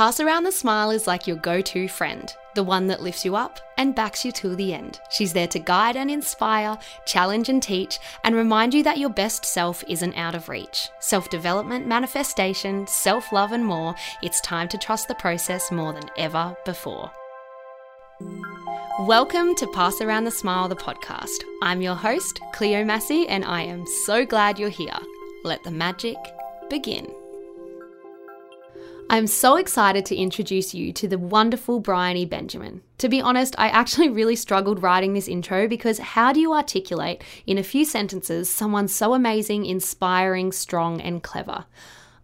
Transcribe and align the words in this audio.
Pass 0.00 0.18
Around 0.18 0.44
the 0.44 0.50
Smile 0.50 0.90
is 0.92 1.06
like 1.06 1.26
your 1.26 1.36
go 1.36 1.60
to 1.60 1.86
friend, 1.86 2.34
the 2.54 2.64
one 2.64 2.86
that 2.86 3.02
lifts 3.02 3.22
you 3.22 3.36
up 3.36 3.60
and 3.76 3.94
backs 3.94 4.24
you 4.24 4.32
till 4.32 4.56
the 4.56 4.72
end. 4.72 4.98
She's 5.10 5.34
there 5.34 5.46
to 5.48 5.58
guide 5.58 5.94
and 5.94 6.10
inspire, 6.10 6.78
challenge 7.04 7.50
and 7.50 7.62
teach, 7.62 7.98
and 8.24 8.34
remind 8.34 8.72
you 8.72 8.82
that 8.84 8.96
your 8.96 9.10
best 9.10 9.44
self 9.44 9.84
isn't 9.88 10.16
out 10.16 10.34
of 10.34 10.48
reach. 10.48 10.88
Self 11.00 11.28
development, 11.28 11.86
manifestation, 11.86 12.86
self 12.86 13.30
love, 13.30 13.52
and 13.52 13.66
more, 13.66 13.94
it's 14.22 14.40
time 14.40 14.68
to 14.68 14.78
trust 14.78 15.06
the 15.06 15.14
process 15.16 15.70
more 15.70 15.92
than 15.92 16.10
ever 16.16 16.56
before. 16.64 17.10
Welcome 19.00 19.54
to 19.56 19.66
Pass 19.66 20.00
Around 20.00 20.24
the 20.24 20.30
Smile, 20.30 20.66
the 20.66 20.76
podcast. 20.76 21.44
I'm 21.62 21.82
your 21.82 21.94
host, 21.94 22.40
Cleo 22.54 22.86
Massey, 22.86 23.28
and 23.28 23.44
I 23.44 23.64
am 23.64 23.84
so 24.06 24.24
glad 24.24 24.58
you're 24.58 24.70
here. 24.70 24.96
Let 25.44 25.62
the 25.62 25.70
magic 25.70 26.16
begin. 26.70 27.19
I'm 29.12 29.26
so 29.26 29.56
excited 29.56 30.06
to 30.06 30.14
introduce 30.14 30.72
you 30.72 30.92
to 30.92 31.08
the 31.08 31.18
wonderful 31.18 31.80
Briony 31.80 32.24
Benjamin. 32.24 32.80
To 32.98 33.08
be 33.08 33.20
honest, 33.20 33.56
I 33.58 33.66
actually 33.66 34.08
really 34.20 34.36
struggled 34.36 34.84
writing 34.84 35.14
this 35.14 35.26
intro 35.26 35.66
because 35.66 35.98
how 35.98 36.32
do 36.32 36.38
you 36.38 36.52
articulate 36.52 37.24
in 37.44 37.58
a 37.58 37.64
few 37.64 37.84
sentences 37.84 38.48
someone 38.48 38.86
so 38.86 39.12
amazing, 39.12 39.66
inspiring, 39.66 40.52
strong, 40.52 41.00
and 41.00 41.24
clever? 41.24 41.64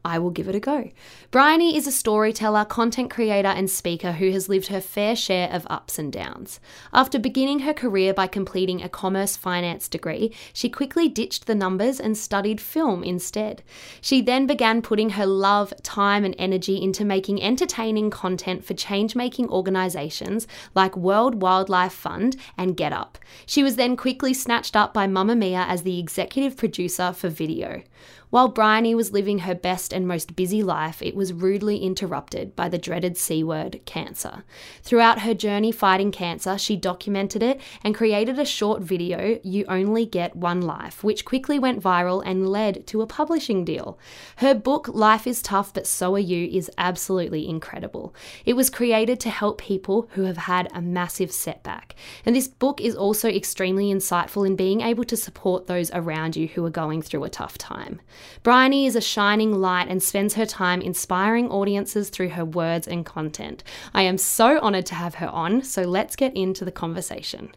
I 0.06 0.20
will 0.20 0.30
give 0.30 0.48
it 0.48 0.54
a 0.54 0.60
go. 0.60 0.88
Briony 1.32 1.76
is 1.76 1.88
a 1.88 1.92
storyteller, 1.92 2.64
content 2.64 3.10
creator, 3.10 3.48
and 3.48 3.68
speaker 3.68 4.12
who 4.12 4.30
has 4.30 4.48
lived 4.48 4.68
her 4.68 4.80
fair 4.80 5.16
share 5.16 5.50
of 5.50 5.66
ups 5.68 5.98
and 5.98 6.12
downs. 6.12 6.60
After 6.92 7.18
beginning 7.18 7.58
her 7.60 7.74
career 7.74 8.14
by 8.14 8.28
completing 8.28 8.80
a 8.80 8.88
commerce 8.88 9.36
finance 9.36 9.88
degree, 9.88 10.32
she 10.52 10.68
quickly 10.68 11.08
ditched 11.08 11.46
the 11.46 11.56
numbers 11.56 11.98
and 11.98 12.16
studied 12.16 12.60
film 12.60 13.02
instead. 13.02 13.64
She 14.00 14.20
then 14.20 14.46
began 14.46 14.80
putting 14.80 15.10
her 15.10 15.26
love, 15.26 15.74
time, 15.82 16.24
and 16.24 16.36
energy 16.38 16.80
into 16.80 17.04
making 17.04 17.42
entertaining 17.42 18.10
content 18.10 18.64
for 18.64 18.74
change 18.74 19.16
making 19.16 19.48
organisations 19.48 20.46
like 20.76 20.96
World 20.96 21.42
Wildlife 21.42 21.92
Fund 21.92 22.36
and 22.56 22.76
GetUp. 22.76 23.16
She 23.44 23.64
was 23.64 23.74
then 23.74 23.96
quickly 23.96 24.32
snatched 24.32 24.76
up 24.76 24.94
by 24.94 25.08
Mamamia 25.08 25.66
as 25.66 25.82
the 25.82 25.98
executive 25.98 26.56
producer 26.56 27.12
for 27.12 27.28
video. 27.28 27.82
While 28.30 28.48
Briony 28.48 28.92
was 28.92 29.12
living 29.12 29.40
her 29.40 29.54
best 29.54 29.92
and 29.92 30.06
most 30.06 30.34
busy 30.34 30.60
life, 30.60 31.00
it 31.00 31.14
was 31.14 31.32
rudely 31.32 31.78
interrupted 31.78 32.56
by 32.56 32.68
the 32.68 32.76
dreaded 32.76 33.16
C 33.16 33.44
word, 33.44 33.80
cancer. 33.84 34.42
Throughout 34.82 35.20
her 35.20 35.32
journey 35.32 35.70
fighting 35.70 36.10
cancer, 36.10 36.58
she 36.58 36.76
documented 36.76 37.40
it 37.40 37.60
and 37.84 37.94
created 37.94 38.36
a 38.38 38.44
short 38.44 38.82
video, 38.82 39.38
You 39.44 39.64
Only 39.68 40.06
Get 40.06 40.34
One 40.34 40.60
Life, 40.60 41.04
which 41.04 41.24
quickly 41.24 41.60
went 41.60 41.80
viral 41.80 42.20
and 42.26 42.48
led 42.48 42.84
to 42.88 43.00
a 43.00 43.06
publishing 43.06 43.64
deal. 43.64 43.96
Her 44.36 44.54
book, 44.54 44.88
Life 44.88 45.28
is 45.28 45.40
Tough 45.40 45.72
But 45.72 45.86
So 45.86 46.16
Are 46.16 46.18
You, 46.18 46.48
is 46.48 46.70
absolutely 46.76 47.48
incredible. 47.48 48.12
It 48.44 48.54
was 48.54 48.70
created 48.70 49.20
to 49.20 49.30
help 49.30 49.58
people 49.58 50.08
who 50.12 50.24
have 50.24 50.36
had 50.36 50.68
a 50.74 50.82
massive 50.82 51.30
setback. 51.30 51.94
And 52.24 52.34
this 52.34 52.48
book 52.48 52.80
is 52.80 52.96
also 52.96 53.28
extremely 53.28 53.94
insightful 53.94 54.44
in 54.44 54.56
being 54.56 54.80
able 54.80 55.04
to 55.04 55.16
support 55.16 55.68
those 55.68 55.92
around 55.92 56.34
you 56.34 56.48
who 56.48 56.64
are 56.66 56.70
going 56.70 57.02
through 57.02 57.22
a 57.22 57.30
tough 57.30 57.56
time. 57.56 58.00
Briony 58.42 58.86
is 58.86 58.96
a 58.96 59.00
shining 59.00 59.60
light 59.60 59.88
and 59.88 60.02
spends 60.02 60.34
her 60.34 60.46
time 60.46 60.80
inspiring 60.80 61.50
audiences 61.50 62.08
through 62.08 62.30
her 62.30 62.44
words 62.44 62.86
and 62.86 63.04
content. 63.04 63.62
I 63.92 64.02
am 64.02 64.18
so 64.18 64.58
honoured 64.58 64.86
to 64.86 64.94
have 64.94 65.16
her 65.16 65.28
on, 65.28 65.62
so 65.62 65.82
let's 65.82 66.16
get 66.16 66.36
into 66.36 66.64
the 66.64 66.72
conversation. 66.72 67.52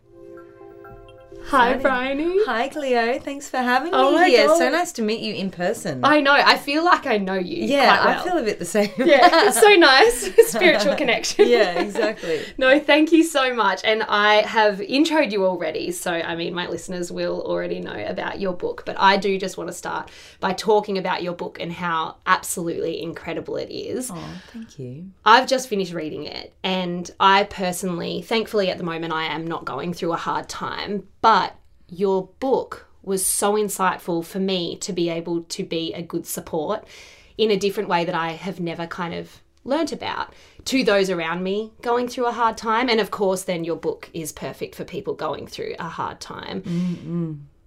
Hi, 1.50 1.74
Briony. 1.78 2.38
Hi, 2.46 2.68
Cleo. 2.70 3.18
Thanks 3.20 3.50
for 3.50 3.58
having 3.58 3.92
Oh 3.94 4.20
me 4.20 4.30
here. 4.30 4.46
God. 4.46 4.58
So 4.60 4.70
nice 4.70 4.92
to 4.94 5.02
meet 5.02 5.22
you 5.22 5.34
in 5.34 5.50
person. 5.50 6.02
I 6.04 6.22
know, 6.22 6.34
I 6.34 6.58
feel 6.58 6.86
like 6.86 7.08
I 7.08 7.18
know 7.18 7.34
you. 7.34 7.66
yeah, 7.66 8.06
well. 8.06 8.20
I 8.20 8.24
feel 8.24 8.38
a 8.38 8.44
bit 8.44 8.60
the 8.60 8.66
same. 8.66 8.92
yeah, 9.00 9.48
it's 9.48 9.60
so 9.60 9.68
nice. 9.76 10.30
Spiritual 10.52 10.96
connection. 10.96 11.48
yeah, 11.48 11.80
exactly. 11.80 12.42
No, 12.60 12.80
thank 12.80 13.12
you 13.12 13.24
so 13.24 13.56
much. 13.56 13.82
And 13.84 14.04
I 14.04 14.44
have 14.44 14.78
introed 14.78 15.32
you 15.32 15.44
already. 15.46 15.92
So, 15.92 16.12
I 16.14 16.36
mean, 16.36 16.54
my 16.54 16.68
listeners 16.68 17.12
will 17.12 17.42
already 17.42 17.80
know 17.80 18.06
about 18.06 18.40
your 18.40 18.54
book. 18.54 18.84
But 18.86 18.98
I 19.00 19.18
do 19.18 19.40
just 19.40 19.58
want 19.58 19.70
to 19.70 19.74
start 19.74 20.12
by 20.40 20.54
talking 20.54 21.00
about 21.00 21.24
your 21.24 21.34
book 21.34 21.58
and 21.60 21.72
how 21.74 22.18
absolutely 22.28 23.02
incredible 23.02 23.56
it 23.58 23.72
is. 23.72 24.12
Oh, 24.12 24.42
thank 24.54 24.78
you. 24.78 25.08
I've 25.26 25.48
just 25.48 25.68
finished 25.68 25.94
reading 25.94 26.26
it. 26.26 26.54
And 26.64 27.10
I 27.20 27.46
personally, 27.46 28.22
thankfully, 28.22 28.70
at 28.70 28.78
the 28.78 28.84
moment, 28.84 29.14
I 29.14 29.26
am 29.26 29.48
not 29.48 29.66
going 29.66 29.94
through 29.94 30.14
a 30.14 30.18
hard 30.18 30.48
time. 30.48 31.08
But 31.22 31.39
your 31.92 32.30
book 32.40 32.88
was 33.02 33.26
so 33.26 33.54
insightful 33.54 34.24
for 34.24 34.40
me 34.40 34.78
to 34.78 34.94
be 34.94 35.10
able 35.10 35.44
to 35.44 35.64
be 35.64 35.94
a 35.94 36.02
good 36.02 36.26
support 36.26 36.86
in 37.38 37.52
a 37.52 37.58
different 37.58 37.90
way 37.90 38.06
that 38.06 38.16
I 38.16 38.32
have 38.32 38.60
never 38.60 38.86
kind 38.86 39.14
of 39.14 39.42
learnt 39.64 39.92
about 39.92 40.34
to 40.66 40.84
those 40.84 41.10
around 41.10 41.44
me 41.44 41.72
going 41.82 42.08
through 42.08 42.26
a 42.28 42.32
hard 42.32 42.58
time. 42.58 42.90
And 42.90 43.00
of 43.00 43.12
course, 43.12 43.44
then 43.44 43.64
your 43.64 43.76
book 43.76 44.10
is 44.14 44.32
perfect 44.32 44.76
for 44.76 44.84
people 44.84 45.14
going 45.14 45.48
through 45.48 45.76
a 45.80 45.88
hard 45.88 46.20
time. 46.20 46.62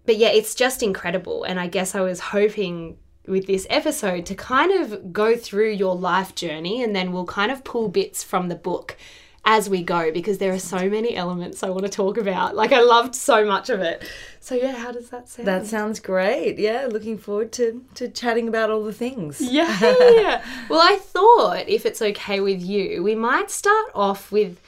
But 0.05 0.17
yeah, 0.17 0.29
it's 0.29 0.55
just 0.55 0.83
incredible. 0.83 1.45
And 1.45 1.59
I 1.61 1.69
guess 1.69 1.95
I 1.95 2.01
was 2.01 2.21
hoping 2.21 2.99
with 3.27 3.47
this 3.47 3.67
episode 3.71 4.27
to 4.27 4.35
kind 4.35 4.73
of 4.73 5.13
go 5.13 5.37
through 5.37 5.71
your 5.71 5.95
life 5.95 6.35
journey 6.35 6.83
and 6.83 6.95
then 6.95 7.13
we'll 7.13 7.25
kind 7.25 7.53
of 7.53 7.63
pull 7.63 7.89
bits 7.89 8.25
from 8.25 8.49
the 8.49 8.57
book 8.57 8.97
as 9.45 9.69
we 9.69 9.83
go 9.83 10.13
because 10.13 10.39
there 10.39 10.53
are 10.53 10.59
so 10.59 10.89
many 10.89 11.17
elements 11.17 11.63
I 11.63 11.71
want 11.71 11.83
to 11.83 11.89
talk 11.89 12.17
about. 12.17 12.55
Like, 12.55 12.73
I 12.73 12.81
loved 12.81 13.15
so 13.15 13.45
much 13.45 13.71
of 13.71 13.81
it. 13.81 14.05
So, 14.39 14.55
yeah, 14.55 14.73
how 14.73 14.93
does 14.93 15.11
that 15.11 15.29
sound? 15.29 15.49
That 15.49 15.67
sounds 15.67 15.99
great. 15.99 16.59
Yeah, 16.59 16.87
looking 16.91 17.19
forward 17.19 17.51
to, 17.53 17.85
to 17.95 18.09
chatting 18.09 18.47
about 18.47 18.71
all 18.71 18.85
the 18.85 18.93
things. 18.93 19.41
Yeah. 19.53 20.43
well, 20.71 20.81
I 20.81 20.97
thought 20.97 21.69
if 21.69 21.85
it's 21.85 22.01
okay 22.01 22.41
with 22.41 22.63
you, 22.63 23.03
we 23.03 23.15
might 23.15 23.51
start 23.51 23.91
off 23.95 24.31
with 24.33 24.61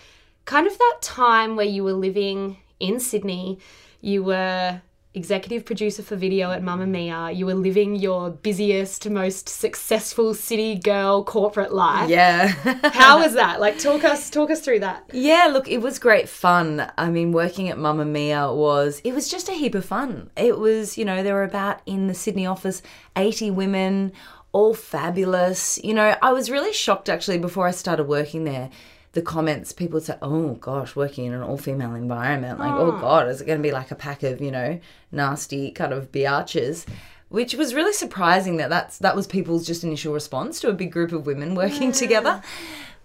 kind 0.45 0.67
of 0.67 0.77
that 0.77 0.99
time 1.01 1.57
where 1.57 1.65
you 1.67 1.85
were 1.85 1.93
living 1.93 2.59
in 2.81 3.01
Sydney. 3.01 3.59
You 4.01 4.25
were 4.25 4.83
executive 5.15 5.65
producer 5.65 6.03
for 6.03 6.17
video 6.17 6.51
at 6.51 6.63
Mamamia. 6.63 7.35
You 7.35 7.47
were 7.47 7.55
living 7.55 7.95
your 7.95 8.31
busiest, 8.31 9.09
most 9.09 9.49
successful 9.49 10.35
city 10.35 10.77
girl 10.77 11.25
corporate 11.25 11.73
life. 11.73 12.11
Yeah. 12.11 12.49
How 12.93 13.21
was 13.21 13.35
that? 13.43 13.61
Like 13.61 13.79
talk 13.79 14.05
us 14.05 14.29
talk 14.31 14.51
us 14.51 14.61
through 14.61 14.81
that. 14.81 15.09
Yeah, 15.13 15.49
look, 15.53 15.69
it 15.69 15.79
was 15.79 15.99
great 15.99 16.29
fun. 16.29 16.91
I 16.99 17.11
mean, 17.11 17.33
working 17.33 17.69
at 17.69 17.79
Mamamia 17.79 18.55
was, 18.55 19.01
it 19.05 19.13
was 19.13 19.29
just 19.29 19.49
a 19.49 19.53
heap 19.53 19.75
of 19.75 19.85
fun. 19.85 20.31
It 20.37 20.59
was, 20.59 20.99
you 20.99 21.05
know, 21.05 21.23
there 21.23 21.35
were 21.35 21.45
about 21.45 21.81
in 21.87 22.09
the 22.09 22.15
Sydney 22.15 22.47
office 22.47 22.83
80 23.17 23.53
women, 23.53 24.13
all 24.53 24.75
fabulous. 24.75 25.79
You 25.83 25.95
know, 25.95 26.17
I 26.21 26.33
was 26.33 26.51
really 26.51 26.73
shocked 26.73 27.09
actually 27.09 27.39
before 27.39 27.67
I 27.67 27.73
started 27.73 28.05
working 28.05 28.45
there. 28.45 28.71
The 29.15 29.23
comments, 29.23 29.73
people 29.73 30.01
say, 30.01 30.17
oh 30.23 30.55
gosh, 30.55 30.95
working 30.95 31.25
in 31.27 31.33
an 31.33 31.43
all 31.43 31.57
female 31.57 31.95
environment. 31.95 32.59
Like, 32.59 32.73
oh 32.73 32.93
ah. 32.93 33.01
God, 33.01 33.29
is 33.29 33.41
it 33.41 33.47
going 33.47 33.59
to 33.59 33.63
be 33.63 33.73
like 33.73 33.91
a 33.91 33.97
pack 33.97 34.23
of, 34.23 34.41
you 34.41 34.51
know, 34.51 34.81
nasty 35.11 35.71
kind 35.71 35.93
of 35.93 36.13
biatches? 36.13 36.85
Which 37.29 37.55
was 37.55 37.75
really 37.75 37.93
surprising 37.93 38.59
that 38.59 38.71
that's, 38.71 38.99
that 38.99 39.17
was 39.17 39.27
people's 39.27 39.67
just 39.67 39.83
initial 39.83 40.13
response 40.13 40.61
to 40.61 40.69
a 40.69 40.75
big 40.75 40.93
group 40.93 41.13
of 41.13 41.27
women 41.27 41.55
working 41.55 41.91
together. 41.93 42.43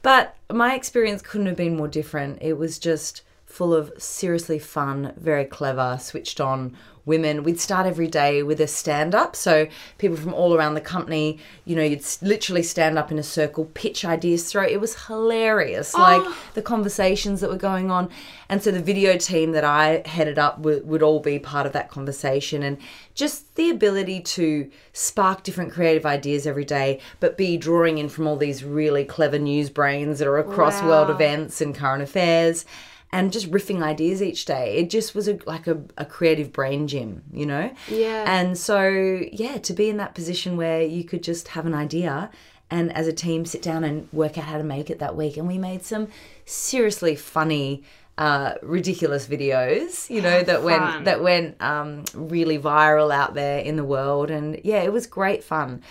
But 0.02 0.36
my 0.52 0.76
experience 0.76 1.22
couldn't 1.22 1.48
have 1.48 1.56
been 1.56 1.76
more 1.78 1.88
different. 1.88 2.40
It 2.42 2.54
was 2.54 2.80
just 2.80 3.22
full 3.60 3.74
of 3.74 3.92
seriously 3.98 4.58
fun, 4.58 5.12
very 5.18 5.44
clever, 5.44 5.98
switched 6.00 6.40
on 6.40 6.74
women. 7.06 7.44
We'd 7.44 7.60
start 7.60 7.86
every 7.86 8.08
day 8.08 8.42
with 8.42 8.62
a 8.62 8.68
stand 8.68 9.14
up. 9.14 9.36
So 9.36 9.68
people 9.98 10.16
from 10.16 10.34
all 10.34 10.56
around 10.56 10.76
the 10.76 10.82
company, 10.96 11.40
you 11.66 11.76
know, 11.76 11.82
you'd 11.82 12.06
literally 12.22 12.64
stand 12.64 12.98
up 12.98 13.12
in 13.12 13.20
a 13.20 13.24
circle, 13.24 13.66
pitch 13.74 14.06
ideas 14.06 14.50
through. 14.50 14.68
It 14.68 14.80
was 14.80 15.08
hilarious. 15.08 15.94
Oh. 15.94 16.00
Like 16.00 16.54
the 16.54 16.62
conversations 16.62 17.42
that 17.42 17.50
were 17.50 17.58
going 17.58 17.92
on. 17.92 18.10
And 18.48 18.64
so 18.64 18.72
the 18.72 18.80
video 18.80 19.18
team 19.18 19.52
that 19.52 19.66
I 19.66 20.04
headed 20.06 20.40
up 20.40 20.60
would, 20.60 20.88
would 20.88 21.04
all 21.04 21.20
be 21.20 21.38
part 21.38 21.66
of 21.66 21.74
that 21.74 21.90
conversation. 21.90 22.64
And 22.64 22.78
just 23.14 23.56
the 23.56 23.70
ability 23.70 24.22
to 24.22 24.72
spark 24.94 25.44
different 25.44 25.74
creative 25.74 26.06
ideas 26.06 26.48
every 26.48 26.64
day, 26.64 27.02
but 27.20 27.38
be 27.38 27.58
drawing 27.58 27.98
in 27.98 28.08
from 28.08 28.26
all 28.26 28.38
these 28.38 28.64
really 28.64 29.04
clever 29.04 29.38
news 29.38 29.70
brains 29.70 30.20
that 30.20 30.30
are 30.30 30.38
across 30.38 30.82
world 30.82 31.10
events 31.10 31.60
and 31.60 31.76
current 31.76 32.02
affairs 32.02 32.64
and 33.12 33.32
just 33.32 33.50
riffing 33.50 33.82
ideas 33.82 34.22
each 34.22 34.46
day. 34.46 34.78
It 34.78 34.90
just 34.90 35.16
was 35.16 35.28
a, 35.28 35.40
like 35.46 35.68
a, 35.68 35.82
a 35.98 36.06
creative 36.06 36.54
brain 36.54 36.88
gym, 36.88 37.24
you 37.34 37.46
know? 37.46 37.72
Yeah. 37.88 38.24
And 38.28 38.58
so, 38.58 39.22
yeah, 39.32 39.58
to 39.58 39.74
be 39.74 39.90
in 39.90 39.98
that 39.98 40.14
position 40.14 40.58
where 40.58 40.82
you 40.82 41.04
could 41.04 41.24
just 41.24 41.50
have 41.50 41.66
an 41.66 41.74
idea 41.74 42.30
and 42.70 42.94
as 42.96 43.08
a 43.08 43.14
team 43.14 43.46
sit 43.46 43.64
down 43.64 43.84
and 43.84 44.08
work 44.14 44.38
out 44.38 44.44
how 44.44 44.58
to 44.58 44.64
make 44.64 44.92
it 44.92 45.00
that 45.00 45.16
week. 45.16 45.38
And 45.38 45.48
we 45.48 45.58
made 45.58 45.84
some 45.84 46.08
seriously 46.46 47.16
funny, 47.16 47.84
uh, 48.20 48.56
ridiculous 48.62 49.28
videos, 49.28 50.08
you 50.10 50.22
know, 50.22 50.44
that 50.44 50.62
fun. 50.62 50.64
went 50.64 51.06
that 51.06 51.24
went 51.24 51.62
um, 51.62 52.04
really 52.14 52.60
viral 52.60 53.12
out 53.12 53.34
there 53.34 53.60
in 53.60 53.76
the 53.76 53.84
world. 53.84 54.30
And 54.30 54.62
yeah, 54.64 54.84
it 54.84 54.94
was 54.94 55.08
great 55.08 55.44
fun. 55.44 55.82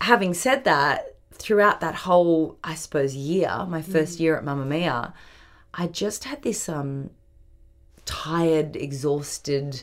Having 0.00 0.34
said 0.34 0.64
that, 0.64 1.16
throughout 1.32 1.80
that 1.80 1.94
whole, 1.94 2.58
I 2.64 2.74
suppose, 2.74 3.14
year, 3.14 3.66
my 3.68 3.82
first 3.82 4.18
year 4.18 4.36
at 4.36 4.44
Mamamia, 4.44 5.12
I 5.74 5.86
just 5.86 6.24
had 6.24 6.42
this 6.42 6.68
um 6.68 7.10
tired, 8.04 8.74
exhausted, 8.74 9.82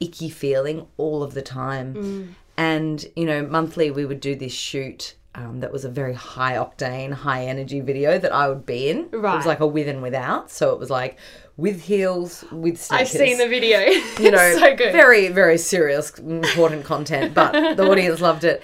icky 0.00 0.30
feeling 0.30 0.86
all 0.96 1.22
of 1.22 1.34
the 1.34 1.42
time. 1.42 2.34
And, 2.56 3.04
you 3.14 3.24
know, 3.24 3.46
monthly 3.46 3.90
we 3.90 4.04
would 4.04 4.20
do 4.20 4.34
this 4.34 4.52
shoot 4.52 5.14
um, 5.34 5.60
that 5.60 5.70
was 5.70 5.84
a 5.84 5.88
very 5.88 6.14
high 6.14 6.54
octane, 6.54 7.12
high 7.12 7.44
energy 7.44 7.80
video 7.80 8.18
that 8.18 8.32
I 8.32 8.48
would 8.48 8.66
be 8.66 8.88
in. 8.88 9.08
It 9.12 9.20
was 9.20 9.46
like 9.46 9.60
a 9.60 9.66
with 9.66 9.86
and 9.86 10.02
without. 10.02 10.50
So 10.50 10.72
it 10.72 10.78
was 10.80 10.90
like 10.90 11.18
with 11.56 11.82
heels, 11.82 12.44
with 12.50 12.80
sneakers. 12.82 13.14
I've 13.14 13.18
seen 13.20 13.38
the 13.38 13.48
video. 13.48 13.80
you 13.80 14.30
know, 14.32 14.56
so 14.58 14.74
good. 14.74 14.92
very, 14.92 15.28
very 15.28 15.58
serious, 15.58 16.18
important 16.18 16.84
content, 16.84 17.34
but 17.34 17.76
the 17.76 17.82
audience 17.90 18.20
loved 18.20 18.42
it. 18.44 18.62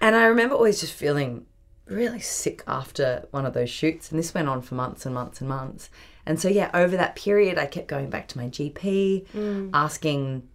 And 0.00 0.16
I 0.16 0.24
remember 0.26 0.54
always 0.54 0.80
just 0.80 0.94
feeling 0.94 1.44
really 1.86 2.20
sick 2.20 2.62
after 2.66 3.26
one 3.30 3.44
of 3.46 3.52
those 3.54 3.70
shoots. 3.70 4.10
And 4.10 4.18
this 4.18 4.32
went 4.34 4.48
on 4.48 4.62
for 4.62 4.74
months 4.74 5.04
and 5.04 5.14
months 5.14 5.40
and 5.40 5.48
months. 5.48 5.90
And 6.26 6.40
so, 6.40 6.48
yeah, 6.48 6.70
over 6.72 6.96
that 6.96 7.16
period, 7.16 7.58
I 7.58 7.66
kept 7.66 7.86
going 7.88 8.08
back 8.10 8.28
to 8.28 8.38
my 8.38 8.48
GP, 8.48 9.26
Mm. 9.34 9.70
asking, 9.74 10.48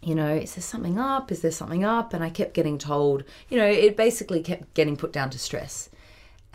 you 0.00 0.14
know, 0.14 0.34
is 0.34 0.54
there 0.54 0.62
something 0.62 0.98
up? 0.98 1.32
Is 1.32 1.42
there 1.42 1.50
something 1.50 1.84
up? 1.84 2.14
And 2.14 2.22
I 2.22 2.30
kept 2.30 2.54
getting 2.54 2.78
told, 2.78 3.24
you 3.48 3.58
know, 3.58 3.66
it 3.66 3.96
basically 3.96 4.40
kept 4.40 4.74
getting 4.74 4.96
put 4.96 5.12
down 5.12 5.30
to 5.30 5.38
stress. 5.38 5.88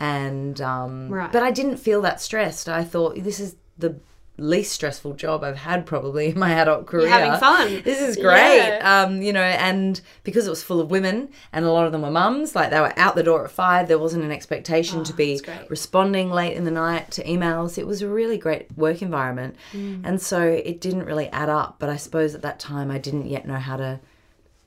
And, 0.00 0.60
um, 0.60 1.08
Right. 1.10 1.30
but 1.32 1.42
I 1.42 1.50
didn't 1.50 1.76
feel 1.78 2.00
that 2.02 2.20
stressed. 2.20 2.68
I 2.68 2.84
thought 2.84 3.22
this 3.22 3.40
is 3.40 3.56
the 3.76 3.96
least 4.38 4.72
stressful 4.72 5.14
job 5.14 5.42
I've 5.42 5.56
had 5.56 5.84
probably 5.84 6.28
in 6.28 6.38
my 6.38 6.52
adult 6.52 6.86
career. 6.86 7.08
having 7.08 7.38
fun. 7.40 7.82
This 7.82 8.00
is 8.00 8.16
great. 8.16 8.58
Yeah. 8.58 9.02
Um, 9.02 9.20
you 9.20 9.32
know, 9.32 9.42
and 9.42 10.00
because 10.22 10.46
it 10.46 10.50
was 10.50 10.62
full 10.62 10.80
of 10.80 10.90
women 10.90 11.28
and 11.52 11.64
a 11.64 11.72
lot 11.72 11.86
of 11.86 11.92
them 11.92 12.02
were 12.02 12.10
mums, 12.10 12.54
like 12.54 12.70
they 12.70 12.78
were 12.80 12.92
out 12.96 13.16
the 13.16 13.22
door 13.24 13.44
at 13.44 13.50
five, 13.50 13.88
there 13.88 13.98
wasn't 13.98 14.22
an 14.24 14.30
expectation 14.30 15.02
to 15.04 15.12
be 15.12 15.32
Oh, 15.34 15.38
that's 15.38 15.58
great. 15.58 15.70
responding 15.70 16.30
late 16.30 16.56
in 16.56 16.64
the 16.64 16.70
night 16.70 17.10
to 17.12 17.24
emails. 17.24 17.78
It 17.78 17.86
was 17.86 18.00
a 18.00 18.08
really 18.08 18.38
great 18.38 18.66
work 18.78 19.02
environment. 19.02 19.56
Mm. 19.72 20.02
And 20.04 20.22
so 20.22 20.40
it 20.40 20.80
didn't 20.80 21.04
really 21.04 21.28
add 21.28 21.48
up. 21.48 21.76
But 21.80 21.88
I 21.88 21.96
suppose 21.96 22.34
at 22.34 22.42
that 22.42 22.60
time 22.60 22.90
I 22.90 22.98
didn't 22.98 23.26
yet 23.26 23.46
know 23.46 23.56
how 23.56 23.76
to 23.76 23.98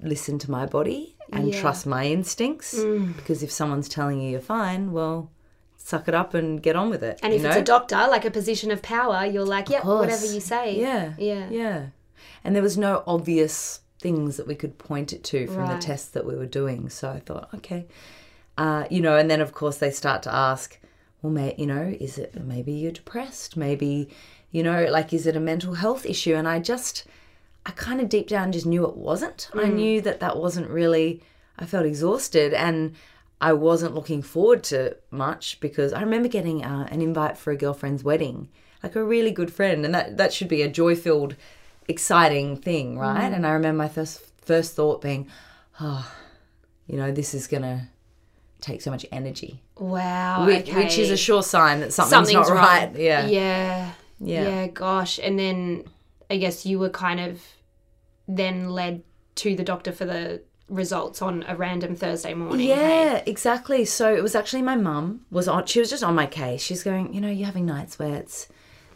listen 0.02 0.38
to 0.40 0.52
my 0.52 0.66
body 0.66 1.16
and 1.32 1.48
Yeah. 1.48 1.56
Mm. 1.56 1.62
trust 1.62 1.86
my 1.86 2.06
instincts. 2.08 2.74
Because 3.16 3.42
if 3.42 3.52
someone's 3.52 3.88
telling 3.88 4.20
you 4.20 4.32
you're 4.32 4.42
fine, 4.42 4.92
well, 4.92 5.30
suck 5.92 6.08
it 6.08 6.16
up 6.16 6.34
and 6.34 6.64
get 6.64 6.76
on 6.76 6.90
with 6.90 7.04
it. 7.04 7.20
And 7.22 7.34
if 7.34 7.42
know? 7.44 7.50
it's 7.50 7.58
a 7.58 7.64
doctor, 7.64 7.98
like 8.16 8.26
a 8.26 8.32
position 8.32 8.72
of 8.72 8.82
power, 8.82 9.26
you're 9.26 9.46
like, 9.46 9.70
yeah, 9.70 9.86
whatever 9.86 10.26
you 10.26 10.40
say. 10.40 10.80
Yeah. 10.80 11.14
Yeah. 11.18 11.50
Yeah. 11.50 11.86
And 12.44 12.56
there 12.56 12.64
was 12.64 12.78
no 12.78 13.04
obvious 13.06 13.82
things 14.00 14.38
that 14.38 14.48
we 14.48 14.56
could 14.56 14.78
point 14.78 15.14
it 15.14 15.24
to 15.26 15.46
from 15.48 15.58
Right. 15.58 15.76
the 15.76 15.86
tests 15.86 16.10
that 16.10 16.26
we 16.26 16.36
were 16.36 16.48
doing. 16.62 16.90
So 16.90 17.10
I 17.12 17.20
thought, 17.20 17.50
okay. 17.54 17.86
Uh, 18.58 18.86
you 18.90 19.02
know, 19.02 19.16
and 19.18 19.30
then 19.30 19.42
of 19.42 19.52
course 19.54 19.78
they 19.78 19.92
start 19.92 20.24
to 20.24 20.34
ask, 20.34 20.80
well, 21.22 21.32
may, 21.32 21.54
you 21.58 21.68
know, 21.68 21.96
is 22.00 22.18
it 22.18 22.34
maybe 22.44 22.72
you're 22.72 22.92
depressed? 22.92 23.56
Maybe, 23.56 24.10
you 24.52 24.64
know, 24.64 24.86
like, 24.90 25.14
is 25.14 25.28
it 25.28 25.36
a 25.36 25.40
mental 25.40 25.76
health 25.76 26.06
issue? 26.06 26.36
And 26.36 26.48
I 26.48 26.60
just, 26.60 27.06
I 27.66 27.72
kind 27.72 28.02
of 28.02 28.10
deep 28.10 28.28
down 28.28 28.52
just 28.52 28.66
knew 28.66 28.86
it 28.88 28.98
wasn't. 28.98 29.50
I 29.54 29.68
knew 29.68 30.02
that 30.02 30.20
that 30.22 30.38
wasn't 30.38 30.70
really, 30.70 31.22
I 31.60 31.66
felt 31.66 31.86
exhausted 31.86 32.54
and 32.54 32.96
I 33.42 33.54
wasn't 33.54 33.96
looking 33.96 34.22
forward 34.22 34.64
to 34.66 34.96
much 35.10 35.60
because 35.60 35.92
I 35.94 36.02
remember 36.02 36.28
getting 36.30 36.64
uh, 36.64 36.88
an 36.92 37.02
invite 37.02 37.38
for 37.38 37.52
a 37.52 37.58
girlfriend's 37.58 38.04
wedding, 38.04 38.50
like 38.84 38.96
a 38.96 39.04
really 39.04 39.32
good 39.32 39.52
friend, 39.52 39.84
and 39.84 39.94
that, 39.96 40.18
that 40.18 40.32
should 40.32 40.48
be 40.48 40.62
a 40.62 40.70
joy 40.70 40.96
filled, 40.96 41.36
exciting 41.88 42.56
thing, 42.56 42.98
right? 43.00 43.34
And 43.34 43.46
I 43.46 43.52
remember 43.52 43.78
my 43.80 43.90
first, 43.90 44.22
first 44.42 44.76
thought 44.76 45.02
being, 45.02 45.28
oh, 45.80 46.10
you 46.86 46.98
know, 46.98 47.12
this 47.12 47.34
is 47.34 47.48
going 47.48 47.64
to 47.64 47.82
take 48.62 48.82
so 48.82 48.92
much 48.92 49.06
energy, 49.12 49.60
Wow. 49.80 50.46
which, 50.46 50.70
okay. 50.70 50.84
which 50.84 51.00
is 51.00 51.10
a 51.10 51.18
sure 51.18 51.42
sign 51.42 51.80
that 51.80 51.92
something's, 51.92 52.30
Something's 52.30 52.50
not 52.50 52.56
right. 52.56 52.86
wrong. 52.94 52.96
Yeah. 52.96 53.26
Yeah. 53.26 53.92
Yeah. 54.20 54.44
Yeah, 54.44 54.68
gosh. 54.68 55.20
And 55.22 55.40
then 55.40 55.86
I 56.30 56.38
guess 56.38 56.64
you 56.64 56.78
were 56.78 56.92
kind 56.92 57.20
of 57.20 57.42
then 58.28 58.70
led 58.70 59.02
to 59.36 59.56
the 59.56 59.64
doctor 59.64 59.92
for 59.92 60.06
the 60.06 60.44
results 60.72 61.22
on 61.22 61.44
a 61.48 61.56
random 61.56 61.96
Thursday 61.96 62.34
morning. 62.34 62.68
hey? 62.68 62.76
Yeah, 62.76 63.24
exactly. 63.26 63.86
So 63.86 64.14
it 64.16 64.24
was 64.24 64.34
actually 64.36 64.62
my 64.64 64.76
mum 64.76 65.26
was 65.30 65.48
on. 65.48 65.66
She 65.68 65.80
was 65.80 65.90
just 65.90 66.04
on 66.04 66.16
my 66.16 66.26
case. 66.26 66.62
She's 66.62 66.82
going, 66.84 67.14
you 67.14 67.22
know, 67.22 67.30
you're 67.30 67.46
having 67.46 67.66
night 67.66 67.92
sweats. 67.92 68.48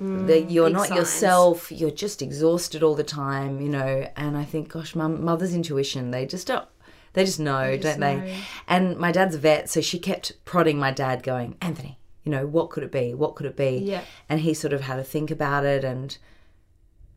Mm, 0.02 0.28
that 0.28 0.52
you're 0.52 0.70
not 0.70 0.88
signs. 0.88 1.00
yourself. 1.00 1.72
You're 1.72 1.92
just 1.92 2.22
exhausted 2.22 2.84
all 2.84 2.96
the 2.96 3.04
time. 3.04 3.62
You 3.62 3.70
know. 3.70 4.10
And 4.18 4.36
I 4.38 4.44
think, 4.44 4.70
gosh, 4.70 4.96
mum, 4.96 5.24
mother's 5.24 5.54
intuition. 5.54 6.12
They 6.12 6.26
just 6.26 6.48
don't. 6.48 6.68
They 7.14 7.24
just 7.24 7.40
know, 7.40 7.78
just 7.78 7.98
don't 7.98 8.02
they? 8.26 8.36
And 8.68 8.98
my 8.98 9.14
dad's 9.14 9.36
a 9.36 9.38
vet, 9.38 9.70
so 9.70 9.80
she 9.80 10.00
kept 10.00 10.34
prodding 10.44 10.78
my 10.78 10.92
dad, 10.92 11.24
going, 11.24 11.56
Anthony, 11.62 11.98
you 12.26 12.32
know, 12.32 12.46
what 12.46 12.70
could 12.72 12.84
it 12.84 12.92
be? 12.92 13.14
What 13.14 13.36
could 13.36 13.46
it 13.46 13.56
be? 13.56 13.78
Yeah. 13.78 14.02
And 14.28 14.42
he 14.42 14.54
sort 14.54 14.74
of 14.74 14.82
had 14.82 14.98
to 14.98 15.04
think 15.06 15.32
about 15.32 15.64
it, 15.64 15.86
and 15.86 16.18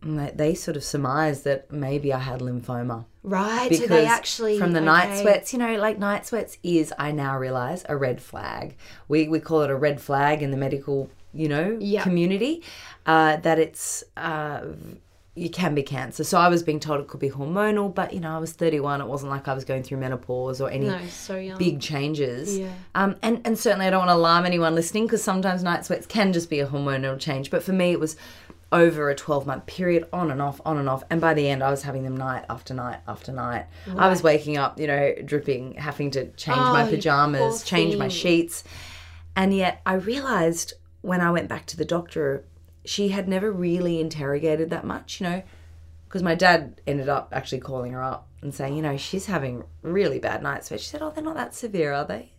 they- 0.00 0.30
they 0.32 0.54
sort 0.54 0.76
of 0.76 0.84
surmised 0.84 1.42
that 1.42 1.72
maybe 1.72 2.12
I 2.12 2.20
had 2.20 2.38
lymphoma 2.40 3.06
Right. 3.28 3.68
because 3.68 3.88
so 3.88 3.94
they 3.94 4.06
actually 4.06 4.58
from 4.58 4.72
the 4.72 4.80
night 4.80 5.20
sweats 5.20 5.52
you 5.52 5.58
know 5.58 5.76
like 5.76 5.98
night 5.98 6.26
sweats 6.26 6.58
is 6.62 6.92
i 6.98 7.12
now 7.12 7.36
realize 7.38 7.84
a 7.88 7.96
red 7.96 8.20
flag 8.22 8.76
we 9.08 9.28
we 9.28 9.38
call 9.40 9.60
it 9.62 9.70
a 9.70 9.76
red 9.76 10.00
flag 10.00 10.42
in 10.42 10.50
the 10.50 10.56
medical 10.56 11.10
you 11.34 11.48
know 11.48 11.76
Yeah. 11.80 12.02
community 12.02 12.62
uh, 13.06 13.36
that 13.36 13.58
it's 13.58 14.04
uh, 14.16 14.60
you 15.34 15.48
can 15.50 15.72
be 15.74 15.84
cancer 15.84 16.24
so 16.24 16.36
i 16.38 16.48
was 16.48 16.62
being 16.64 16.80
told 16.80 17.00
it 17.00 17.06
could 17.06 17.20
be 17.20 17.30
hormonal 17.30 17.94
but 17.94 18.12
you 18.12 18.18
know 18.18 18.34
i 18.34 18.38
was 18.38 18.52
31 18.52 19.00
it 19.00 19.06
wasn't 19.06 19.30
like 19.30 19.46
i 19.46 19.54
was 19.54 19.64
going 19.64 19.84
through 19.84 19.98
menopause 19.98 20.60
or 20.60 20.68
any 20.68 20.86
No, 20.88 20.98
so 21.08 21.56
big 21.58 21.80
changes 21.80 22.58
Yeah. 22.58 22.72
um, 22.96 23.14
and, 23.22 23.40
and 23.44 23.56
certainly 23.56 23.86
i 23.86 23.90
don't 23.90 24.00
want 24.00 24.10
to 24.10 24.14
alarm 24.16 24.46
anyone 24.46 24.74
listening 24.74 25.04
because 25.06 25.22
sometimes 25.22 25.62
night 25.62 25.84
sweats 25.86 26.06
can 26.06 26.32
just 26.32 26.50
be 26.50 26.58
a 26.58 26.66
hormonal 26.66 27.16
change 27.20 27.50
but 27.52 27.62
for 27.62 27.72
me 27.72 27.92
it 27.92 28.00
was 28.00 28.16
over 28.70 29.08
a 29.08 29.14
12 29.14 29.46
month 29.46 29.66
period 29.66 30.06
on 30.12 30.30
and 30.30 30.42
off 30.42 30.60
on 30.64 30.78
and 30.78 30.88
off. 30.88 31.02
And 31.10 31.20
by 31.20 31.34
the 31.34 31.48
end 31.48 31.62
i 31.62 31.70
was 31.70 31.82
having 31.82 32.02
them 32.04 32.16
night 32.16 32.44
after 32.50 32.74
night 32.74 33.00
after 33.06 33.32
night. 33.32 33.66
I 33.96 34.08
was 34.08 34.22
waking 34.22 34.56
up 34.56 34.78
you 34.78 34.86
know 34.86 35.14
dripping 35.24 35.74
having 35.74 36.10
to 36.12 36.30
change 36.32 36.58
Oh, 36.58 36.72
my 36.72 36.88
pajamas 36.88 37.64
change 37.64 37.96
my 37.96 38.08
sheets. 38.08 38.64
And 39.36 39.54
yet 39.54 39.80
i 39.86 39.94
realized 39.94 40.74
when 41.00 41.20
i 41.20 41.30
went 41.30 41.48
back 41.48 41.66
to 41.66 41.76
the 41.76 41.84
doctor 41.84 42.44
she 42.84 43.08
had 43.08 43.28
never 43.28 43.52
really 43.52 44.00
interrogated 44.00 44.70
that 44.70 44.84
much 44.84 45.20
you 45.20 45.26
know 45.28 45.42
because 46.08 46.22
my 46.22 46.34
dad 46.34 46.80
ended 46.86 47.08
up 47.08 47.28
actually 47.32 47.60
calling 47.60 47.92
her 47.92 48.02
up 48.02 48.28
and 48.40 48.54
saying, 48.54 48.74
you 48.74 48.82
know, 48.82 48.96
she's 48.96 49.26
having 49.26 49.64
really 49.82 50.18
bad 50.18 50.42
night 50.42 50.64
sweats. 50.64 50.84
She 50.84 50.88
said, 50.88 51.02
oh, 51.02 51.10
they're 51.10 51.22
not 51.22 51.36
that 51.36 51.54
severe, 51.54 51.92
are 51.92 52.06
they? 52.06 52.32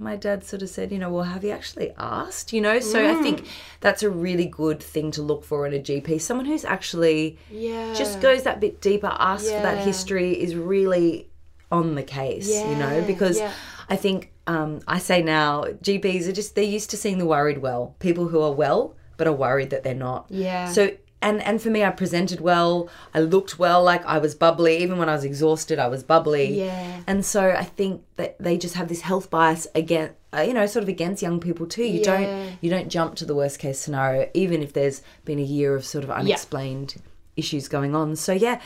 My 0.00 0.14
dad 0.14 0.44
sort 0.44 0.62
of 0.62 0.68
said, 0.68 0.92
you 0.92 0.98
know, 0.98 1.10
well, 1.10 1.24
have 1.24 1.42
you 1.42 1.50
actually 1.50 1.90
asked? 1.98 2.52
You 2.52 2.60
know, 2.60 2.78
so 2.78 3.04
I 3.10 3.20
think 3.20 3.46
that's 3.80 4.04
a 4.04 4.08
really 4.10 4.46
good 4.46 4.80
thing 4.80 5.10
to 5.12 5.22
look 5.22 5.44
for 5.44 5.66
in 5.66 5.74
a 5.74 5.78
GP. 5.80 6.20
Someone 6.20 6.46
who's 6.46 6.64
actually 6.64 7.36
Yeah. 7.50 7.92
just 7.94 8.20
goes 8.20 8.44
that 8.44 8.60
bit 8.60 8.80
deeper, 8.80 9.08
asks 9.18 9.50
for 9.50 9.60
that 9.60 9.84
history, 9.84 10.40
is 10.40 10.54
really 10.54 11.28
on 11.72 11.96
the 11.96 12.02
case, 12.04 12.48
you 12.48 12.76
know, 12.76 13.02
because 13.06 13.38
yeah. 13.38 13.50
I 13.88 13.96
think 13.96 14.32
um, 14.46 14.80
I 14.86 14.98
say 14.98 15.22
now 15.22 15.64
GPs 15.82 16.28
are 16.28 16.32
just, 16.32 16.54
they're 16.54 16.64
used 16.64 16.90
to 16.90 16.96
seeing 16.96 17.18
the 17.18 17.26
worried 17.26 17.58
well, 17.58 17.96
people 17.98 18.28
who 18.28 18.40
are 18.40 18.52
well, 18.52 18.94
but 19.16 19.26
are 19.26 19.32
worried 19.32 19.70
that 19.70 19.82
they're 19.82 19.94
not. 19.94 20.26
Yeah. 20.30 20.70
So 20.70 20.92
and 21.20 21.42
and 21.42 21.60
for 21.60 21.70
me, 21.70 21.82
I 21.84 21.90
presented 21.90 22.40
well. 22.40 22.88
I 23.14 23.20
looked 23.20 23.58
well. 23.58 23.82
Like 23.82 24.04
I 24.06 24.18
was 24.18 24.34
bubbly. 24.34 24.78
Even 24.78 24.98
when 24.98 25.08
I 25.08 25.14
was 25.14 25.24
exhausted, 25.24 25.78
I 25.78 25.88
was 25.88 26.02
bubbly. 26.02 26.58
Yeah. 26.58 27.00
And 27.06 27.24
so 27.24 27.50
I 27.50 27.64
think 27.64 28.02
that 28.16 28.38
they 28.38 28.56
just 28.56 28.74
have 28.76 28.88
this 28.88 29.00
health 29.02 29.28
bias 29.30 29.66
against, 29.74 30.14
uh, 30.32 30.42
you 30.42 30.54
know, 30.54 30.66
sort 30.66 30.82
of 30.84 30.88
against 30.88 31.22
young 31.22 31.40
people 31.40 31.66
too. 31.66 31.84
You 31.84 32.00
Yeah. 32.00 32.04
don't 32.04 32.58
you 32.60 32.70
don't 32.70 32.88
jump 32.88 33.16
to 33.16 33.24
the 33.24 33.34
worst 33.34 33.58
case 33.58 33.78
scenario, 33.78 34.28
even 34.34 34.62
if 34.62 34.72
there's 34.72 35.02
been 35.24 35.38
a 35.38 35.42
year 35.56 35.74
of 35.74 35.84
sort 35.84 36.04
of 36.04 36.10
unexplained 36.10 36.96
issues 37.36 37.68
going 37.68 37.94
on. 37.94 38.16
So 38.16 38.32
yeah. 38.32 38.60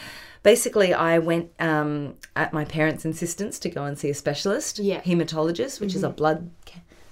Basically, 0.45 0.93
I 0.93 1.21
went 1.21 1.51
um, 1.61 2.15
at 2.35 2.53
my 2.53 2.65
parents' 2.65 3.05
insistence 3.05 3.61
to 3.61 3.69
go 3.71 3.85
and 3.85 3.97
see 3.97 4.11
a 4.11 4.15
specialist, 4.15 4.81
Yeah. 4.81 5.01
hematologist, 5.03 5.81
which 5.81 5.95
is 5.95 6.03
a 6.03 6.09
blood 6.11 6.51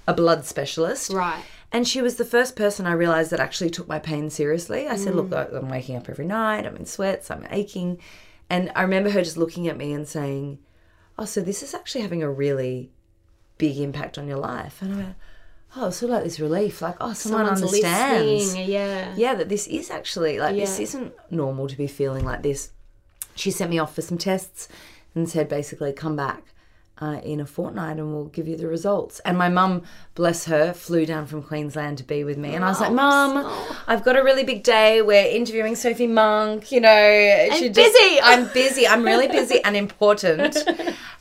a 0.08 0.12
blood 0.12 0.44
specialist. 0.44 1.12
Right. 1.12 1.44
And 1.72 1.86
she 1.86 2.02
was 2.02 2.16
the 2.16 2.24
first 2.24 2.56
person 2.56 2.86
I 2.86 2.92
realized 2.92 3.30
that 3.30 3.40
actually 3.40 3.70
took 3.70 3.86
my 3.86 3.98
pain 3.98 4.28
seriously. 4.28 4.88
I 4.88 4.96
said, 4.96 5.14
Look, 5.14 5.30
mm. 5.30 5.56
I'm 5.56 5.68
waking 5.68 5.96
up 5.96 6.08
every 6.08 6.26
night, 6.26 6.66
I'm 6.66 6.76
in 6.76 6.86
sweats, 6.86 7.30
I'm 7.30 7.46
aching. 7.50 8.00
And 8.48 8.72
I 8.74 8.82
remember 8.82 9.10
her 9.10 9.22
just 9.22 9.36
looking 9.36 9.68
at 9.68 9.76
me 9.76 9.92
and 9.92 10.06
saying, 10.06 10.58
Oh, 11.16 11.24
so 11.24 11.40
this 11.40 11.62
is 11.62 11.74
actually 11.74 12.00
having 12.00 12.22
a 12.22 12.30
really 12.30 12.90
big 13.58 13.78
impact 13.78 14.18
on 14.18 14.26
your 14.26 14.38
life. 14.38 14.82
And 14.82 14.94
I 14.94 14.96
went, 14.96 15.14
Oh, 15.76 15.90
sort 15.90 16.10
of 16.10 16.16
like 16.16 16.24
this 16.24 16.40
relief, 16.40 16.82
like, 16.82 16.96
oh, 17.00 17.12
someone 17.12 17.46
Someone's 17.46 17.62
understands. 17.62 18.46
listening. 18.46 18.70
Yeah. 18.70 19.14
Yeah, 19.16 19.34
that 19.36 19.48
this 19.48 19.68
is 19.68 19.90
actually 19.90 20.40
like 20.40 20.56
this 20.56 20.80
isn't 20.80 21.14
normal 21.30 21.68
to 21.68 21.76
be 21.76 21.86
feeling 21.86 22.24
like 22.24 22.42
this. 22.42 22.72
She 23.36 23.52
sent 23.52 23.70
me 23.70 23.78
off 23.78 23.94
for 23.94 24.02
some 24.02 24.18
tests 24.18 24.66
and 25.14 25.28
said 25.28 25.48
basically 25.48 25.92
come 25.92 26.16
back 26.16 26.42
uh, 27.00 27.20
in 27.24 27.40
a 27.40 27.46
fortnight 27.46 27.98
and 27.98 28.12
we'll 28.12 28.26
give 28.26 28.46
you 28.46 28.56
the 28.56 28.66
results. 28.66 29.20
And 29.20 29.38
my 29.38 29.48
mum, 29.48 29.82
bless 30.14 30.44
her, 30.44 30.74
flew 30.74 31.06
down 31.06 31.26
from 31.26 31.42
Queensland 31.42 31.98
to 31.98 32.04
be 32.04 32.24
with 32.24 32.36
me. 32.36 32.54
And 32.54 32.64
I 32.64 32.68
was 32.68 32.80
like, 32.80 32.92
Mum, 32.92 33.50
I've 33.86 34.04
got 34.04 34.16
a 34.16 34.22
really 34.22 34.44
big 34.44 34.62
day. 34.62 35.00
We're 35.00 35.24
interviewing 35.24 35.76
Sophie 35.76 36.06
Monk. 36.06 36.70
You 36.70 36.82
know, 36.82 36.90
I'm 36.90 37.72
busy. 37.72 38.20
I'm 38.22 38.52
busy. 38.52 38.86
I'm 38.86 39.02
really 39.02 39.28
busy 39.28 39.62
and 39.64 39.76
important. 39.76 40.56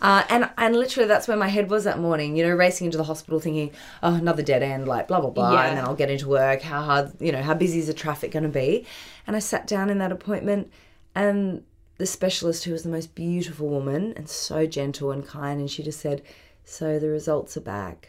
Uh, 0.02 0.24
and 0.30 0.50
and 0.58 0.78
literally 0.78 1.10
that's 1.10 1.28
where 1.28 1.36
my 1.36 1.50
head 1.50 1.70
was 1.70 1.84
that 1.84 2.00
morning. 2.00 2.38
You 2.38 2.48
know, 2.48 2.56
racing 2.56 2.86
into 2.86 2.98
the 2.98 3.04
hospital, 3.04 3.42
thinking, 3.42 3.72
oh, 4.02 4.16
another 4.16 4.42
dead 4.42 4.64
end, 4.64 4.88
like 4.88 5.10
blah 5.10 5.20
blah 5.20 5.30
blah. 5.30 5.52
Yeah. 5.52 5.66
And 5.66 5.78
then 5.78 5.84
I'll 5.84 5.94
get 5.94 6.10
into 6.10 6.30
work. 6.30 6.62
How 6.62 6.82
hard, 6.82 7.12
you 7.20 7.34
know, 7.34 7.42
how 7.42 7.54
busy 7.54 7.80
is 7.80 7.88
the 7.88 7.94
traffic 7.94 8.32
going 8.32 8.44
to 8.44 8.50
be? 8.50 8.86
And 9.28 9.36
I 9.36 9.40
sat 9.40 9.68
down 9.68 9.90
in 9.90 9.98
that 9.98 10.14
appointment, 10.14 10.72
and 11.16 11.66
the 12.00 12.06
specialist, 12.06 12.64
who 12.64 12.72
was 12.72 12.84
the 12.84 12.90
most 12.90 13.14
beautiful 13.14 13.68
woman 13.68 14.14
and 14.16 14.28
so 14.28 14.66
gentle 14.66 15.12
and 15.12 15.28
kind, 15.28 15.60
and 15.60 15.70
she 15.70 15.84
just 15.84 16.00
said, 16.00 16.24
So 16.64 16.98
the 16.98 17.10
results 17.10 17.58
are 17.58 17.62
back, 17.62 18.08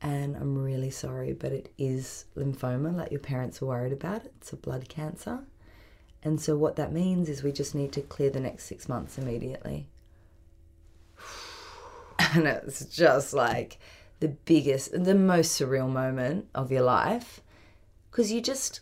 and 0.00 0.36
I'm 0.36 0.56
really 0.56 0.90
sorry, 0.90 1.32
but 1.32 1.52
it 1.52 1.72
is 1.76 2.24
lymphoma, 2.36 2.96
like 2.96 3.10
your 3.10 3.20
parents 3.20 3.60
were 3.60 3.68
worried 3.68 3.92
about. 3.92 4.24
It's 4.24 4.52
a 4.52 4.56
blood 4.56 4.88
cancer. 4.88 5.40
And 6.22 6.40
so 6.40 6.56
what 6.56 6.76
that 6.76 6.92
means 6.92 7.28
is 7.28 7.42
we 7.42 7.50
just 7.50 7.74
need 7.74 7.92
to 7.92 8.00
clear 8.00 8.30
the 8.30 8.40
next 8.40 8.64
six 8.64 8.88
months 8.88 9.18
immediately. 9.18 9.86
And 12.32 12.46
it's 12.46 12.84
just 12.84 13.32
like 13.32 13.80
the 14.20 14.28
biggest, 14.28 14.92
the 14.92 15.14
most 15.16 15.58
surreal 15.58 15.90
moment 15.90 16.46
of 16.54 16.70
your 16.70 16.82
life. 16.82 17.40
Because 18.08 18.30
you 18.30 18.40
just, 18.42 18.80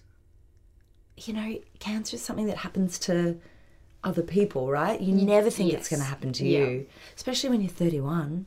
you 1.16 1.32
know, 1.32 1.58
cancer 1.78 2.16
is 2.16 2.22
something 2.22 2.46
that 2.46 2.58
happens 2.58 2.98
to 2.98 3.38
other 4.04 4.22
people, 4.22 4.70
right? 4.70 5.00
You 5.00 5.12
never 5.14 5.50
think 5.50 5.72
it's 5.72 5.88
going 5.88 6.00
to 6.00 6.06
happen 6.06 6.32
to 6.34 6.46
Yeah. 6.46 6.58
you, 6.60 6.86
especially 7.16 7.50
when 7.50 7.60
you're 7.60 7.70
31. 7.70 8.46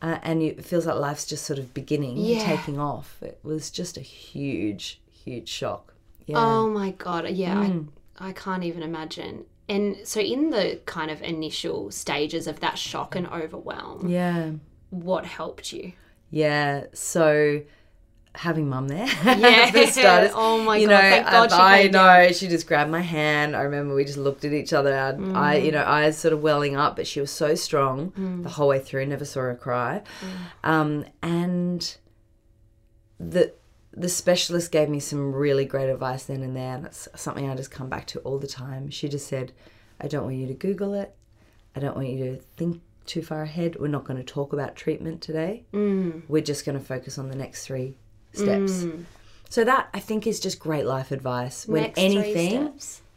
Uh, 0.00 0.18
and 0.22 0.42
you, 0.42 0.50
it 0.50 0.64
feels 0.64 0.86
like 0.86 0.96
life's 0.96 1.26
just 1.26 1.44
sort 1.44 1.58
of 1.58 1.74
beginning, 1.74 2.16
Yeah. 2.16 2.44
taking 2.44 2.78
off. 2.78 3.20
It 3.22 3.38
was 3.42 3.70
just 3.70 3.96
a 3.96 4.00
huge, 4.00 5.00
huge 5.10 5.48
shock. 5.48 5.94
Yeah. 6.26 6.36
Oh 6.38 6.68
my 6.68 6.90
god, 6.92 7.28
yeah, 7.30 7.56
Mm. 7.64 7.88
I, 8.18 8.28
I 8.28 8.32
can't 8.32 8.62
even 8.64 8.82
imagine. 8.82 9.44
And 9.68 9.96
so, 10.04 10.20
in 10.20 10.50
the 10.50 10.80
kind 10.86 11.10
of 11.10 11.20
initial 11.22 11.90
stages 11.90 12.46
of 12.46 12.60
that 12.60 12.78
shock 12.78 13.14
and 13.16 13.26
overwhelm, 13.26 14.08
yeah. 14.08 14.52
what 14.90 15.26
helped 15.26 15.72
you? 15.72 15.92
Yeah. 16.30 16.84
So 16.94 17.62
having 18.34 18.68
mum 18.68 18.88
there. 18.88 19.06
Yeah. 19.24 19.70
for 19.70 19.86
starters, 19.86 20.30
Oh 20.34 20.62
my 20.62 20.76
you 20.76 20.86
God, 20.88 20.94
know, 20.94 21.00
thank 21.00 21.26
God 21.26 21.50
she 21.50 21.56
I, 21.56 21.74
I 21.78 21.82
came 21.82 21.92
know. 21.92 22.32
She 22.32 22.48
just 22.48 22.66
grabbed 22.66 22.90
my 22.90 23.00
hand. 23.00 23.56
I 23.56 23.62
remember 23.62 23.94
we 23.94 24.04
just 24.04 24.18
looked 24.18 24.44
at 24.44 24.52
each 24.52 24.72
other. 24.72 24.94
I, 24.94 25.52
I, 25.52 25.56
you 25.56 25.72
know, 25.72 25.84
eyes 25.84 26.16
sort 26.18 26.32
of 26.34 26.40
welling 26.42 26.76
up, 26.76 26.96
but 26.96 27.06
she 27.06 27.20
was 27.20 27.30
so 27.30 27.54
strong 27.54 28.40
the 28.42 28.48
whole 28.50 28.68
way 28.68 28.78
through. 28.78 29.06
Never 29.06 29.24
saw 29.24 29.40
her 29.40 29.54
cry. 29.54 30.02
Um, 30.64 31.04
and 31.22 31.96
the 33.18 33.52
the 33.92 34.08
specialist 34.08 34.70
gave 34.70 34.88
me 34.88 35.00
some 35.00 35.32
really 35.34 35.64
great 35.64 35.88
advice 35.90 36.24
then 36.24 36.42
and 36.42 36.54
there, 36.56 36.76
and 36.76 36.86
it's 36.86 37.08
something 37.16 37.50
I 37.50 37.54
just 37.56 37.70
come 37.70 37.88
back 37.88 38.06
to 38.08 38.20
all 38.20 38.38
the 38.38 38.46
time. 38.46 38.90
She 38.90 39.08
just 39.08 39.26
said, 39.26 39.52
"I 40.00 40.06
don't 40.06 40.24
want 40.24 40.36
you 40.36 40.46
to 40.46 40.54
Google 40.54 40.94
it. 40.94 41.14
I 41.74 41.80
don't 41.80 41.96
want 41.96 42.08
you 42.08 42.24
to 42.26 42.36
think 42.56 42.82
too 43.06 43.22
far 43.22 43.42
ahead. 43.42 43.76
We're 43.80 43.88
not 43.88 44.04
going 44.04 44.18
to 44.18 44.22
talk 44.24 44.52
about 44.52 44.76
treatment 44.76 45.20
today. 45.22 45.64
Mm. 45.72 46.22
We're 46.28 46.42
just 46.42 46.64
going 46.64 46.78
to 46.78 46.84
focus 46.84 47.18
on 47.18 47.28
the 47.28 47.36
next 47.36 47.64
three 47.66 47.96
steps." 48.38 48.84
Mm. 48.84 49.04
So 49.50 49.64
that 49.64 49.88
I 49.94 50.00
think 50.00 50.26
is 50.26 50.40
just 50.40 50.58
great 50.58 50.84
life 50.86 51.10
advice 51.10 51.66
when 51.66 51.82
Next 51.82 51.98
anything 51.98 52.72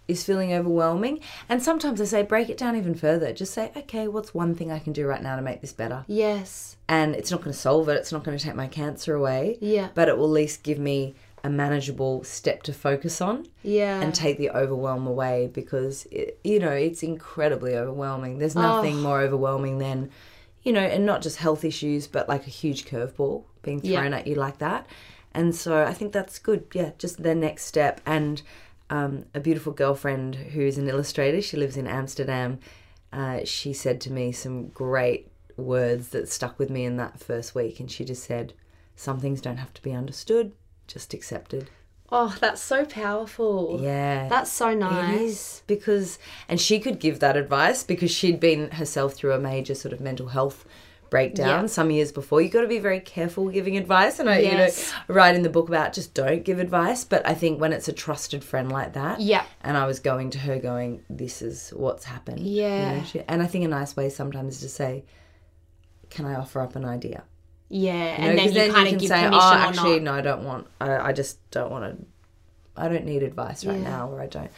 is 0.07 0.23
feeling 0.23 0.53
overwhelming. 0.53 1.19
And 1.49 1.61
sometimes 1.61 1.99
I 2.01 2.05
say 2.05 2.21
break 2.23 2.49
it 2.49 2.57
down 2.57 2.75
even 2.75 2.95
further. 2.95 3.31
Just 3.33 3.53
say, 3.53 3.71
"Okay, 3.75 4.07
what's 4.07 4.33
one 4.33 4.55
thing 4.55 4.71
I 4.71 4.79
can 4.79 4.93
do 4.93 5.05
right 5.05 5.21
now 5.21 5.35
to 5.35 5.41
make 5.41 5.61
this 5.61 5.73
better?" 5.73 6.03
Yes. 6.07 6.75
and 6.89 7.15
it's 7.15 7.31
not 7.31 7.39
going 7.39 7.53
to 7.53 7.57
solve 7.57 7.87
it. 7.87 7.93
It's 7.93 8.11
not 8.11 8.23
going 8.25 8.37
to 8.37 8.43
take 8.43 8.55
my 8.55 8.67
cancer 8.67 9.15
away. 9.15 9.57
Yeah. 9.61 9.89
But 9.95 10.09
it 10.09 10.17
will 10.17 10.25
at 10.25 10.31
least 10.31 10.61
give 10.63 10.77
me 10.77 11.15
a 11.43 11.49
manageable 11.49 12.21
step 12.23 12.63
to 12.63 12.73
focus 12.73 13.21
on 13.21 13.47
Yeah. 13.63 14.01
and 14.01 14.13
take 14.13 14.37
the 14.37 14.49
overwhelm 14.51 15.07
away 15.07 15.49
because, 15.53 16.05
it, 16.11 16.37
you 16.43 16.59
know, 16.59 16.71
it's 16.71 17.01
incredibly 17.01 17.75
overwhelming. 17.75 18.39
There's 18.39 18.55
oh. 18.57 18.61
nothing 18.61 18.97
Oh. 18.97 19.01
more 19.01 19.21
overwhelming 19.21 19.77
than, 19.79 20.09
you 20.63 20.71
know, 20.73 20.81
and 20.81 21.05
not 21.05 21.21
just 21.21 21.37
health 21.37 21.63
issues, 21.63 22.07
but 22.07 22.29
like 22.29 22.45
a 22.47 22.51
huge 22.51 22.85
curveball 22.85 23.43
being 23.61 23.81
Yeah. 23.83 23.99
thrown 24.01 24.13
at 24.13 24.27
you 24.27 24.35
like 24.35 24.57
that. 24.59 24.87
And 25.33 25.55
so 25.55 25.83
I 25.83 25.93
think 25.93 26.11
that's 26.11 26.39
good. 26.39 26.65
Yeah, 26.73 26.91
just 26.97 27.23
the 27.23 27.33
next 27.33 27.65
step. 27.65 28.01
And 28.05 28.41
um, 28.89 29.25
a 29.33 29.39
beautiful 29.39 29.71
girlfriend 29.73 30.35
who's 30.35 30.77
an 30.77 30.89
illustrator, 30.89 31.41
she 31.41 31.57
lives 31.57 31.77
in 31.77 31.87
Amsterdam. 31.87 32.59
Uh, 33.13 33.39
she 33.45 33.73
said 33.73 34.01
to 34.01 34.11
me 34.11 34.31
some 34.31 34.67
great 34.67 35.31
words 35.57 36.09
that 36.09 36.29
stuck 36.29 36.59
with 36.59 36.69
me 36.69 36.83
in 36.85 36.97
that 36.97 37.19
first 37.19 37.55
week. 37.55 37.79
And 37.79 37.89
she 37.89 38.03
just 38.03 38.23
said, 38.23 38.53
Some 38.95 39.19
things 39.19 39.41
don't 39.41 39.57
have 39.57 39.73
to 39.75 39.81
be 39.81 39.93
understood, 39.93 40.51
just 40.87 41.13
accepted. 41.13 41.69
Oh, 42.11 42.35
that's 42.39 42.61
so 42.61 42.85
powerful. 42.85 43.79
Yeah. 43.81 44.27
That's 44.27 44.51
so 44.51 44.73
nice. 44.73 45.13
It 45.15 45.21
is 45.21 45.61
because, 45.67 46.19
and 46.49 46.59
she 46.59 46.79
could 46.79 46.99
give 46.99 47.19
that 47.19 47.37
advice 47.37 47.83
because 47.83 48.11
she'd 48.11 48.39
been 48.39 48.71
herself 48.71 49.13
through 49.13 49.33
a 49.33 49.39
major 49.39 49.75
sort 49.75 49.93
of 49.93 50.01
mental 50.01 50.27
health 50.27 50.65
breakdown 51.09 51.63
Yeah. 51.63 51.65
some 51.67 51.91
years 51.91 52.11
before. 52.13 52.41
You've 52.41 52.53
got 52.53 52.61
to 52.61 52.67
be 52.69 52.79
very 52.79 53.01
careful 53.01 53.49
giving 53.49 53.75
advice, 53.75 54.17
and 54.19 54.29
I, 54.29 54.39
Yes. 54.39 54.87
you 55.07 55.13
know, 55.13 55.15
write 55.15 55.35
in 55.35 55.41
the 55.41 55.49
book 55.49 55.67
about 55.67 55.91
just 55.91 56.13
don't 56.13 56.43
give 56.43 56.57
advice. 56.59 57.03
But 57.03 57.27
I 57.27 57.33
think 57.33 57.59
when 57.59 57.73
it's 57.73 57.89
a 57.89 57.93
trusted 57.93 58.43
friend 58.45 58.71
like 58.71 58.93
that, 58.93 59.19
Yeah. 59.19 59.43
and 59.61 59.75
I 59.75 59.85
was 59.87 59.99
going 59.99 60.29
to 60.31 60.39
her, 60.39 60.57
going, 60.57 61.01
"This 61.09 61.41
is 61.41 61.71
what's 61.75 62.05
happened." 62.05 62.39
you 62.39 62.61
Yeah. 62.63 62.97
know, 62.99 63.03
she- 63.03 63.23
and 63.27 63.41
I 63.43 63.47
think 63.47 63.65
a 63.65 63.67
nice 63.67 63.95
way 63.97 64.09
sometimes 64.09 64.55
is 64.55 64.61
to 64.61 64.69
say, 64.69 65.03
"Can 66.09 66.25
I 66.25 66.35
offer 66.35 66.61
up 66.61 66.75
an 66.77 66.85
idea?" 66.85 67.23
Yeah. 67.71 67.91
You 67.93 67.97
know, 68.23 68.29
and 68.29 68.37
then 68.39 68.47
'cause 68.47 68.55
you 68.67 68.73
kind 68.73 68.87
of 68.93 68.99
give 68.99 69.07
say, 69.09 69.15
permission 69.21 69.39
"Oh, 69.41 69.53
actually, 69.53 69.99
no, 70.01 70.13
I 70.13 70.21
don't 70.21 70.43
want. 70.43 70.67
I, 70.79 70.97
I 70.97 71.13
just 71.13 71.37
don't 71.51 71.71
want 71.71 71.83
to. 71.99 72.05
I 72.75 72.87
don't 72.87 73.05
need 73.05 73.23
advice 73.23 73.65
right 73.65 73.77
Yeah. 73.79 73.83
now, 73.89 74.09
or 74.11 74.21
I 74.21 74.27
don't." 74.27 74.51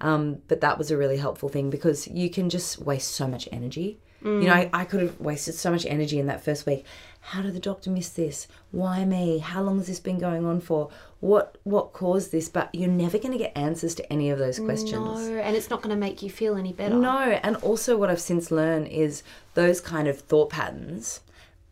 Um, 0.00 0.42
but 0.48 0.60
that 0.60 0.76
was 0.76 0.90
a 0.90 0.96
really 0.96 1.16
helpful 1.16 1.48
thing 1.48 1.70
because 1.70 2.06
you 2.08 2.28
can 2.28 2.50
just 2.50 2.78
waste 2.78 3.12
so 3.12 3.26
much 3.26 3.48
energy. 3.52 3.98
You 4.22 4.40
know, 4.40 4.52
Mm. 4.54 4.70
I, 4.74 4.80
I 4.80 4.84
could 4.84 5.00
have 5.00 5.20
wasted 5.20 5.54
so 5.54 5.70
much 5.70 5.86
energy 5.86 6.18
in 6.18 6.26
that 6.26 6.42
first 6.42 6.66
week. 6.66 6.84
How 7.20 7.42
did 7.42 7.54
the 7.54 7.60
doctor 7.60 7.90
miss 7.90 8.08
this? 8.08 8.48
Why 8.72 9.04
me? 9.04 9.38
How 9.38 9.62
long 9.62 9.78
has 9.78 9.86
this 9.86 10.00
been 10.00 10.18
going 10.18 10.44
on 10.44 10.60
for? 10.60 10.88
What 11.20 11.58
what 11.64 11.92
caused 11.92 12.32
this? 12.32 12.48
But 12.48 12.74
you're 12.74 12.88
never 12.90 13.18
going 13.18 13.32
to 13.32 13.38
get 13.38 13.56
answers 13.56 13.94
to 13.96 14.12
any 14.12 14.30
of 14.30 14.38
those 14.38 14.58
questions. 14.58 14.92
No, 14.92 15.36
and 15.38 15.54
it's 15.54 15.70
not 15.70 15.80
going 15.82 15.94
to 15.94 16.00
make 16.00 16.22
you 16.22 16.30
feel 16.30 16.56
any 16.56 16.72
better. 16.72 16.94
No, 16.96 17.18
and 17.18 17.56
also 17.56 17.96
what 17.96 18.10
I've 18.10 18.20
since 18.20 18.50
learned 18.50 18.88
is 18.88 19.22
those 19.54 19.80
kind 19.80 20.08
of 20.08 20.18
thought 20.20 20.50
patterns, 20.50 21.20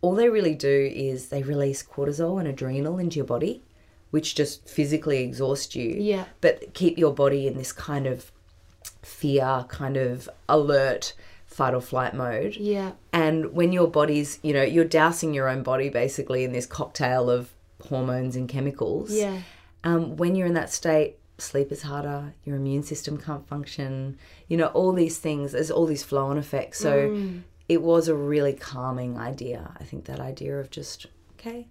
all 0.04 0.14
they 0.14 0.28
really 0.28 0.54
do 0.54 0.78
is 0.94 1.28
they 1.28 1.42
release 1.42 1.82
cortisol 1.82 2.38
and 2.38 2.46
adrenal 2.46 2.98
into 2.98 3.16
your 3.16 3.24
body, 3.24 3.62
which 4.10 4.34
just 4.34 4.68
physically 4.68 5.18
exhausts 5.22 5.74
you. 5.74 5.90
Yeah. 5.98 6.24
But 6.42 6.74
keep 6.74 6.98
your 6.98 7.14
body 7.14 7.46
in 7.46 7.56
this 7.56 7.72
kind 7.72 8.06
of 8.06 8.30
fear, 9.02 9.64
kind 9.68 9.96
of 9.96 10.28
alert, 10.48 11.14
fight 11.46 11.74
or 11.74 11.80
flight 11.80 12.14
mode. 12.14 12.56
Yeah. 12.56 12.92
And 13.12 13.52
when 13.54 13.72
your 13.72 13.88
body's, 13.88 14.38
you 14.42 14.52
know, 14.52 14.62
you're 14.62 14.84
dousing 14.84 15.32
your 15.34 15.48
own 15.48 15.62
body 15.62 15.88
basically 15.88 16.44
in 16.44 16.52
this 16.52 16.66
cocktail 16.66 17.30
of 17.30 17.50
hormones 17.88 18.36
and 18.36 18.48
chemicals 18.48 19.10
Yeah. 19.12 19.38
um, 19.84 20.16
when 20.16 20.34
you're 20.34 20.46
in 20.46 20.54
that 20.54 20.70
state, 20.70 21.16
sleep 21.38 21.70
is 21.72 21.82
harder, 21.82 22.32
your 22.44 22.56
immune 22.56 22.82
system 22.82 23.18
can't 23.18 23.46
function, 23.48 24.18
you 24.48 24.56
know, 24.56 24.66
all 24.68 24.92
these 24.92 25.18
things, 25.18 25.52
there's 25.52 25.70
all 25.70 25.86
these 25.86 26.02
flow 26.02 26.26
on 26.26 26.38
effects. 26.38 26.78
So 26.78 27.08
Mm. 27.08 27.42
It 27.68 27.82
was 27.82 28.08
a 28.08 28.14
really 28.14 28.52
calming 28.52 29.18
idea. 29.18 29.72
I 29.80 29.84
think 29.84 30.04
that 30.06 30.20
idea 30.20 30.58
of 30.58 30.70
just, 30.70 31.06
okay. 31.38 31.68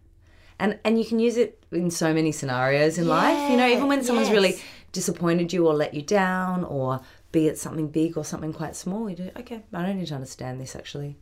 And, 0.59 0.79
and 0.83 0.97
you 0.99 1.05
can 1.05 1.19
use 1.19 1.37
it 1.37 1.63
in 1.71 1.91
so 1.91 2.13
many 2.13 2.31
scenarios 2.31 2.97
in 2.97 3.07
life. 3.07 3.49
You 3.51 3.57
know, 3.57 3.67
even 3.67 3.87
when 3.87 4.03
someone's 4.03 4.29
really 4.29 4.59
disappointed 4.91 5.51
you 5.51 5.67
or 5.67 5.73
let 5.73 5.93
you 5.93 6.01
down, 6.01 6.63
or 6.63 7.01
be 7.31 7.47
it 7.47 7.57
something 7.57 7.87
big 7.87 8.17
or 8.17 8.23
something 8.23 8.53
quite 8.53 8.75
small, 8.75 9.09
you 9.09 9.15
do, 9.15 9.31
okay, 9.39 9.61
I 9.73 9.81
don't 9.83 9.97
need 9.97 10.07
to 10.07 10.15
understand 10.15 10.61
this 10.61 10.75
actually. 10.75 11.15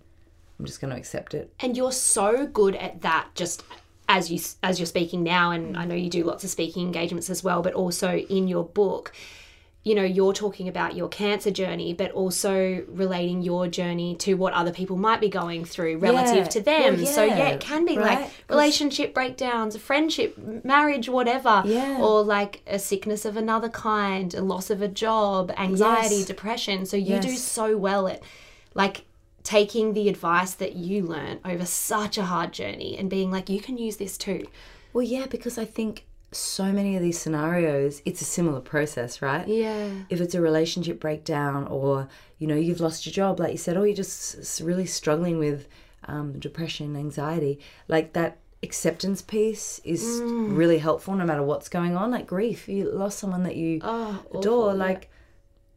I'm 0.60 0.66
just 0.66 0.80
going 0.80 0.92
to 0.92 0.98
accept 0.98 1.34
it. 1.34 1.52
and 1.60 1.76
you're 1.76 1.92
so 1.92 2.46
good 2.46 2.76
at 2.76 3.02
that 3.02 3.30
just 3.34 3.64
as 4.08 4.30
you 4.30 4.40
as 4.62 4.78
you're 4.78 4.86
speaking 4.86 5.24
now 5.24 5.52
and 5.52 5.76
I 5.78 5.86
know 5.86 5.96
you 5.96 6.10
do 6.10 6.24
lots 6.24 6.44
of 6.44 6.50
speaking 6.52 6.86
engagements 6.86 7.30
as 7.30 7.44
well 7.44 7.62
but 7.64 7.74
also 7.74 8.18
in 8.18 8.48
your 8.48 8.66
book 8.66 9.12
you 9.84 9.96
know 9.96 10.04
you're 10.04 10.34
talking 10.34 10.68
about 10.68 10.96
your 10.96 11.08
cancer 11.08 11.50
journey 11.50 11.92
but 11.94 12.12
also 12.12 12.84
relating 12.88 13.42
your 13.42 13.68
journey 13.68 14.16
to 14.16 14.36
what 14.36 14.54
other 14.54 14.72
people 14.72 14.96
might 14.96 15.20
be 15.20 15.28
going 15.30 15.66
through 15.66 15.98
relative 15.98 16.36
Yeah. 16.36 16.44
to 16.56 16.62
them 16.62 16.98
Well, 16.98 17.06
so 17.08 17.24
yeah 17.24 17.38
yeah, 17.38 17.48
it 17.50 17.62
can 17.62 17.86
be 17.86 17.98
right? 17.98 18.22
like 18.22 18.32
relationship 18.50 19.14
breakdowns 19.14 19.74
a 19.74 19.80
friendship 19.80 20.38
marriage 20.64 21.10
whatever 21.10 21.64
Yeah. 21.66 21.98
or 22.00 22.22
like 22.24 22.62
a 22.68 22.78
sickness 22.78 23.26
of 23.26 23.36
another 23.38 23.70
kind 23.70 24.34
a 24.36 24.42
loss 24.42 24.70
of 24.70 24.82
a 24.84 24.88
job 24.88 25.52
anxiety 25.58 26.18
Yes. 26.18 26.26
depression 26.26 26.86
so 26.86 26.96
you 26.98 27.20
do 27.20 27.36
so 27.36 27.76
well 27.76 28.08
at 28.08 28.22
like 28.76 29.06
taking 29.44 29.94
the 29.94 30.08
advice 30.08 30.54
that 30.54 30.76
you 30.76 31.02
learned 31.02 31.40
over 31.44 31.66
such 31.66 32.20
a 32.20 32.26
hard 32.26 32.54
journey 32.54 32.96
and 33.00 33.10
being 33.10 33.32
like 33.32 33.50
you 33.50 33.60
can 33.60 33.78
use 33.80 33.98
this 33.98 34.16
too 34.18 34.46
Well, 34.94 35.02
yeah, 35.04 35.26
because 35.26 35.58
I 35.58 35.66
think 35.66 36.06
so 36.32 36.72
many 36.72 36.96
of 36.96 37.02
these 37.02 37.20
scenarios, 37.20 38.02
it's 38.06 38.22
a 38.22 38.26
similar 38.26 38.62
process, 38.62 39.22
right? 39.22 39.48
yeah 39.48 39.90
If 40.10 40.22
it's 40.22 40.34
a 40.36 40.42
relationship 40.42 41.00
breakdown 41.00 41.68
or, 41.68 42.08
you 42.38 42.48
know, 42.48 42.56
you've 42.56 42.80
lost 42.80 43.06
your 43.06 43.14
job, 43.14 43.40
like 43.40 43.52
you 43.52 43.58
said, 43.58 43.76
or 43.78 43.86
you're 43.86 43.96
just 43.96 44.62
really 44.62 44.86
struggling 44.86 45.38
with 45.40 45.68
um, 46.08 46.40
depression, 46.40 46.96
anxiety, 46.96 47.60
like 47.88 48.14
that 48.14 48.38
acceptance 48.64 49.22
piece 49.22 49.82
is 49.84 50.04
Mm. 50.22 50.56
really 50.56 50.78
helpful 50.78 51.16
no 51.16 51.26
matter 51.26 51.44
what's 51.44 51.68
going 51.70 51.96
on. 51.98 52.12
Like 52.12 52.28
grief, 52.28 52.70
you 52.70 52.90
lost 52.92 53.20
someone 53.20 53.44
that 53.44 53.56
you 53.56 53.80
oh 53.84 54.24
adore, 54.30 54.40
awful, 54.40 54.68
yeah. 54.78 54.86
like, 54.86 55.10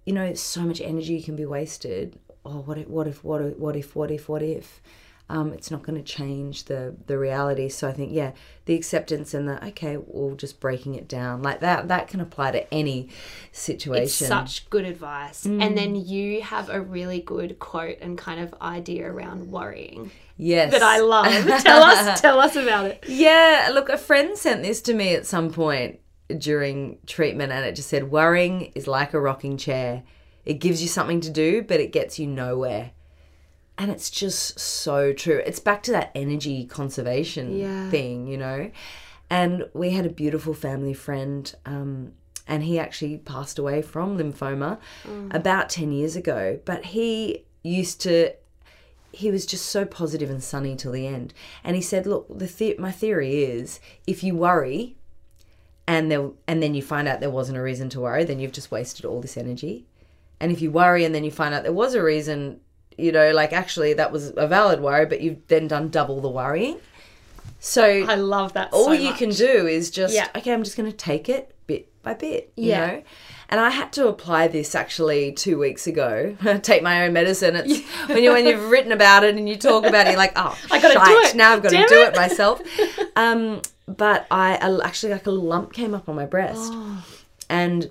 you 0.06 0.12
know, 0.12 0.34
so 0.34 0.60
much 0.62 0.80
energy 0.80 1.20
can 1.22 1.34
be 1.34 1.46
wasted. 1.46 2.18
Oh, 2.44 2.60
what 2.66 2.76
if, 2.78 2.86
what 2.88 3.06
if, 3.08 3.24
what 3.24 3.40
if, 3.42 3.58
what 3.58 3.74
if, 3.76 3.96
what 3.96 4.10
if, 4.10 4.28
what 4.28 4.42
if? 4.42 4.82
Um, 5.28 5.54
it's 5.54 5.70
not 5.70 5.82
going 5.82 5.96
to 5.96 6.02
change 6.02 6.64
the 6.64 6.94
the 7.06 7.16
reality. 7.16 7.68
So 7.68 7.88
I 7.88 7.92
think 7.92 8.12
yeah, 8.12 8.32
the 8.66 8.74
acceptance 8.74 9.32
and 9.32 9.48
the 9.48 9.64
okay, 9.68 9.96
well, 9.96 10.34
just 10.34 10.60
breaking 10.60 10.94
it 10.94 11.08
down 11.08 11.42
like 11.42 11.60
that 11.60 11.88
that 11.88 12.08
can 12.08 12.20
apply 12.20 12.52
to 12.52 12.72
any 12.72 13.08
situation. 13.50 14.04
It's 14.04 14.14
such 14.14 14.68
good 14.68 14.84
advice. 14.84 15.46
And 15.46 15.76
then 15.78 15.94
you 15.94 16.42
have 16.42 16.68
a 16.68 16.80
really 16.80 17.20
good 17.20 17.58
quote 17.58 17.98
and 18.00 18.18
kind 18.18 18.40
of 18.40 18.54
idea 18.60 19.10
around 19.10 19.50
worrying 19.50 20.10
yes, 20.36 20.72
that 20.72 20.82
I 20.82 20.98
love. 21.00 21.26
tell 21.62 21.82
us, 21.82 22.20
tell 22.20 22.38
us 22.40 22.56
about 22.56 22.86
it. 22.86 23.04
Yeah, 23.08 23.70
look, 23.72 23.88
a 23.88 23.98
friend 23.98 24.36
sent 24.36 24.62
this 24.62 24.82
to 24.82 24.94
me 24.94 25.14
at 25.14 25.26
some 25.26 25.50
point 25.50 26.00
during 26.36 26.98
treatment, 27.06 27.52
and 27.52 27.64
it 27.64 27.76
just 27.76 27.88
said, 27.88 28.10
Worrying 28.10 28.72
is 28.74 28.86
like 28.86 29.14
a 29.14 29.20
rocking 29.20 29.56
chair. 29.56 30.02
It 30.44 30.54
gives 30.54 30.82
you 30.82 30.88
something 30.88 31.20
to 31.22 31.30
do, 31.30 31.62
but 31.62 31.80
it 31.80 31.92
gets 31.92 32.18
you 32.18 32.26
nowhere. 32.26 32.92
And 33.76 33.90
it's 33.90 34.08
just 34.10 34.58
so 34.60 35.12
true. 35.12 35.42
It's 35.44 35.58
back 35.58 35.82
to 35.84 35.92
that 35.92 36.10
energy 36.14 36.64
conservation 36.64 37.58
Yeah. 37.58 37.90
thing, 37.90 38.26
you 38.28 38.36
know? 38.36 38.70
And 39.30 39.68
we 39.74 39.90
had 39.90 40.06
a 40.06 40.10
beautiful 40.10 40.54
family 40.54 40.94
friend, 40.94 41.52
um, 41.66 42.12
and 42.46 42.62
he 42.62 42.78
actually 42.78 43.16
passed 43.18 43.58
away 43.58 43.82
from 43.82 44.16
lymphoma 44.18 44.78
about 45.30 45.70
10 45.70 45.92
years 45.92 46.14
ago. 46.14 46.60
But 46.64 46.86
he 46.86 47.44
used 47.62 48.00
to 48.02 48.32
he 49.12 49.30
was 49.30 49.46
just 49.46 49.66
so 49.66 49.84
positive 49.84 50.28
and 50.28 50.42
sunny 50.42 50.74
till 50.74 50.90
the 50.90 51.06
end. 51.06 51.32
And 51.62 51.76
he 51.76 51.82
said, 51.82 52.04
"Look, 52.04 52.26
the, 52.36 52.46
the 52.46 52.74
my 52.80 52.90
theory 52.90 53.44
is 53.44 53.78
if 54.08 54.24
you 54.24 54.34
worry, 54.34 54.96
and 55.86 56.10
there 56.10 56.30
and 56.48 56.60
then 56.62 56.74
you 56.74 56.82
find 56.82 57.06
out 57.06 57.20
there 57.20 57.30
wasn't 57.30 57.58
a 57.58 57.62
reason 57.62 57.88
to 57.90 58.00
worry, 58.00 58.24
then 58.24 58.40
you've 58.40 58.50
just 58.52 58.72
wasted 58.72 59.04
all 59.04 59.20
this 59.20 59.36
energy. 59.36 59.86
And 60.40 60.50
if 60.50 60.60
you 60.60 60.70
worry 60.72 61.04
and 61.04 61.14
then 61.14 61.22
you 61.24 61.30
find 61.30 61.54
out 61.54 61.62
there 61.62 61.72
was 61.72 61.94
a 61.94 62.02
reason, 62.02 62.60
you 62.98 63.12
know, 63.12 63.30
like 63.32 63.52
actually 63.52 63.94
that 63.94 64.12
was 64.12 64.32
a 64.36 64.46
valid 64.46 64.80
worry, 64.80 65.06
but 65.06 65.20
you've 65.20 65.46
then 65.48 65.68
done 65.68 65.88
double 65.88 66.20
the 66.20 66.28
worrying. 66.28 66.78
So 67.60 67.82
I 67.84 68.14
love 68.16 68.52
that. 68.54 68.72
all 68.72 68.86
so 68.86 68.92
you 68.92 69.10
much. 69.10 69.18
can 69.18 69.30
do 69.30 69.66
is 69.66 69.90
just 69.90 70.14
Yeah. 70.14 70.28
okay 70.36 70.52
i'm 70.52 70.62
just 70.64 70.76
going 70.76 70.90
to 70.90 70.96
take 70.96 71.28
it 71.30 71.54
bit 71.66 71.88
by 72.02 72.12
bit 72.12 72.52
you 72.56 72.68
Yeah. 72.70 72.86
know 72.86 73.02
and 73.48 73.58
i 73.58 73.70
had 73.70 73.90
to 73.94 74.06
apply 74.08 74.48
this 74.48 74.74
actually 74.74 75.32
two 75.32 75.58
weeks 75.58 75.86
ago 75.86 76.36
take 76.62 76.82
my 76.82 77.06
own 77.06 77.14
medicine 77.14 77.56
it's 77.56 77.80
when 78.08 78.22
you 78.22 78.32
when 78.32 78.46
you've 78.46 78.70
written 78.70 78.92
about 78.92 79.24
it 79.24 79.34
and 79.36 79.48
you 79.48 79.56
talk 79.56 79.86
about 79.86 80.06
it 80.06 80.10
you're 80.10 80.18
like 80.18 80.32
oh 80.36 80.54
I 80.70 80.78
gotta 80.80 80.94
do 81.10 81.18
it. 81.28 81.34
now 81.36 81.52
i've 81.54 81.62
got 81.62 81.72
Damn 81.72 81.88
to 81.88 81.94
do 81.94 82.02
it. 82.02 82.08
it 82.08 82.16
myself 82.16 82.60
um 83.16 83.62
but 83.88 84.26
i 84.30 84.56
I 84.56 84.84
actually 84.84 85.12
like 85.12 85.26
a 85.26 85.30
lump 85.30 85.72
came 85.72 85.94
up 85.94 86.06
on 86.10 86.16
my 86.16 86.26
breast 86.26 86.60
Oh. 86.70 87.02
and 87.48 87.90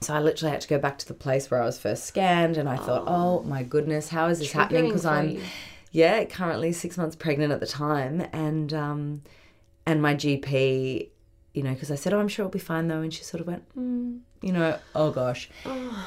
so 0.00 0.14
I 0.14 0.20
literally 0.20 0.52
had 0.52 0.60
to 0.60 0.68
go 0.68 0.78
back 0.78 0.98
to 0.98 1.08
the 1.08 1.14
place 1.14 1.50
where 1.50 1.60
I 1.62 1.66
was 1.66 1.78
first 1.78 2.04
scanned, 2.04 2.56
and 2.56 2.68
I 2.68 2.76
thought, 2.76 3.04
oh 3.06 3.42
my 3.42 3.62
goodness, 3.62 4.08
how 4.08 4.26
is 4.28 4.38
this 4.38 4.52
happening? 4.52 4.86
Because 4.86 5.04
I'm, 5.04 5.30
you. 5.30 5.42
yeah, 5.92 6.24
currently 6.24 6.72
six 6.72 6.96
months 6.96 7.16
pregnant 7.16 7.52
at 7.52 7.60
the 7.60 7.66
time, 7.66 8.26
and 8.32 8.72
um, 8.72 9.22
and 9.86 10.00
my 10.02 10.14
GP, 10.14 11.08
you 11.54 11.62
know, 11.62 11.72
because 11.74 11.90
I 11.90 11.94
said, 11.96 12.12
oh, 12.12 12.20
I'm 12.20 12.28
sure 12.28 12.44
it'll 12.44 12.52
be 12.52 12.58
fine 12.58 12.88
though, 12.88 13.00
and 13.00 13.12
she 13.12 13.24
sort 13.24 13.40
of 13.40 13.46
went, 13.46 13.64
mm, 13.76 14.20
you 14.42 14.52
know, 14.52 14.78
oh 14.94 15.10
gosh, 15.10 15.50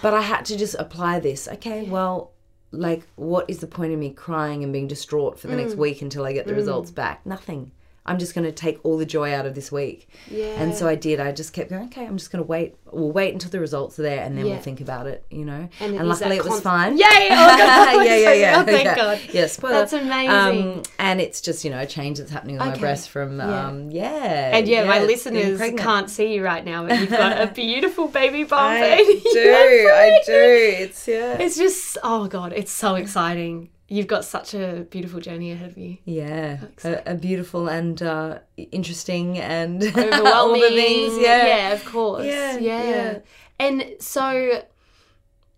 but 0.01 0.13
I 0.13 0.21
had 0.21 0.45
to 0.45 0.57
just 0.57 0.75
apply 0.79 1.19
this. 1.19 1.47
Okay, 1.47 1.83
well, 1.83 2.31
like, 2.71 3.03
what 3.17 3.49
is 3.49 3.59
the 3.59 3.67
point 3.67 3.91
of 3.91 3.99
me 3.99 4.11
crying 4.11 4.63
and 4.63 4.71
being 4.71 4.87
distraught 4.87 5.37
for 5.37 5.47
the 5.47 5.53
Mm. 5.55 5.63
next 5.63 5.75
week 5.75 6.01
until 6.01 6.23
I 6.23 6.31
get 6.31 6.47
the 6.47 6.55
results 6.55 6.91
back? 6.91 7.25
Nothing. 7.25 7.71
I'm 8.03 8.17
just 8.17 8.33
going 8.33 8.45
to 8.45 8.51
take 8.51 8.79
all 8.83 8.97
the 8.97 9.05
joy 9.05 9.31
out 9.31 9.45
of 9.45 9.53
this 9.53 9.71
week. 9.71 10.09
Yeah. 10.29 10.45
And 10.59 10.73
so 10.73 10.87
I 10.87 10.95
did. 10.95 11.19
I 11.19 11.31
just 11.31 11.53
kept 11.53 11.69
going, 11.69 11.83
okay, 11.85 12.03
I'm 12.05 12.17
just 12.17 12.31
going 12.31 12.43
to 12.43 12.47
wait. 12.47 12.75
We'll 12.91 13.11
wait 13.11 13.31
until 13.31 13.51
the 13.51 13.59
results 13.59 13.99
are 13.99 14.01
there 14.01 14.23
and 14.23 14.35
then 14.35 14.45
Yeah. 14.47 14.53
we'll 14.53 14.61
think 14.63 14.81
about 14.81 15.05
it, 15.05 15.23
you 15.29 15.45
know? 15.45 15.69
And 15.79 15.95
And, 15.95 16.09
luckily 16.09 16.37
it 16.37 16.43
was 16.43 16.53
con- 16.53 16.61
fine. 16.61 16.97
Yay! 16.97 17.05
Oh, 17.05 17.57
God. 17.57 18.05
yeah, 18.05 18.15
yeah, 18.17 18.33
yeah. 18.33 18.59
Oh, 18.59 18.65
thank 18.65 18.85
yeah. 18.85 18.95
God. 18.95 19.21
Yeah, 19.31 19.45
spoiler. 19.45 19.73
That's 19.75 19.93
amazing. 19.93 20.71
Um, 20.77 20.83
and 20.97 21.21
it's 21.21 21.41
just, 21.41 21.63
you 21.63 21.69
know, 21.69 21.79
a 21.79 21.85
change 21.85 22.17
that's 22.17 22.31
happening 22.31 22.59
on 22.59 22.69
my 22.69 22.77
breast 22.77 23.09
from, 23.11 23.37
Yeah. 23.37 23.67
um, 23.67 23.91
yeah. 23.91 24.57
And 24.57 24.67
yeah, 24.67 24.83
my 24.85 24.99
listeners 25.03 25.59
can't 25.77 26.09
see 26.09 26.33
you 26.33 26.43
right 26.43 26.65
now, 26.65 26.87
but 26.87 26.99
you've 26.99 27.09
got 27.11 27.39
a 27.39 27.47
beautiful 27.53 28.07
baby 28.07 28.43
bump. 28.45 28.61
I 28.81 28.97
do, 28.97 29.91
I 29.93 30.21
do. 30.25 30.33
It's, 30.33 31.07
yeah. 31.07 31.37
It's 31.39 31.55
just, 31.55 31.99
oh 32.03 32.27
God, 32.27 32.51
it's 32.53 32.71
so 32.71 32.95
exciting. 32.95 33.69
You've 33.93 34.07
got 34.07 34.23
such 34.23 34.53
a 34.53 34.87
beautiful 34.89 35.19
journey 35.19 35.51
ahead 35.51 35.71
of 35.71 35.77
you. 35.77 35.97
Yeah, 36.05 36.59
a, 36.85 37.01
a 37.07 37.13
beautiful 37.15 37.67
and 37.67 38.01
uh, 38.01 38.39
interesting 38.55 39.37
and 39.37 39.83
Overwhelming. 39.97 40.61
things. 40.61 41.17
Yeah, 41.17 41.45
Yeah, 41.47 41.69
of 41.73 41.83
course. 41.83 42.25
Yeah, 42.25 42.57
Yeah. 42.57 42.89
yeah. 42.89 43.19
And 43.59 43.95
so, 43.99 44.63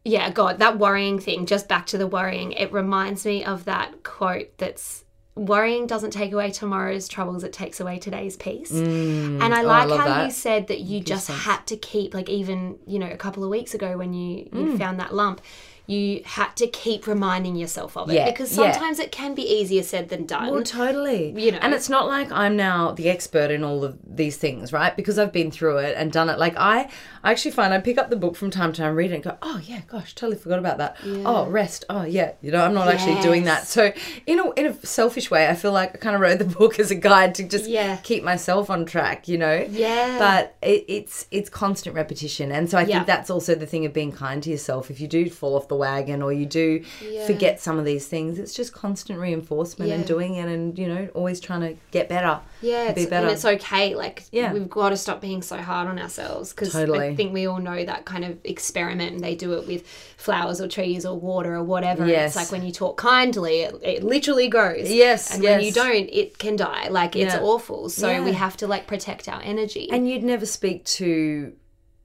yeah, 0.04 0.32
God, 0.32 0.58
that 0.60 0.80
worrying 0.80 1.20
thing, 1.20 1.46
just 1.46 1.70
back 1.70 1.86
to 1.88 1.98
the 2.00 2.08
worrying, 2.08 2.54
it 2.54 2.74
reminds 2.74 3.24
me 3.24 3.46
of 3.46 3.66
that 3.66 4.04
quote 4.04 4.58
that's 4.58 5.06
worrying 5.36 5.86
doesn't 5.88 6.12
take 6.12 6.32
away 6.34 6.50
tomorrow's 6.52 7.08
troubles, 7.08 7.44
it 7.44 7.54
takes 7.54 7.80
away 7.80 7.98
today's 8.00 8.36
peace. 8.36 8.72
and 8.72 9.42
I 9.44 9.64
Oh, 9.64 9.68
I 9.70 9.86
like 9.86 10.00
how 10.00 10.06
that. 10.08 10.26
you 10.26 10.32
said 10.32 10.68
that 10.68 10.80
you 10.80 11.00
just 11.02 11.28
sense. 11.28 11.40
had 11.44 11.66
to 11.68 11.78
keep, 11.78 12.14
like, 12.16 12.30
even, 12.30 12.78
you 12.88 12.98
know, 13.00 13.10
a 13.12 13.18
couple 13.18 13.44
of 13.44 13.50
weeks 13.52 13.74
ago 13.76 13.96
when 13.98 14.14
you, 14.14 14.46
Mm. 14.52 14.72
you 14.72 14.78
found 14.78 15.00
that 15.00 15.14
lump. 15.14 15.40
You 15.86 16.22
had 16.24 16.56
to 16.56 16.68
keep 16.68 17.08
reminding 17.08 17.58
yourself 17.58 17.98
of 17.98 18.10
it 18.10 18.14
Yeah, 18.14 18.30
because 18.32 18.56
yeah. 18.58 18.72
sometimes 18.72 19.00
it 19.00 19.12
can 19.12 19.36
be 19.36 19.42
easier 19.42 19.84
said 19.84 20.08
than 20.08 20.26
done. 20.26 20.50
Well, 20.52 20.64
totally. 20.64 21.32
You 21.38 21.52
know. 21.52 21.58
and 21.62 21.74
it's 21.74 21.90
not 21.90 22.08
like 22.08 22.32
I'm 22.32 22.56
now 22.56 22.92
the 22.92 23.10
expert 23.10 23.52
in 23.52 23.66
all 23.66 23.84
of 23.84 23.98
these 24.08 24.38
things, 24.38 24.72
right? 24.72 24.96
Because 24.96 25.20
I've 25.20 25.34
been 25.34 25.52
through 25.52 25.80
it 25.80 25.96
and 25.98 26.10
done 26.10 26.30
it. 26.30 26.40
Like 26.40 26.56
I, 26.58 26.90
I 27.22 27.32
actually 27.32 27.52
find 27.52 27.74
I 27.74 27.80
pick 27.82 27.98
up 27.98 28.10
the 28.10 28.16
book 28.16 28.38
from 28.38 28.50
time 28.50 28.72
to 28.72 28.82
time, 28.82 28.96
read 28.96 29.12
it, 29.12 29.16
and 29.16 29.24
go, 29.24 29.38
"Oh 29.42 29.60
yeah, 29.66 29.82
gosh, 29.88 30.16
totally 30.16 30.38
forgot 30.38 30.60
about 30.60 30.78
that." 30.78 30.96
Oh, 31.26 31.48
rest. 31.48 31.84
Oh 31.90 32.04
yeah, 32.04 32.32
you 32.42 32.52
know, 32.52 32.64
I'm 32.64 32.74
not 32.74 32.88
actually 32.88 33.22
doing 33.22 33.44
that. 33.44 33.68
So 33.68 33.92
in 34.26 34.40
a 34.40 34.52
in 34.52 34.68
a 34.68 34.86
selfish 34.86 35.30
way, 35.30 35.50
I 35.50 35.54
feel 35.56 35.74
like 35.74 35.96
I 35.96 35.98
kind 35.98 36.16
of 36.16 36.22
wrote 36.22 36.40
the 36.40 36.46
book 36.60 36.80
as 36.80 36.92
a 36.92 36.96
guide 36.96 37.36
to 37.36 37.44
just 37.44 37.70
Yeah. 37.70 37.98
keep 37.98 38.24
myself 38.24 38.70
on 38.70 38.86
track, 38.86 39.28
you 39.28 39.38
know. 39.38 39.68
Yeah. 39.70 40.18
But 40.18 40.56
it, 40.62 40.86
it's 40.88 41.28
it's 41.30 41.50
constant 41.50 41.96
repetition, 41.96 42.52
and 42.54 42.70
so 42.70 42.78
I 42.78 42.84
Yeah. 42.84 42.96
think 43.00 43.08
that's 43.08 43.30
also 43.30 43.54
the 43.54 43.66
thing 43.66 43.86
of 43.86 43.92
being 43.92 44.14
kind 44.14 44.42
to 44.44 44.50
yourself. 44.50 44.90
If 44.90 45.02
you 45.02 45.08
do 45.10 45.30
fall 45.30 45.56
off 45.58 45.68
the 45.68 45.73
wagon 45.76 46.22
or 46.22 46.32
you 46.34 46.46
do 46.46 46.84
Yeah. 47.08 47.26
forget 47.26 47.60
some 47.60 47.80
of 47.80 47.86
these 47.86 48.08
things, 48.08 48.40
it's 48.40 48.54
just 48.54 48.74
constant 48.74 49.20
reinforcement 49.20 49.92
and 49.92 50.06
doing 50.06 50.36
it, 50.36 50.48
and 50.48 50.78
you 50.78 50.88
know, 50.88 51.08
always 51.14 51.40
trying 51.40 51.62
to 51.62 51.76
get 51.92 52.10
better. 52.10 52.40
Yeah, 52.62 52.92
be 52.94 53.06
better. 53.06 53.28
and 53.28 53.34
it's 53.36 53.46
okay. 53.46 53.96
Like, 53.96 54.24
Yeah. 54.32 54.54
we've 54.54 54.70
got 54.70 54.90
to 54.90 54.98
stop 54.98 55.20
being 55.22 55.42
so 55.42 55.58
hard 55.58 55.88
on 55.88 56.00
ourselves 56.00 56.52
because 56.52 56.76
I 56.76 57.14
think 57.16 57.34
we 57.34 57.46
all 57.48 57.60
know 57.60 57.84
that 57.84 58.06
kind 58.06 58.24
of 58.26 58.38
experiment, 58.44 59.14
and 59.14 59.24
they 59.24 59.36
do 59.36 59.54
it 59.54 59.68
with 59.68 59.86
flowers 60.18 60.62
or 60.62 60.68
trees 60.68 61.06
or 61.06 61.18
water 61.20 61.56
or 61.56 61.64
whatever. 61.64 62.08
Yes. 62.08 62.32
It's 62.32 62.36
like 62.38 62.52
when 62.52 62.66
you 62.66 62.72
talk 62.72 62.98
kindly, 62.98 63.62
it, 63.62 63.76
it 63.84 64.04
literally 64.04 64.48
grows. 64.48 64.90
Yes, 64.92 65.34
and 65.34 65.44
when 65.44 65.62
you 65.62 65.72
don't, 65.72 66.10
it 66.12 66.38
can 66.38 66.56
die. 66.56 66.88
Like 66.90 67.16
it's 67.16 67.34
Yeah. 67.34 67.42
awful. 67.42 67.90
So 67.90 68.10
Yeah. 68.10 68.24
we 68.24 68.32
have 68.34 68.56
to 68.58 68.68
like 68.68 68.88
protect 68.88 69.28
our 69.28 69.42
energy. 69.44 69.90
And 69.92 70.08
you'd 70.10 70.24
never 70.24 70.46
speak 70.46 70.86
to, 70.86 71.52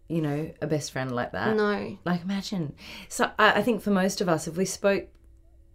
you 0.09 0.23
know, 0.23 0.51
a 0.63 0.67
best 0.67 0.91
friend 0.93 1.15
like 1.15 1.33
that. 1.33 1.57
no, 1.57 1.99
Like 2.05 2.23
imagine. 2.23 2.75
So 3.09 3.31
I, 3.39 3.59
I 3.61 3.63
think 3.63 3.83
for 3.83 3.91
most 3.91 4.21
of 4.21 4.29
us, 4.29 4.49
if 4.49 4.57
we 4.57 4.65
spoke 4.65 5.09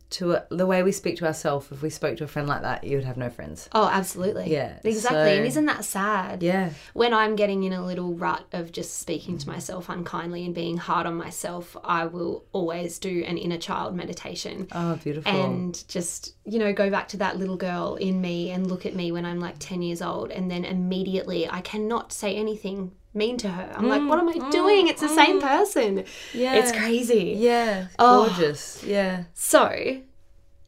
to 0.10 0.34
a, 0.34 0.46
the 0.52 0.68
way 0.68 0.84
we 0.84 0.92
speak 0.92 1.18
to 1.18 1.26
ourselves, 1.26 1.72
if 1.72 1.82
we 1.82 1.90
spoke 1.90 2.18
to 2.18 2.24
a 2.24 2.28
friend 2.28 2.48
like 2.48 2.62
that, 2.62 2.84
you 2.84 2.96
would 2.98 3.06
have 3.06 3.18
no 3.18 3.32
friends. 3.32 3.68
oh, 3.74 3.90
absolutely. 3.92 4.52
Yeah, 4.52 4.78
exactly. 4.84 5.18
so- 5.32 5.38
And 5.38 5.46
isn't 5.48 5.66
that 5.66 5.84
sad? 5.86 6.44
Yeah. 6.44 6.70
when 6.94 7.14
I'm 7.16 7.36
getting 7.36 7.64
in 7.64 7.74
a 7.74 7.84
little 7.84 8.14
rut 8.14 8.46
of 8.54 8.72
just 8.72 9.00
speaking 9.00 9.40
to 9.40 9.48
myself 9.50 9.90
unkindly 9.90 10.46
and 10.46 10.54
being 10.54 10.78
hard 10.78 11.08
on 11.08 11.16
myself, 11.16 11.76
I 11.84 12.06
will 12.06 12.46
always 12.52 13.00
do 13.00 13.24
an 13.26 13.40
inner 13.40 13.58
child 13.58 13.96
meditation. 13.96 14.68
Oh, 14.72 14.98
beautiful. 14.98 15.32
And 15.32 15.84
just, 15.88 16.36
you 16.46 16.60
know, 16.60 16.74
go 16.74 16.92
back 16.92 17.08
to 17.10 17.18
that 17.18 17.38
little 17.40 17.58
girl 17.58 17.96
in 17.96 18.22
me 18.22 18.52
and 18.52 18.68
look 18.68 18.86
at 18.86 18.94
me 18.96 19.12
when 19.12 19.26
I'm 19.26 19.40
like 19.40 19.56
10 19.58 19.82
years 19.82 20.04
old. 20.04 20.30
And 20.30 20.50
then 20.52 20.64
immediately 20.64 21.50
I 21.50 21.62
cannot 21.62 22.14
say 22.14 22.36
anything 22.36 22.92
mean 23.14 23.38
to 23.38 23.50
her. 23.50 23.72
I'm 23.76 23.88
like, 23.88 24.02
mm, 24.02 24.10
what 24.10 24.20
am 24.20 24.30
I 24.30 24.34
mm, 24.34 24.52
doing? 24.52 24.88
It's 24.88 25.02
the 25.02 25.08
mm. 25.08 25.16
same 25.16 25.42
person. 25.42 26.06
yeah. 26.34 26.56
It's 26.56 26.72
crazy. 26.72 27.36
Yeah. 27.38 27.88
Oh. 28.00 28.28
Gorgeous. 28.28 28.84
Yeah. 28.84 29.26
So, 29.34 30.02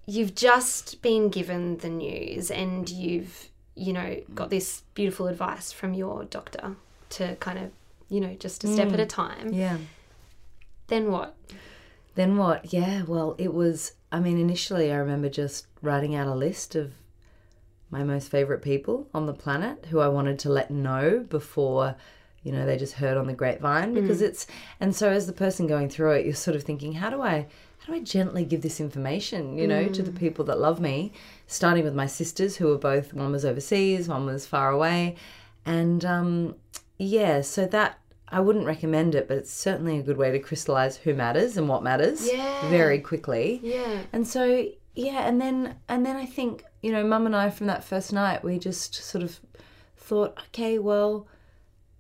you've 0.06 0.36
just 0.36 1.02
been 1.02 1.30
given 1.30 1.78
the 1.78 1.90
news 1.90 2.52
and 2.52 2.90
you've, 2.90 3.50
you 3.76 3.94
know, 3.94 4.22
got 4.34 4.50
this 4.50 4.84
beautiful 4.94 5.28
advice 5.28 5.72
from 5.72 5.94
your 5.94 6.26
doctor 6.26 6.76
to 7.12 7.36
kind 7.38 7.60
of, 7.60 7.72
you 8.10 8.20
know, 8.20 8.36
just 8.36 8.64
a 8.64 8.68
step 8.68 8.92
at 8.94 9.00
a 9.00 9.06
time. 9.06 9.54
Yeah. 9.54 9.78
Then 10.88 11.12
what? 11.12 11.36
Then 12.16 12.38
what? 12.38 12.72
Yeah, 12.74 13.04
well, 13.04 13.36
it 13.38 13.54
was. 13.54 13.94
I 14.12 14.20
mean, 14.20 14.38
initially, 14.38 14.92
I 14.92 14.96
remember 14.98 15.30
just 15.30 15.68
writing 15.82 16.16
out 16.16 16.28
a 16.28 16.36
list 16.36 16.76
of 16.76 16.94
my 17.90 18.04
most 18.04 18.30
favorite 18.30 18.62
people 18.62 19.08
on 19.14 19.26
the 19.26 19.34
planet 19.34 19.88
who 19.90 20.00
I 20.00 20.08
wanted 20.08 20.40
to 20.40 20.50
let 20.50 20.72
know 20.72 21.26
before, 21.30 21.96
you 22.46 22.52
know, 22.54 22.66
they 22.66 22.78
just 22.78 22.94
heard 22.94 23.18
on 23.18 23.28
the 23.28 23.34
grapevine 23.34 23.94
because 23.94 24.22
it's. 24.22 24.48
And 24.80 24.96
so, 24.96 25.10
as 25.10 25.28
the 25.28 25.34
person 25.34 25.68
going 25.68 25.90
through 25.90 26.12
it, 26.12 26.26
you're 26.26 26.34
sort 26.36 26.56
of 26.56 26.64
thinking, 26.64 26.94
how 26.94 27.10
do 27.10 27.22
I. 27.22 27.48
How 27.80 27.94
do 27.94 28.00
I 28.00 28.04
gently 28.04 28.46
give 28.46 28.62
this 28.64 28.80
information, 28.80 29.58
you 29.60 29.68
know, 29.68 29.88
to 29.90 30.02
the 30.02 30.12
people 30.12 30.44
that 30.46 30.60
love 30.60 30.80
me? 30.80 31.12
Starting 31.46 31.84
with 31.84 31.94
my 31.94 32.08
sisters, 32.08 32.56
who 32.58 32.66
were 32.68 32.80
both, 32.80 33.14
one 33.14 33.32
was 33.32 33.46
overseas, 33.46 34.08
one 34.08 34.26
was 34.26 34.48
far 34.48 34.72
away. 34.72 35.18
And 35.68 36.04
um, 36.04 36.56
yeah, 36.98 37.42
so 37.42 37.68
that 37.68 38.00
I 38.30 38.40
wouldn't 38.40 38.66
recommend 38.66 39.14
it, 39.14 39.28
but 39.28 39.38
it's 39.38 39.54
certainly 39.54 40.00
a 40.00 40.02
good 40.02 40.18
way 40.18 40.32
to 40.32 40.40
crystallize 40.40 40.98
who 40.98 41.14
matters 41.14 41.58
and 41.58 41.70
what 41.70 41.84
matters 41.84 42.28
Yeah. 42.28 42.70
very 42.70 42.98
quickly. 43.00 43.60
Yeah. 43.62 44.00
And 44.12 44.28
so, 44.28 44.68
yeah, 44.96 45.28
and 45.28 45.40
then 45.40 45.76
and 45.88 46.04
then 46.04 46.16
I 46.16 46.26
think 46.26 46.64
you 46.82 46.92
know, 46.92 47.04
Mum 47.04 47.28
and 47.28 47.36
I 47.36 47.52
from 47.52 47.68
that 47.68 47.84
first 47.84 48.12
night, 48.14 48.44
we 48.44 48.58
just 48.58 48.96
sort 48.96 49.24
of 49.24 49.40
thought, 49.98 50.40
okay, 50.48 50.80
well, 50.80 51.28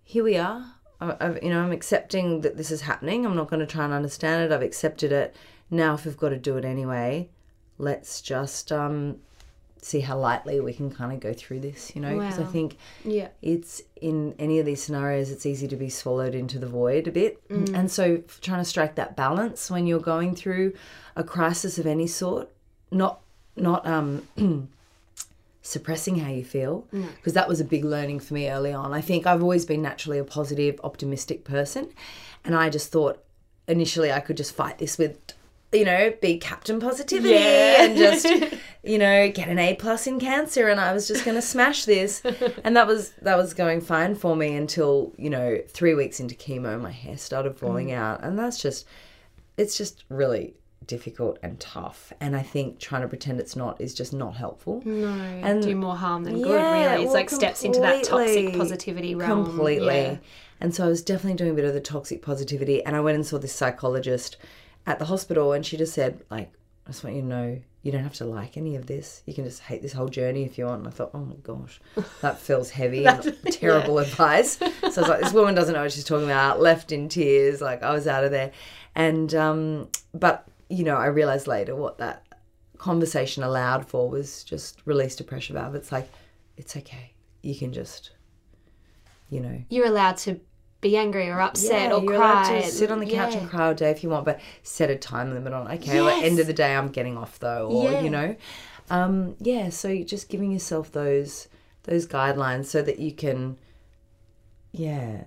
here 0.06 0.24
we 0.24 0.38
are. 0.38 0.64
I, 1.02 1.16
I've, 1.20 1.44
you 1.44 1.50
know, 1.50 1.62
I'm 1.62 1.72
accepting 1.74 2.42
that 2.42 2.56
this 2.56 2.72
is 2.72 2.82
happening. 2.82 3.26
I'm 3.26 3.36
not 3.36 3.50
going 3.50 3.60
to 3.60 3.66
try 3.66 3.84
and 3.84 3.94
understand 3.94 4.44
it. 4.44 4.56
I've 4.56 4.62
accepted 4.62 5.12
it. 5.12 5.36
Now, 5.70 5.96
if 5.96 6.06
we've 6.06 6.16
got 6.16 6.30
to 6.30 6.38
do 6.38 6.56
it 6.58 6.64
anyway, 6.64 7.28
let's 7.78 8.22
just 8.22 8.72
um, 8.72 9.18
see 9.82 10.00
how 10.02 10.18
lightly 10.18 10.60
we 10.62 10.74
can 10.74 10.90
kind 10.92 11.12
of 11.12 11.20
go 11.20 11.34
through 11.34 11.60
this. 11.62 11.94
You 11.96 12.02
know, 12.02 12.18
because 12.20 12.40
I 12.40 12.46
think 12.46 12.78
Yeah. 13.04 13.30
it's 13.42 13.82
in 14.00 14.36
any 14.40 14.60
of 14.60 14.66
these 14.66 14.82
scenarios 14.84 15.32
it's 15.32 15.46
easy 15.46 15.68
to 15.68 15.76
be 15.76 15.90
swallowed 15.90 16.36
into 16.36 16.60
the 16.60 16.68
void 16.68 17.08
a 17.08 17.12
bit 17.12 17.42
and 17.50 17.90
so 17.90 18.18
trying 18.42 18.60
to 18.62 18.66
strike 18.66 18.96
that 18.96 19.16
balance 19.16 19.72
when 19.72 19.88
you're 19.88 20.00
going 20.00 20.36
through 20.36 20.74
a 21.16 21.24
crisis 21.24 21.80
of 21.80 21.88
any 21.88 22.06
sort 22.06 22.50
not 22.92 23.22
not 23.56 23.86
um 23.88 24.28
suppressing 25.66 26.20
how 26.20 26.30
you 26.30 26.46
feel 26.46 26.88
mm. 26.94 27.08
because 27.16 27.34
that 27.34 27.48
was 27.48 27.60
a 27.60 27.66
big 27.66 27.84
learning 27.84 28.20
for 28.20 28.36
me 28.36 28.50
early 28.50 28.72
on. 28.72 28.94
I 28.94 29.02
think 29.02 29.26
i've 29.26 29.42
always 29.42 29.66
been 29.66 29.82
naturally 29.82 30.20
a 30.20 30.24
positive 30.24 30.80
optimistic 30.84 31.44
person 31.44 31.90
and 32.44 32.56
i 32.56 32.70
just 32.70 32.92
thought 32.92 33.24
initially 33.68 34.12
i 34.12 34.20
could 34.20 34.38
just 34.38 34.56
fight 34.56 34.78
this 34.78 35.00
with 35.00 35.18
you 35.74 35.84
know 35.84 36.14
be 36.22 36.38
captain 36.38 36.80
positivity 36.80 37.34
Yeah. 37.34 37.84
and 37.84 37.98
just 37.98 38.26
you 38.84 39.00
know 39.00 39.32
get 39.32 39.48
an 39.48 39.58
a 39.58 39.74
plus 39.74 40.06
in 40.06 40.20
cancer 40.20 40.70
and 40.70 40.80
i 40.80 40.94
was 40.94 41.08
just 41.08 41.26
going 41.26 41.36
to 41.36 41.42
smash 41.42 41.86
this. 41.86 42.22
And 42.64 42.78
that 42.78 42.86
was 42.86 43.10
that 43.24 43.36
was 43.36 43.56
going 43.56 43.82
fine 43.82 44.14
for 44.14 44.36
me 44.36 44.56
until 44.56 45.14
you 45.18 45.32
know 45.32 45.60
three 45.68 45.96
weeks 45.96 46.20
into 46.20 46.36
chemo 46.36 46.80
my 46.80 46.92
hair 46.92 47.18
started 47.18 47.58
falling 47.58 47.88
mm. 47.88 47.96
out 47.96 48.24
and 48.24 48.38
that's 48.38 48.62
just 48.62 48.86
it's 49.58 49.76
just 49.76 50.04
really 50.10 50.54
difficult 50.88 51.38
and 51.44 51.60
tough. 51.60 52.12
And 52.20 52.36
i 52.36 52.42
think 52.42 52.80
trying 52.80 53.02
to 53.02 53.08
pretend 53.08 53.40
it's 53.40 53.56
not 53.56 53.80
is 53.82 53.94
just 53.94 54.14
not 54.14 54.36
helpful. 54.36 54.82
No. 54.86 55.08
And- 55.10 55.62
do 55.64 55.76
more 55.76 55.96
harm 55.96 56.24
than 56.24 56.42
good, 56.42 56.50
Yeah, 56.60 56.92
really. 56.92 57.04
It's 57.04 57.06
well, 57.06 57.14
like 57.14 57.30
steps 57.30 57.64
into 57.64 57.80
that 57.82 58.04
toxic 58.04 58.56
positivity 58.56 59.16
realm. 59.16 59.46
completely. 59.46 59.88
Yeah. 59.88 60.18
and 60.62 60.74
so 60.74 60.86
i 60.86 60.88
was 60.88 61.02
definitely 61.02 61.38
doing 61.38 61.52
a 61.52 61.54
bit 61.54 61.66
of 61.66 61.74
the 61.74 61.82
toxic 61.82 62.22
positivity 62.22 62.84
and 62.86 62.96
i 62.96 63.00
went 63.02 63.16
and 63.16 63.26
saw 63.26 63.38
this 63.38 63.54
psychologist 63.54 64.38
at 64.88 65.00
the 65.00 65.06
hospital 65.06 65.52
and 65.54 65.66
she 65.66 65.76
just 65.78 65.94
said 65.94 66.24
like 66.30 66.52
i 66.88 66.92
just 66.92 67.04
want 67.04 67.16
you 67.16 67.22
to 67.22 67.28
know 67.28 67.60
you 67.82 67.92
don't 67.92 68.02
have 68.02 68.16
to 68.16 68.26
like 68.26 68.58
any 68.58 68.76
of 68.76 68.88
this. 68.88 69.22
You 69.28 69.36
can 69.36 69.44
just 69.44 69.62
hate 69.62 69.84
this 69.84 69.94
whole 69.94 70.08
journey 70.08 70.44
if 70.44 70.58
you 70.58 70.66
want. 70.66 70.80
And 70.80 70.88
i 70.88 70.90
thought 70.90 71.12
oh 71.14 71.20
my 71.20 71.36
gosh 71.44 71.80
that 72.22 72.40
feels 72.40 72.72
heavy 72.72 73.06
and 73.06 73.38
terrible 73.52 74.00
advice. 74.00 74.58
So 74.58 74.66
i 74.82 74.88
was 74.88 74.98
like 74.98 75.22
this 75.22 75.34
woman 75.34 75.54
doesn't 75.54 75.76
know 75.76 75.84
what 75.84 75.92
she's 75.92 76.04
talking 76.04 76.26
about. 76.26 76.60
Left 76.60 76.92
in 76.92 77.10
tears 77.10 77.62
like 77.62 77.84
i 77.84 77.92
was 77.94 78.08
out 78.08 78.24
of 78.24 78.32
there. 78.32 78.52
And 78.96 79.36
um 79.36 79.88
but 80.16 80.48
you 80.70 80.84
know 80.84 80.96
i 80.98 81.06
realized 81.06 81.48
later 81.48 81.76
what 81.76 81.98
that 81.98 82.24
conversation 82.78 83.44
allowed 83.44 83.88
for 83.88 84.10
was 84.10 84.44
just 84.44 84.82
released 84.86 85.20
a 85.22 85.24
pressure 85.24 85.54
valve 85.54 85.76
it's 85.76 85.92
like 85.92 86.10
it's 86.58 86.76
okay 86.76 87.14
you 87.42 87.56
can 87.56 87.72
just 87.74 88.12
you 89.30 89.40
know 89.40 89.62
You're 89.70 89.88
allowed 89.88 90.18
to 90.18 90.40
be 90.82 90.98
angry 90.98 91.30
or 91.30 91.40
upset 91.42 91.92
or 91.92 92.04
you're 92.04 92.16
cry. 92.18 92.32
allowed 92.50 92.62
to 92.62 92.68
sit 92.68 92.92
on 92.92 93.00
the 93.00 93.06
couch 93.08 93.34
Yeah. 93.34 93.40
and 93.42 93.50
cry 93.50 93.68
all 93.68 93.74
day 93.74 93.90
if 93.90 94.04
you 94.04 94.10
want, 94.10 94.24
but 94.26 94.40
set 94.62 94.92
a 94.92 94.96
time 94.96 95.34
limit 95.34 95.52
on. 95.52 95.68
Okay, 95.72 96.00
well, 96.00 96.10
at 96.10 96.20
the 96.20 96.26
end 96.28 96.38
of 96.40 96.46
the 96.46 96.54
day, 96.54 96.76
I'm 96.76 96.90
getting 96.90 97.18
off 97.18 97.40
though, 97.40 97.68
or 97.70 97.92
Yeah. 97.92 98.02
you 98.02 98.10
know, 98.12 98.36
um, 98.92 99.36
yeah. 99.40 99.70
So 99.70 100.04
just 100.04 100.30
giving 100.30 100.52
yourself 100.52 100.92
those 100.92 101.48
those 101.84 102.06
guidelines 102.06 102.66
so 102.66 102.84
that 102.84 103.00
you 103.00 103.12
can, 103.14 103.58
yeah, 104.72 105.24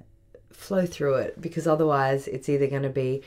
flow 0.52 0.86
through 0.86 1.16
it 1.16 1.40
because 1.40 1.66
otherwise 1.66 2.28
it's 2.28 2.48
either 2.48 2.66
going 2.68 2.82
to 2.82 2.88
be, 2.90 3.22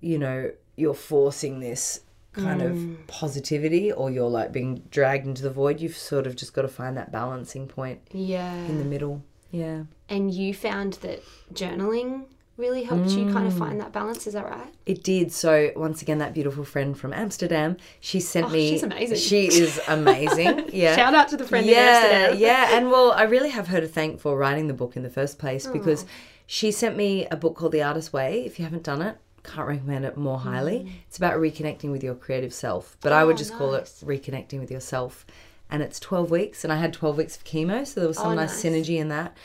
you 0.00 0.18
know, 0.18 0.52
you're 0.76 0.94
forcing 0.94 1.60
this 1.60 2.00
kind 2.32 2.60
Mm. 2.60 2.70
of 3.00 3.06
positivity 3.06 3.92
or 3.92 4.10
you're 4.10 4.28
like 4.28 4.50
being 4.52 4.82
dragged 4.90 5.26
into 5.26 5.42
the 5.42 5.50
void. 5.50 5.80
You've 5.80 5.96
sort 5.96 6.26
of 6.26 6.34
just 6.34 6.52
got 6.52 6.62
to 6.62 6.68
find 6.68 6.96
that 6.96 7.12
balancing 7.12 7.68
point 7.68 8.00
Yeah. 8.10 8.52
in 8.66 8.78
the 8.78 8.84
middle. 8.84 9.22
Yeah. 9.52 9.84
And 10.08 10.34
you 10.34 10.52
found 10.52 10.94
that 10.94 11.22
journaling 11.52 12.24
really 12.56 12.84
helped 12.84 13.10
you 13.10 13.24
kind 13.32 13.44
Mm. 13.44 13.52
of 13.52 13.58
find 13.58 13.80
that 13.80 13.92
balance. 13.92 14.26
Is 14.28 14.32
that 14.34 14.48
right? 14.48 14.72
It 14.86 15.02
did. 15.02 15.32
So 15.32 15.70
once 15.76 16.02
again, 16.02 16.18
that 16.18 16.34
beautiful 16.34 16.64
friend 16.64 16.96
from 16.98 17.12
Amsterdam, 17.12 17.76
she 18.00 18.18
sent 18.20 18.46
Oh, 18.46 18.50
me. 18.50 18.70
she's 18.70 18.82
amazing. 18.84 19.16
She 19.16 19.46
is 19.46 19.80
amazing. 19.88 20.64
Yeah. 20.72 20.94
Shout 20.96 21.14
out 21.14 21.28
to 21.28 21.36
the 21.36 21.44
friend 21.46 21.66
in 21.66 21.72
yeah, 21.72 22.00
Amsterdam. 22.04 22.38
yeah, 22.40 22.76
and 22.76 22.90
well, 22.90 23.12
I 23.12 23.22
really 23.24 23.50
have 23.50 23.68
her 23.68 23.80
to 23.80 23.88
thank 23.88 24.20
for 24.20 24.36
writing 24.36 24.66
the 24.68 24.74
book 24.74 24.96
in 24.96 25.02
the 25.04 25.10
first 25.10 25.36
Oh. 25.38 25.40
place 25.40 25.66
because 25.68 26.04
she 26.46 26.70
sent 26.70 26.96
me 26.96 27.26
a 27.30 27.36
book 27.36 27.54
called 27.56 27.72
The 27.72 27.82
Artist's 27.82 28.12
Way. 28.12 28.44
If 28.44 28.58
you 28.58 28.64
haven't 28.64 28.82
done 28.84 29.02
it, 29.02 29.16
can't 29.44 29.68
recommend 29.68 30.04
it 30.04 30.16
more 30.16 30.38
highly. 30.38 30.90
It's 31.06 31.16
about 31.18 31.34
reconnecting 31.38 31.90
with 31.92 32.02
your 32.02 32.14
creative 32.14 32.52
self, 32.54 32.96
but 33.00 33.12
I 33.12 33.20
Mm. 33.20 33.22
Oh, 33.22 33.26
would 33.28 33.36
just 33.36 33.52
call 33.54 33.74
it 33.74 33.84
reconnecting 34.04 34.58
with 34.60 34.70
yourself. 34.70 35.26
And 35.70 35.82
it's 35.82 35.98
12 36.00 36.30
weeks, 36.30 36.64
and 36.64 36.72
I 36.72 36.76
had 36.76 36.92
12 36.92 37.16
weeks 37.18 37.36
of 37.36 37.44
chemo, 37.44 37.86
so 37.86 38.00
there 38.00 38.08
was 38.08 38.18
some 38.18 38.32
Oh, 38.32 38.34
nice 38.34 38.50
nice. 38.52 38.64
synergy 38.64 38.98
in 38.98 39.08
that. 39.08 39.36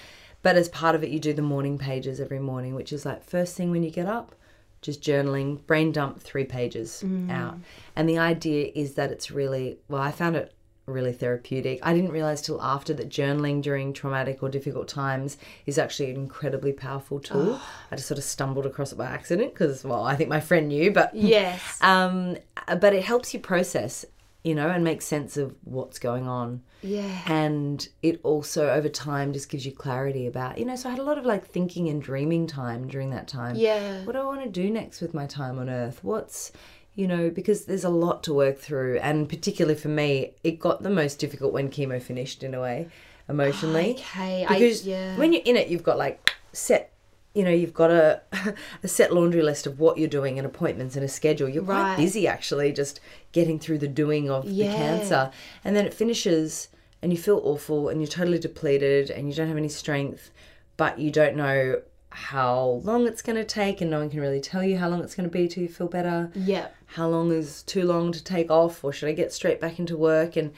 But 0.41 0.55
as 0.55 0.69
part 0.69 0.95
of 0.95 1.03
it, 1.03 1.09
you 1.09 1.19
do 1.19 1.33
the 1.33 1.41
morning 1.41 1.77
pages 1.77 2.19
every 2.19 2.39
morning, 2.39 2.75
which 2.75 2.93
is 2.93 3.05
like 3.05 3.23
first 3.23 3.55
thing 3.55 3.71
when 3.71 3.83
you 3.83 3.89
get 3.91 4.05
up, 4.07 4.35
just 4.81 5.01
journaling, 5.01 5.65
brain 5.67 5.91
dump 5.91 6.21
three 6.21 6.45
pages 6.45 7.03
Mm. 7.05 7.29
out. 7.29 7.57
And 7.95 8.07
the 8.07 8.17
idea 8.17 8.71
is 8.73 8.93
that 8.93 9.11
it's 9.11 9.31
really, 9.31 9.79
well, 9.89 10.01
I 10.01 10.11
found 10.11 10.35
it 10.37 10.53
really 10.89 11.13
therapeutic. 11.13 11.79
I 11.83 11.93
didn't 11.93 12.11
realize 12.11 12.41
till 12.41 12.61
after 12.61 12.93
that 12.95 13.09
journaling 13.09 13.61
during 13.61 13.93
traumatic 13.93 14.41
or 14.43 14.49
difficult 14.49 14.87
times 14.87 15.37
is 15.65 15.77
actually 15.77 16.09
an 16.11 16.17
incredibly 16.17 16.73
powerful 16.73 17.19
tool. 17.19 17.53
Oh. 17.59 17.69
I 17.91 17.95
just 17.95 18.07
sort 18.07 18.17
of 18.17 18.23
stumbled 18.23 18.65
across 18.65 18.91
it 18.91 18.97
by 18.97 19.05
accident 19.05 19.53
because, 19.53 19.83
well, 19.83 20.03
I 20.03 20.15
think 20.15 20.29
my 20.29 20.39
friend 20.39 20.67
knew, 20.67 20.91
but 20.91 21.13
Yes. 21.15 21.81
um, 21.81 22.37
but 22.67 22.93
it 22.93 23.03
helps 23.03 23.33
you 23.33 23.39
process, 23.39 24.05
you 24.43 24.55
know, 24.55 24.69
and 24.69 24.83
make 24.83 25.01
sense 25.01 25.37
of 25.37 25.55
what's 25.63 25.99
going 25.99 26.27
on 26.27 26.61
yeah. 26.81 27.21
and 27.27 27.89
it 28.01 28.19
also 28.23 28.69
over 28.69 28.87
time 28.89 29.33
just 29.33 29.49
gives 29.49 29.65
you 29.65 29.71
clarity 29.71 30.27
about 30.27 30.57
you 30.57 30.63
know 30.65 30.75
so 30.77 30.87
i 30.87 30.91
had 30.91 30.99
a 30.99 31.03
lot 31.03 31.17
of 31.17 31.25
like 31.25 31.45
thinking 31.45 31.89
and 31.89 32.01
dreaming 32.01 32.47
time 32.47 32.87
during 32.87 33.09
that 33.09 33.27
time 33.27 33.55
Yeah. 33.55 34.03
what 34.05 34.13
do 34.13 34.19
i 34.19 34.23
want 34.23 34.43
to 34.43 34.49
do 34.49 34.69
next 34.69 35.01
with 35.01 35.13
my 35.13 35.25
time 35.25 35.59
on 35.59 35.69
earth 35.69 35.99
what's 36.03 36.51
you 36.99 37.07
know 37.07 37.29
because 37.29 37.59
there's 37.65 37.85
a 37.85 37.89
lot 38.05 38.23
to 38.23 38.33
work 38.33 38.57
through 38.59 38.97
and 38.99 39.29
particularly 39.29 39.79
for 39.79 39.87
me 39.87 40.33
it 40.43 40.59
got 40.59 40.83
the 40.83 40.89
most 40.89 41.17
difficult 41.19 41.53
when 41.53 41.69
chemo 41.69 42.01
finished 42.01 42.43
in 42.43 42.53
a 42.53 42.61
way 42.61 42.87
emotionally 43.29 43.95
oh, 43.97 44.01
Okay. 44.01 44.45
I, 44.45 44.57
yeah. 44.83 45.15
when 45.17 45.31
you're 45.33 45.41
in 45.45 45.55
it 45.55 45.67
you've 45.69 45.83
got 45.83 45.97
like 45.97 46.33
set 46.51 46.91
you 47.33 47.43
know 47.43 47.51
you've 47.51 47.73
got 47.73 47.91
a 47.91 48.21
a 48.83 48.87
set 48.87 49.13
laundry 49.13 49.41
list 49.41 49.65
of 49.65 49.79
what 49.79 49.97
you're 49.97 50.09
doing 50.19 50.37
and 50.37 50.45
appointments 50.45 50.95
and 50.95 51.05
a 51.05 51.07
schedule 51.07 51.47
you're 51.47 51.63
Right. 51.63 51.95
quite 51.95 51.97
busy 51.97 52.27
actually 52.27 52.73
just 52.73 52.99
getting 53.31 53.59
through 53.59 53.77
the 53.77 53.87
doing 53.87 54.29
of 54.29 54.45
Yeah. 54.45 54.67
the 54.71 54.75
cancer 54.75 55.31
and 55.63 55.75
then 55.75 55.85
it 55.85 55.93
finishes 55.93 56.67
and 57.01 57.13
you 57.13 57.17
feel 57.17 57.39
awful 57.45 57.87
and 57.89 58.01
you're 58.01 58.09
totally 58.09 58.39
depleted 58.39 59.09
and 59.09 59.29
you 59.29 59.35
don't 59.35 59.47
have 59.47 59.57
any 59.57 59.69
strength 59.69 60.31
but 60.75 60.99
you 60.99 61.11
don't 61.11 61.35
know 61.35 61.81
how 62.11 62.81
long 62.83 63.05
it's 63.05 63.21
going 63.21 63.35
to 63.35 63.45
take 63.45 63.79
and 63.81 63.91
no 63.91 63.99
one 63.99 64.09
can 64.09 64.19
really 64.19 64.41
tell 64.41 64.63
you 64.63 64.77
how 64.79 64.89
long 64.89 65.01
it's 65.03 65.13
going 65.15 65.29
to 65.29 65.31
be 65.31 65.47
till 65.47 65.61
you 65.63 65.69
feel 65.69 65.87
better 65.87 66.31
yeah. 66.33 66.67
How 66.95 67.07
long 67.07 67.31
is 67.31 67.63
too 67.63 67.83
long 67.83 68.11
to 68.11 68.23
take 68.23 68.49
off 68.49 68.83
or 68.83 68.91
should 68.91 69.09
i 69.09 69.13
get 69.13 69.31
straight 69.31 69.59
back 69.61 69.77
into 69.79 69.95
work 69.97 70.35
and 70.35 70.51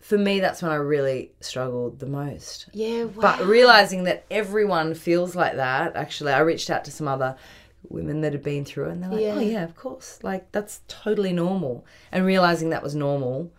for 0.00 0.18
me 0.18 0.40
that's 0.40 0.62
when 0.62 0.70
i 0.70 0.74
really 0.76 1.30
struggled 1.40 1.98
the 1.98 2.06
most 2.06 2.68
Yeah. 2.72 3.04
Wow. 3.04 3.22
but 3.22 3.46
realizing 3.46 4.04
that 4.04 4.24
everyone 4.30 4.94
feels 4.94 5.34
like 5.34 5.56
that, 5.56 5.96
actually, 5.96 6.32
I 6.32 6.40
reached 6.40 6.70
out 6.70 6.84
to 6.84 6.90
some 6.90 7.08
other 7.08 7.36
women 7.88 8.20
that 8.22 8.32
had 8.32 8.42
been 8.42 8.64
through 8.64 8.88
it, 8.88 8.92
and 8.92 9.02
they're 9.02 9.10
like, 9.10 9.24
"Oh 9.36 9.40
Yeah. 9.40 9.50
yeah, 9.58 9.64
of 9.64 9.74
course, 9.76 10.18
like 10.22 10.50
that's 10.52 10.80
totally 10.88 11.32
normal." 11.32 11.84
And 12.12 12.24
realizing 12.26 12.70
that 12.70 12.82
was 12.82 12.94
normal, 12.94 13.50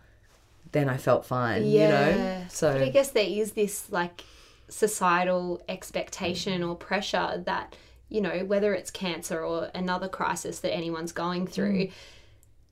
then 0.72 0.88
I 0.88 0.96
felt 0.98 1.24
fine. 1.26 1.64
You 1.66 1.88
know, 1.88 2.44
so 2.50 2.72
But 2.72 2.82
I 2.82 2.90
guess 2.90 3.10
there 3.10 3.26
is 3.26 3.52
this 3.52 3.90
like 3.90 4.24
societal 4.68 5.60
expectation 5.68 6.62
or 6.62 6.74
pressure 6.76 7.42
that, 7.44 7.74
you 8.08 8.20
know, 8.20 8.44
whether 8.44 8.74
it's 8.74 8.90
cancer 8.90 9.42
or 9.44 9.70
another 9.74 10.08
crisis 10.08 10.60
that 10.60 10.72
anyone's 10.72 11.12
going 11.12 11.46
through, 11.46 11.86
mm. 11.86 11.92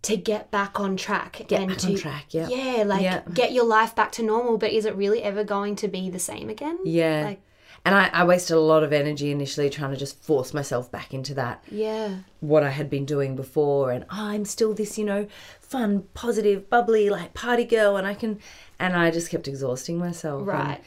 To 0.03 0.17
get 0.17 0.51
back 0.51 0.79
on 0.79 0.97
track 0.97 1.43
get 1.49 1.61
and 1.61 1.69
back 1.71 1.79
to 1.79 1.89
on 1.89 1.97
track. 1.97 2.27
Yeah, 2.31 2.49
yeah, 2.49 2.83
like 2.85 3.03
Yeah. 3.03 3.23
get 3.33 3.53
your 3.53 3.65
life 3.65 3.95
back 3.97 4.13
to 4.13 4.23
normal. 4.23 4.57
But 4.59 4.73
is 4.73 4.85
it 4.85 4.95
really 4.95 5.23
ever 5.23 5.43
going 5.45 5.75
to 5.77 5.89
be 5.89 6.11
the 6.11 6.19
same 6.19 6.49
again? 6.49 6.79
yeah. 6.85 7.23
Like- 7.25 7.41
and 7.85 7.95
I, 7.95 8.11
I 8.13 8.25
wasted 8.25 8.57
a 8.57 8.61
lot 8.61 8.83
of 8.83 8.93
energy 8.93 9.31
initially 9.31 9.71
trying 9.71 9.93
to 9.93 9.97
just 9.97 10.21
force 10.21 10.53
myself 10.53 10.91
back 10.91 11.15
into 11.15 11.35
that 11.35 11.63
Yeah. 11.71 12.17
what 12.41 12.65
I 12.65 12.71
had 12.71 12.91
been 12.91 13.05
doing 13.05 13.37
before 13.37 13.93
and 13.93 14.03
oh, 14.11 14.27
I'm 14.35 14.45
still 14.45 14.75
this, 14.75 14.99
you 14.99 15.05
know, 15.05 15.29
fun, 15.61 16.03
positive, 16.13 16.69
bubbly, 16.69 17.09
like 17.11 17.33
party 17.33 17.63
girl 17.65 17.97
and 17.97 18.05
I 18.05 18.15
can 18.15 18.41
and 18.81 18.97
I 18.97 19.13
just 19.13 19.31
kept 19.31 19.47
exhausting 19.47 19.99
myself. 19.99 20.41
And 20.41 20.49
Right. 20.49 20.81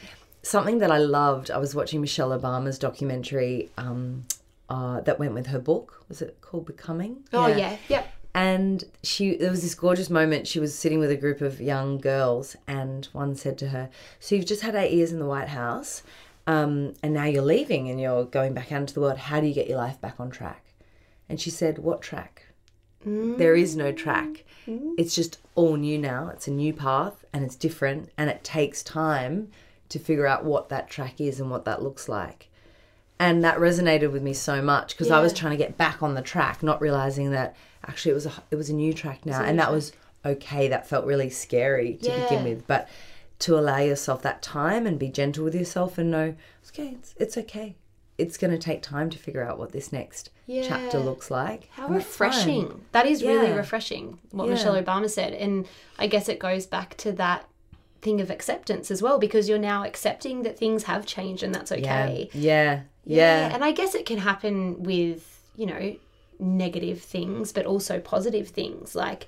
something 0.43 0.79
that 0.79 0.91
I 0.91 0.97
loved, 0.97 1.49
I 1.49 1.57
was 1.57 1.73
watching 1.73 2.01
Michelle 2.01 2.37
Obama's 2.37 2.77
documentary 2.77 3.69
um, 3.77 4.25
uh, 4.69 4.99
that 5.01 5.19
went 5.19 5.33
with 5.33 5.47
her 5.47 5.59
book. 5.59 6.03
Was 6.09 6.21
it 6.21 6.41
called 6.41 6.65
Becoming? 6.65 7.23
Oh 7.31 7.47
yeah. 7.47 7.77
Yep. 7.87 8.07
And 8.39 8.85
she 9.03 9.35
there 9.35 9.51
was 9.51 9.63
this 9.63 9.75
gorgeous 9.75 10.09
moment. 10.09 10.47
She 10.47 10.61
was 10.61 10.73
sitting 10.73 10.99
with 10.99 11.11
a 11.11 11.17
group 11.17 11.41
of 11.41 11.59
young 11.59 11.97
girls, 11.97 12.55
and 12.67 13.05
one 13.11 13.35
said 13.35 13.57
to 13.57 13.67
her, 13.67 13.89
"So 14.21 14.33
you've 14.33 14.45
just 14.45 14.61
had 14.61 14.75
eight 14.75 14.93
years 14.93 15.11
in 15.11 15.19
the 15.19 15.25
White 15.25 15.49
House, 15.49 16.03
um, 16.47 16.93
and 17.03 17.13
now 17.13 17.25
you're 17.25 17.41
leaving 17.43 17.89
and 17.89 17.99
you're 17.99 18.23
going 18.23 18.53
back 18.53 18.71
out 18.71 18.79
into 18.79 18.93
the 18.93 19.01
world. 19.01 19.17
How 19.17 19.41
do 19.41 19.47
you 19.47 19.53
get 19.53 19.67
your 19.67 19.77
life 19.77 19.99
back 19.99 20.21
on 20.21 20.29
track?" 20.29 20.63
And 21.27 21.41
she 21.41 21.49
said, 21.49 21.79
"What 21.79 22.01
track?" 22.01 22.45
There 23.05 23.55
is 23.55 23.75
no 23.75 23.91
track. 23.91 24.45
It's 24.97 25.15
just 25.15 25.39
all 25.55 25.75
new 25.75 25.97
now. 25.97 26.29
It's 26.29 26.47
a 26.47 26.51
new 26.51 26.73
path 26.73 27.25
and 27.33 27.43
it's 27.43 27.55
different 27.55 28.09
and 28.17 28.29
it 28.29 28.43
takes 28.43 28.83
time 28.83 29.49
to 29.89 29.99
figure 29.99 30.27
out 30.27 30.45
what 30.45 30.69
that 30.69 30.89
track 30.89 31.19
is 31.19 31.39
and 31.39 31.49
what 31.49 31.65
that 31.65 31.81
looks 31.81 32.07
like. 32.07 32.49
And 33.19 33.43
that 33.43 33.57
resonated 33.57 34.11
with 34.11 34.21
me 34.21 34.33
so 34.33 34.61
much 34.61 34.95
because 34.95 35.11
I 35.11 35.21
was 35.21 35.33
trying 35.33 35.51
to 35.51 35.57
get 35.57 35.77
back 35.77 36.01
on 36.01 36.13
the 36.13 36.21
track, 36.21 36.61
not 36.63 36.81
realizing 36.81 37.31
that 37.31 37.55
actually 37.87 38.11
it 38.11 38.15
was 38.15 38.25
a 38.25 38.33
it 38.51 38.55
was 38.55 38.69
a 38.69 38.73
new 38.73 38.93
track 38.93 39.25
now, 39.25 39.41
and 39.43 39.59
that 39.59 39.71
was 39.71 39.91
okay. 40.25 40.67
That 40.67 40.87
felt 40.87 41.05
really 41.05 41.29
scary 41.29 41.95
to 41.95 42.09
begin 42.11 42.43
with, 42.43 42.67
but 42.67 42.87
to 43.39 43.57
allow 43.57 43.77
yourself 43.77 44.21
that 44.23 44.41
time 44.41 44.85
and 44.85 44.99
be 44.99 45.07
gentle 45.07 45.45
with 45.45 45.55
yourself 45.55 45.97
and 45.97 46.11
know, 46.11 46.35
okay, 46.69 46.89
it's, 46.99 47.15
it's 47.17 47.37
okay. 47.37 47.75
It's 48.17 48.37
going 48.37 48.51
to 48.51 48.57
take 48.57 48.81
time 48.81 49.09
to 49.11 49.17
figure 49.17 49.41
out 49.41 49.57
what 49.57 49.71
this 49.71 49.93
next 49.93 50.29
chapter 50.45 50.99
looks 50.99 51.31
like. 51.31 51.69
How 51.71 51.85
and 51.87 51.95
that's 51.95 52.05
fine. 52.05 52.27
refreshing. 52.27 52.85
That 52.91 53.05
is 53.05 53.23
really 53.23 53.53
refreshing, 53.53 54.19
what 54.31 54.47
Yeah. 54.49 54.55
Michelle 54.55 54.83
Obama 54.83 55.09
said. 55.09 55.31
And 55.33 55.65
I 55.97 56.07
guess 56.07 56.27
it 56.27 56.37
goes 56.37 56.65
back 56.65 56.97
to 56.97 57.13
that 57.13 57.47
thing 58.01 58.19
of 58.19 58.29
acceptance 58.29 58.91
as 58.91 59.01
well, 59.01 59.19
because 59.19 59.47
you're 59.47 59.57
now 59.57 59.85
accepting 59.85 60.43
that 60.43 60.59
things 60.59 60.83
have 60.83 61.05
changed 61.05 61.43
and 61.43 61.55
that's 61.55 61.71
Yeah. 61.71 61.77
okay. 61.77 62.29
Yeah. 62.33 62.81
Yeah. 63.05 63.53
And 63.53 63.63
I 63.63 63.71
guess 63.71 63.95
it 63.95 64.05
can 64.05 64.17
happen 64.17 64.83
with, 64.83 65.41
you 65.55 65.65
know, 65.65 65.95
negative 66.39 67.01
things, 67.01 67.51
but 67.51 67.65
also 67.65 67.99
positive 67.99 68.49
things. 68.49 68.95
Like, 68.95 69.27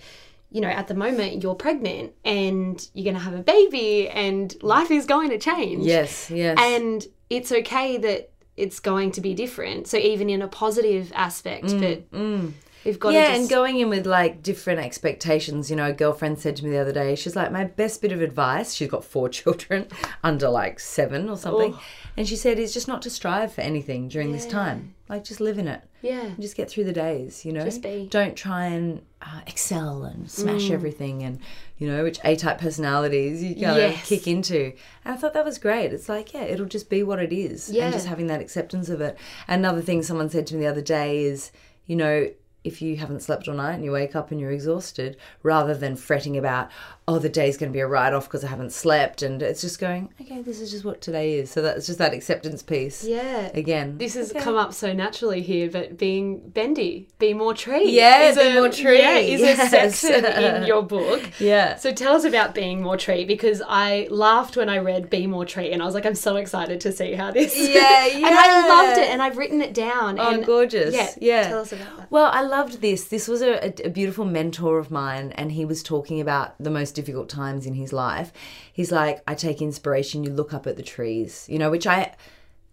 you 0.50 0.62
know, 0.62 0.70
at 0.70 0.88
the 0.88 0.94
moment 0.94 1.44
you're 1.44 1.56
pregnant 1.56 2.14
and 2.26 2.86
you're 2.94 3.06
going 3.06 3.16
to 3.16 3.22
have 3.22 3.34
a 3.34 3.44
baby 3.44 4.10
and 4.10 4.56
life 4.62 4.92
is 4.92 5.06
going 5.06 5.30
to 5.30 5.38
change. 5.38 5.86
Yes. 5.86 6.30
Yes. 6.30 6.58
And 6.60 7.06
it's 7.30 7.52
okay 7.52 7.98
that 7.98 8.32
it's 8.58 8.80
going 8.80 9.12
to 9.14 9.22
be 9.22 9.34
different. 9.34 9.88
So 9.88 9.98
even 9.98 10.30
in 10.30 10.42
a 10.42 10.48
positive 10.48 11.12
aspect, 11.16 11.66
mm, 11.66 11.80
but 11.80 12.12
mm. 12.12 12.52
We've 12.86 13.00
got 13.00 13.14
yeah, 13.14 13.28
just 13.30 13.40
and 13.42 13.50
going 13.50 13.78
in 13.80 13.90
with 13.90 14.06
like 14.06 14.42
different 14.44 14.80
expectations. 14.80 15.70
You 15.70 15.76
know, 15.76 15.88
a 15.90 15.94
girlfriend 15.94 16.40
said 16.40 16.56
to 16.58 16.64
me 16.66 16.72
the 16.72 16.80
other 16.80 16.92
day, 16.94 17.16
she's 17.16 17.36
like, 17.36 17.52
my 17.52 17.66
best 17.66 18.02
bit 18.02 18.12
of 18.12 18.22
advice, 18.22 18.74
she's 18.74 18.90
got 18.90 19.04
four 19.04 19.30
children 19.40 19.88
under 20.24 20.50
like 20.50 20.80
seven 20.80 21.30
or 21.30 21.38
something. 21.38 21.74
Oh. 21.76 21.82
And 22.18 22.28
she 22.28 22.36
said, 22.36 22.60
is 22.60 22.74
just 22.74 22.88
not 22.88 23.02
to 23.04 23.10
strive 23.10 23.54
for 23.54 23.62
anything 23.62 24.08
during 24.10 24.32
this 24.34 24.46
time. 24.46 24.96
Like, 25.08 25.24
just 25.24 25.40
live 25.42 25.58
in 25.58 25.68
it. 25.68 25.82
yeah. 26.02 26.22
And 26.26 26.42
just 26.42 26.56
get 26.56 26.70
through 26.70 26.84
the 26.86 26.94
days, 26.94 27.44
you 27.46 27.52
know? 27.54 27.64
Just 27.64 27.82
be. 27.82 28.08
Don't 28.10 28.36
try 28.36 28.66
and 28.68 29.02
uh, 29.22 29.42
excel 29.48 30.04
and 30.04 30.30
smash 30.32 30.64
Mm. 30.64 30.72
everything 30.72 31.24
and, 31.24 31.40
you 31.78 31.88
know, 31.88 32.04
which 32.04 32.20
A 32.24 32.36
type 32.36 32.60
personalities 32.60 33.44
you 33.44 33.56
kind 33.56 33.78
of 33.78 33.92
Yes. 33.92 34.08
kick 34.10 34.28
into. 34.28 34.74
And 35.06 35.14
I 35.14 35.18
thought 35.18 35.34
that 35.34 35.46
was 35.46 35.58
great. 35.58 35.92
It's 35.94 36.08
like, 36.10 36.34
yeah, 36.34 36.44
it'll 36.44 36.66
just 36.66 36.90
be 36.90 37.04
what 37.04 37.20
it 37.20 37.34
is. 37.34 37.70
Yeah. 37.70 37.86
And 37.86 37.94
just 37.94 38.08
having 38.08 38.28
that 38.28 38.42
acceptance 38.42 38.90
of 38.90 39.02
it. 39.02 39.18
Another 39.48 39.82
thing 39.82 40.02
someone 40.04 40.30
said 40.30 40.48
to 40.48 40.56
me 40.56 40.62
the 40.62 40.68
other 40.68 40.82
day 40.82 41.24
is, 41.24 41.52
you 41.88 41.96
know, 41.96 42.30
if 42.64 42.82
you 42.82 42.98
haven't 42.98 43.22
slept 43.22 43.48
all 43.48 43.56
night 43.56 43.74
and 43.74 43.84
you 43.84 43.92
wake 43.92 44.16
up 44.16 44.32
and 44.32 44.40
you're 44.40 44.52
exhausted, 44.52 45.18
rather 45.44 45.74
than 45.74 45.96
fretting 45.96 46.38
about, 46.38 46.70
oh, 47.12 47.20
the 47.20 47.30
day's 47.30 47.58
going 47.58 47.72
to 47.72 47.74
be 47.74 47.80
a 47.82 47.88
write 47.88 48.14
off 48.14 48.26
because 48.26 48.44
I 48.44 48.48
haven't 48.48 48.72
slept, 48.72 49.22
and 49.22 49.42
it's 49.42 49.62
just 49.62 49.80
going, 49.80 50.14
okay, 50.22 50.42
this 50.42 50.60
is 50.62 50.72
just 50.72 50.86
what 50.86 51.02
today 51.02 51.34
is. 51.40 51.50
So 51.52 51.62
that's 51.62 51.86
just 51.86 52.00
that 52.00 52.14
acceptance 52.14 52.64
piece. 52.64 53.04
Yeah. 53.04 53.50
Again, 53.54 53.98
This 53.98 54.14
has 54.16 54.32
Okay. 54.32 54.40
come 54.40 54.56
up 54.56 54.74
so 54.74 54.94
naturally 54.94 55.42
here, 55.42 55.70
but 55.70 55.98
being 55.98 56.40
bendy, 56.50 57.10
be 57.20 57.34
more 57.34 57.54
tree. 57.54 57.90
Yeah, 57.92 58.30
is 58.30 58.38
be 58.38 58.48
a- 58.48 58.54
more 58.54 58.70
tree, 58.70 59.00
Yeah, 59.00 59.18
is 59.18 59.42
a 59.42 59.68
section 59.68 60.26
in 60.26 60.64
your 60.72 60.84
book. 60.84 61.22
Yeah. 61.40 61.76
So 61.76 61.92
tell 61.92 62.16
us 62.16 62.24
about 62.24 62.56
being 62.56 62.82
more 62.82 62.98
tree 62.98 63.26
because 63.26 63.62
I 63.68 64.08
laughed 64.10 64.56
when 64.58 64.70
I 64.70 64.78
read 64.78 65.10
be 65.10 65.28
more 65.28 65.46
tree 65.46 65.72
and 65.72 65.82
I 65.82 65.86
was 65.86 65.94
like, 65.96 66.06
I'm 66.06 66.16
so 66.16 66.36
excited 66.38 66.80
to 66.82 66.92
see 66.92 67.14
how 67.14 67.32
this. 67.32 67.58
Yeah, 67.58 68.06
yeah. 68.08 68.16
and 68.28 68.36
I 68.36 68.68
loved 68.68 68.98
it 69.00 69.10
and 69.10 69.22
I've 69.22 69.38
written 69.38 69.62
it 69.62 69.74
down. 69.74 70.20
Oh, 70.20 70.30
and 70.34 70.46
gorgeous. 70.46 70.94
Yeah, 70.96 71.10
Yeah. 71.20 71.48
Tell 71.50 71.60
us 71.62 71.72
about 71.74 71.98
that. 71.98 72.12
Well, 72.12 72.30
I 72.34 72.42
loved 72.42 72.82
this. 72.82 73.06
This 73.06 73.28
was 73.28 73.42
a, 73.42 73.66
a, 73.68 73.88
a 73.88 73.90
beautiful 73.90 74.26
mentor 74.26 74.78
of 74.80 74.92
mine, 74.92 75.32
and 75.34 75.52
he 75.52 75.66
was 75.66 75.82
talking 75.84 76.20
about 76.22 76.54
the 76.60 76.70
most 76.70 76.94
difficult 77.02 77.30
times 77.30 77.66
in 77.66 77.74
his 77.74 77.92
life. 77.92 78.32
He's 78.72 78.92
like, 78.92 79.22
I 79.28 79.36
take 79.36 79.62
inspiration, 79.62 80.24
you 80.24 80.32
look 80.32 80.54
up 80.54 80.68
at 80.68 80.78
the 80.78 80.84
trees, 80.84 81.46
you 81.50 81.60
know, 81.60 81.72
which 81.72 81.88
I. 81.88 82.16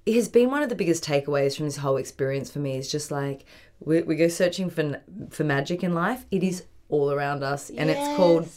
It 0.06 0.14
has 0.14 0.28
been 0.28 0.50
one 0.50 0.62
of 0.62 0.70
the 0.70 0.74
biggest 0.74 1.04
takeaways 1.04 1.54
from 1.54 1.66
this 1.66 1.76
whole 1.76 1.98
experience 1.98 2.50
for 2.50 2.60
me. 2.60 2.76
Is 2.78 2.90
just 2.90 3.10
like 3.10 3.44
we, 3.80 4.02
we 4.02 4.16
go 4.16 4.28
searching 4.28 4.70
for 4.70 5.00
for 5.30 5.44
magic 5.44 5.82
in 5.82 5.94
life. 5.94 6.24
It 6.30 6.42
is 6.42 6.64
all 6.88 7.10
around 7.12 7.42
us, 7.42 7.70
and 7.70 7.90
it's 7.90 8.16
called 8.16 8.48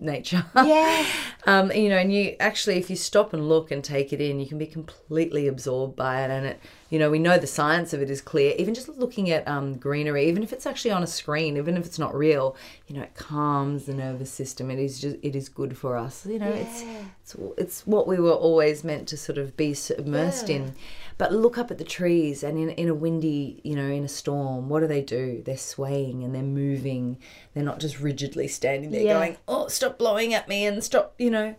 nature. 0.00 0.44
Yeah. 0.54 1.06
um, 1.46 1.72
you 1.72 1.88
know, 1.88 1.96
and 1.96 2.12
you 2.12 2.36
actually, 2.38 2.76
if 2.76 2.90
you 2.90 2.96
stop 2.96 3.32
and 3.32 3.48
look 3.48 3.70
and 3.70 3.82
take 3.82 4.12
it 4.12 4.20
in, 4.20 4.38
you 4.38 4.46
can 4.46 4.58
be 4.58 4.66
completely 4.66 5.48
absorbed 5.48 5.96
by 5.96 6.22
it. 6.22 6.30
And 6.30 6.46
it, 6.46 6.60
you 6.90 6.98
know, 6.98 7.10
we 7.10 7.18
know 7.18 7.38
the 7.38 7.46
science 7.46 7.92
of 7.92 8.02
it 8.02 8.10
is 8.10 8.20
clear. 8.20 8.54
Even 8.58 8.74
just 8.74 8.88
looking 8.88 9.30
at 9.30 9.46
um, 9.48 9.76
greenery, 9.78 10.28
even 10.28 10.42
if 10.42 10.52
it's 10.52 10.66
actually 10.66 10.90
on 10.90 11.02
a 11.02 11.06
screen, 11.06 11.56
even 11.56 11.76
if 11.76 11.86
it's 11.86 11.98
not 11.98 12.14
real, 12.14 12.56
you 12.86 12.96
know, 12.96 13.02
it 13.02 13.14
calms 13.14 13.86
the 13.86 13.94
nervous 13.94 14.30
system. 14.30 14.70
It 14.70 14.78
is 14.78 15.00
just, 15.00 15.16
it 15.22 15.34
is 15.34 15.48
good 15.48 15.76
for 15.76 15.96
us. 15.96 16.26
You 16.26 16.38
know, 16.38 16.50
it's, 16.50 16.84
it's, 17.22 17.36
it's 17.56 17.86
what 17.86 18.06
we 18.06 18.18
were 18.18 18.32
always 18.32 18.84
meant 18.84 19.08
to 19.08 19.16
sort 19.16 19.38
of 19.38 19.56
be 19.56 19.74
immersed 19.98 20.50
in. 20.50 20.74
But 21.20 21.34
look 21.34 21.58
up 21.58 21.70
at 21.70 21.76
the 21.76 21.84
trees, 21.84 22.42
and 22.42 22.56
in, 22.56 22.70
in 22.70 22.88
a 22.88 22.94
windy, 22.94 23.60
you 23.62 23.76
know, 23.76 23.84
in 23.84 24.04
a 24.04 24.08
storm, 24.08 24.70
what 24.70 24.80
do 24.80 24.86
they 24.86 25.02
do? 25.02 25.42
They're 25.44 25.58
swaying 25.58 26.24
and 26.24 26.34
they're 26.34 26.42
moving. 26.42 27.18
They're 27.52 27.62
not 27.62 27.78
just 27.78 28.00
rigidly 28.00 28.48
standing 28.48 28.90
there 28.90 29.02
Yeah. 29.02 29.18
going, 29.18 29.36
oh, 29.46 29.68
stop 29.68 29.98
blowing 29.98 30.32
at 30.32 30.48
me 30.48 30.64
and 30.64 30.82
stop, 30.82 31.14
you 31.18 31.28
know. 31.30 31.56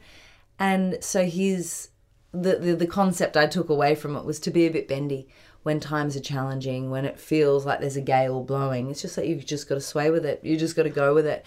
And 0.58 0.98
so 1.04 1.26
his 1.26 1.90
the, 2.32 2.56
the 2.56 2.76
the 2.76 2.88
concept 2.88 3.38
I 3.38 3.46
took 3.46 3.70
away 3.70 3.94
from 3.94 4.16
it 4.16 4.26
was 4.26 4.40
to 4.40 4.50
be 4.50 4.66
a 4.66 4.72
bit 4.72 4.88
bendy 4.88 5.28
when 5.62 5.80
times 5.80 6.16
are 6.18 6.22
challenging, 6.22 6.90
when 6.90 7.06
it 7.06 7.20
feels 7.20 7.64
like 7.64 7.82
there's 7.82 7.98
a 7.98 8.02
gale 8.02 8.44
blowing. 8.44 8.90
It's 8.90 9.04
just 9.04 9.16
like 9.16 9.28
you've 9.28 9.46
just 9.46 9.70
got 9.70 9.76
to 9.76 9.82
sway 9.82 10.10
with 10.10 10.26
it. 10.26 10.40
You 10.44 10.58
just 10.58 10.76
got 10.76 10.84
to 10.84 10.90
go 10.90 11.14
with 11.14 11.28
it. 11.28 11.46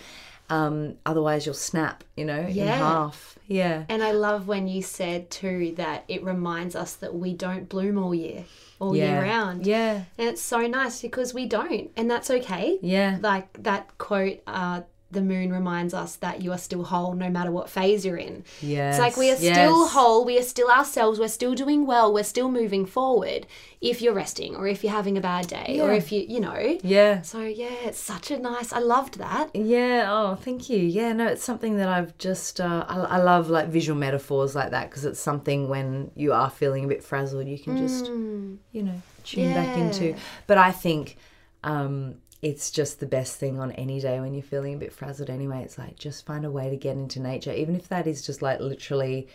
Um, 0.48 0.98
otherwise, 1.05 1.46
you'll 1.46 1.57
snap, 1.57 2.05
you 2.16 2.24
know, 2.27 2.38
in 2.42 2.55
Yeah. 2.55 2.77
half. 2.79 3.34
Yeah. 3.47 3.85
And 3.89 4.03
I 4.03 4.13
love 4.13 4.49
when 4.49 4.69
you 4.69 4.83
said 4.83 5.31
too 5.31 5.75
that 5.77 6.05
it 6.09 6.23
reminds 6.25 6.75
us 6.75 6.95
that 6.97 7.15
we 7.15 7.35
don't 7.35 7.69
bloom 7.69 7.99
all 7.99 8.15
year, 8.15 8.45
all 8.81 8.97
Yeah. 8.97 9.13
year 9.13 9.23
round. 9.23 9.67
Yeah. 9.67 10.05
And 10.19 10.29
it's 10.29 10.43
so 10.43 10.67
nice 10.67 11.03
because 11.03 11.35
we 11.35 11.47
don't, 11.47 11.91
and 11.97 12.11
that's 12.11 12.31
okay. 12.31 12.79
Yeah. 12.83 13.19
Like 13.21 13.63
that 13.63 13.97
quote, 13.99 14.41
uh, 14.47 14.83
the 15.14 15.22
moon 15.22 15.53
reminds 15.53 15.94
us 15.94 16.16
that 16.16 16.42
you 16.42 16.53
are 16.53 16.59
still 16.59 16.85
whole 16.85 17.14
no 17.14 17.31
matter 17.31 17.50
what 17.50 17.70
phase 17.70 18.05
you're 18.05 18.16
in. 18.16 18.44
Yes. 18.61 18.96
It's 18.96 19.00
like 19.00 19.16
we 19.16 19.31
are 19.31 19.37
still 19.37 19.88
whole, 19.88 20.24
we 20.24 20.38
are 20.38 20.42
still 20.42 20.70
ourselves, 20.70 21.18
we're 21.18 21.29
still 21.29 21.55
doing 21.55 21.87
well, 21.87 22.12
we're 22.12 22.24
still 22.24 22.50
moving 22.50 22.85
forward 22.85 23.46
if 23.81 24.00
you're 24.03 24.14
resting 24.14 24.57
or 24.57 24.66
if 24.66 24.83
you're 24.83 24.92
having 24.92 25.16
a 25.16 25.20
bad 25.20 25.46
day 25.46 25.81
or 25.81 25.92
if 25.92 26.12
you, 26.12 26.24
you 26.29 26.40
know. 26.40 26.79
Yeah. 26.83 27.22
So 27.22 27.40
yeah, 27.40 27.72
it's 27.85 27.98
such 27.98 28.31
a 28.31 28.38
nice, 28.38 28.72
I 28.72 28.79
loved 28.79 29.18
that. 29.18 29.55
Yeah. 29.55 30.07
Oh, 30.09 30.35
thank 30.35 30.68
you. 30.68 30.79
Yeah. 30.79 31.12
No, 31.12 31.27
it's 31.29 31.44
something 31.44 31.77
that 31.77 31.88
I've 31.88 32.16
just 32.18 32.61
uh, 32.61 32.85
I, 32.88 32.96
I 33.00 33.16
love 33.18 33.48
like 33.48 33.68
visual 33.68 33.98
metaphors 33.98 34.55
like 34.55 34.70
that 34.70 34.90
because 34.90 35.05
it's 35.05 35.20
something 35.20 35.68
when 35.68 36.11
you 36.14 36.33
are 36.33 36.50
feeling 36.50 36.85
a 36.85 36.88
bit 36.88 37.03
frazzled, 37.03 37.46
you 37.46 37.59
can 37.59 37.77
just 37.77 38.07
you 38.07 38.83
know 38.83 39.00
tune 39.24 39.53
back 39.55 39.77
into. 39.79 40.14
But 40.46 40.59
I 40.59 40.72
think 40.72 41.16
um, 41.62 42.16
it's 42.45 42.71
just 42.71 43.01
the 43.01 43.07
best 43.07 43.39
thing 43.39 43.59
on 43.59 43.73
any 43.73 43.99
day 44.01 44.21
when 44.21 44.35
you're 44.35 44.43
feeling 44.43 44.75
a 44.75 44.79
bit 44.79 44.93
frazzled. 44.93 45.31
Anyway, 45.31 45.63
it's 45.63 45.79
like 45.79 45.99
just 45.99 46.27
find 46.27 46.45
a 46.45 46.51
way 46.51 46.69
to 46.71 46.77
get 46.77 46.97
into 46.97 47.19
nature, 47.19 47.53
even 47.53 47.75
if 47.75 47.89
that 47.89 48.07
is 48.07 48.25
just 48.25 48.43
like 48.43 48.61
literally 48.61 49.27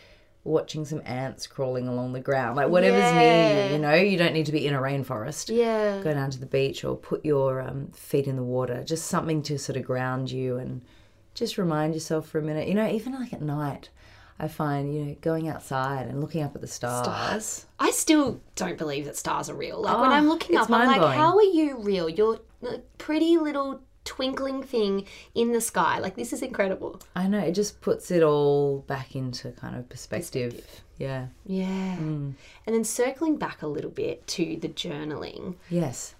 watching 0.43 0.85
some 0.85 1.01
ants 1.05 1.47
crawling 1.47 1.87
along 1.87 2.13
the 2.13 2.19
ground, 2.19 2.55
like 2.55 2.69
whatever's 2.69 3.11
near 3.11 3.67
you. 3.67 3.73
You 3.73 3.79
know, 3.79 3.93
you 3.95 4.17
don't 4.17 4.33
need 4.33 4.45
to 4.45 4.51
be 4.53 4.65
in 4.65 4.73
a 4.73 4.79
rainforest 4.79 5.49
Yeah. 5.53 6.01
go 6.01 6.13
down 6.13 6.29
to 6.31 6.39
the 6.39 6.45
beach 6.45 6.83
or 6.85 6.95
put 6.95 7.25
your 7.25 7.59
um, 7.61 7.87
feet 7.93 8.27
in 8.27 8.35
the 8.37 8.43
water 8.43 8.83
just 8.85 9.07
something 9.07 9.41
to 9.43 9.57
sort 9.59 9.75
of 9.75 9.83
ground 9.83 10.31
you 10.31 10.57
and 10.57 10.81
just 11.33 11.57
remind 11.57 11.93
yourself 11.93 12.27
for 12.27 12.39
a 12.39 12.41
minute 12.41 12.67
you 12.67 12.73
know 12.73 12.87
even 12.89 13.13
like 13.13 13.33
at 13.33 13.41
night 13.41 13.89
i 14.39 14.47
find 14.47 14.93
you 14.95 15.05
know 15.05 15.15
going 15.21 15.47
outside 15.47 16.07
and 16.07 16.21
looking 16.21 16.41
up 16.43 16.55
at 16.55 16.61
the 16.61 16.67
stars, 16.67 17.05
Stars. 17.05 17.65
I 17.79 17.91
still 17.91 18.39
don't 18.55 18.77
believe 18.77 19.05
that 19.05 19.17
stars 19.17 19.49
are 19.49 19.55
real. 19.55 19.81
Like 19.81 19.97
when 19.99 20.09
Oh, 20.11 20.13
I'm 20.13 20.27
looking 20.29 20.55
up, 20.57 20.69
I'm 20.69 20.87
like, 20.87 21.01
how 21.15 21.35
are 21.37 21.43
you 21.43 21.77
real? 21.79 22.07
You're 22.09 22.39
a 22.63 22.79
pretty 22.97 23.37
little 23.37 23.81
twinkling 24.05 24.63
thing 24.63 25.05
in 25.35 25.51
the 25.51 25.61
sky. 25.61 25.99
Like 25.99 26.15
this 26.15 26.33
is 26.33 26.41
incredible. 26.41 26.99
i 27.15 27.27
know 27.27 27.39
it 27.39 27.51
just 27.51 27.79
puts 27.81 28.09
it 28.11 28.23
all 28.23 28.79
back 28.87 29.15
into 29.15 29.51
kind 29.51 29.75
of 29.75 29.87
perspective, 29.89 30.81
yeah 30.97 31.27
Yeah. 31.45 31.95
Mm. 31.99 32.33
And 32.65 32.75
then 32.75 32.83
circling 32.83 33.37
back 33.37 33.61
a 33.61 33.67
little 33.67 33.91
bit 33.91 34.25
to 34.27 34.57
the 34.59 34.69
journaling, 34.69 35.55
yes 35.69 36.15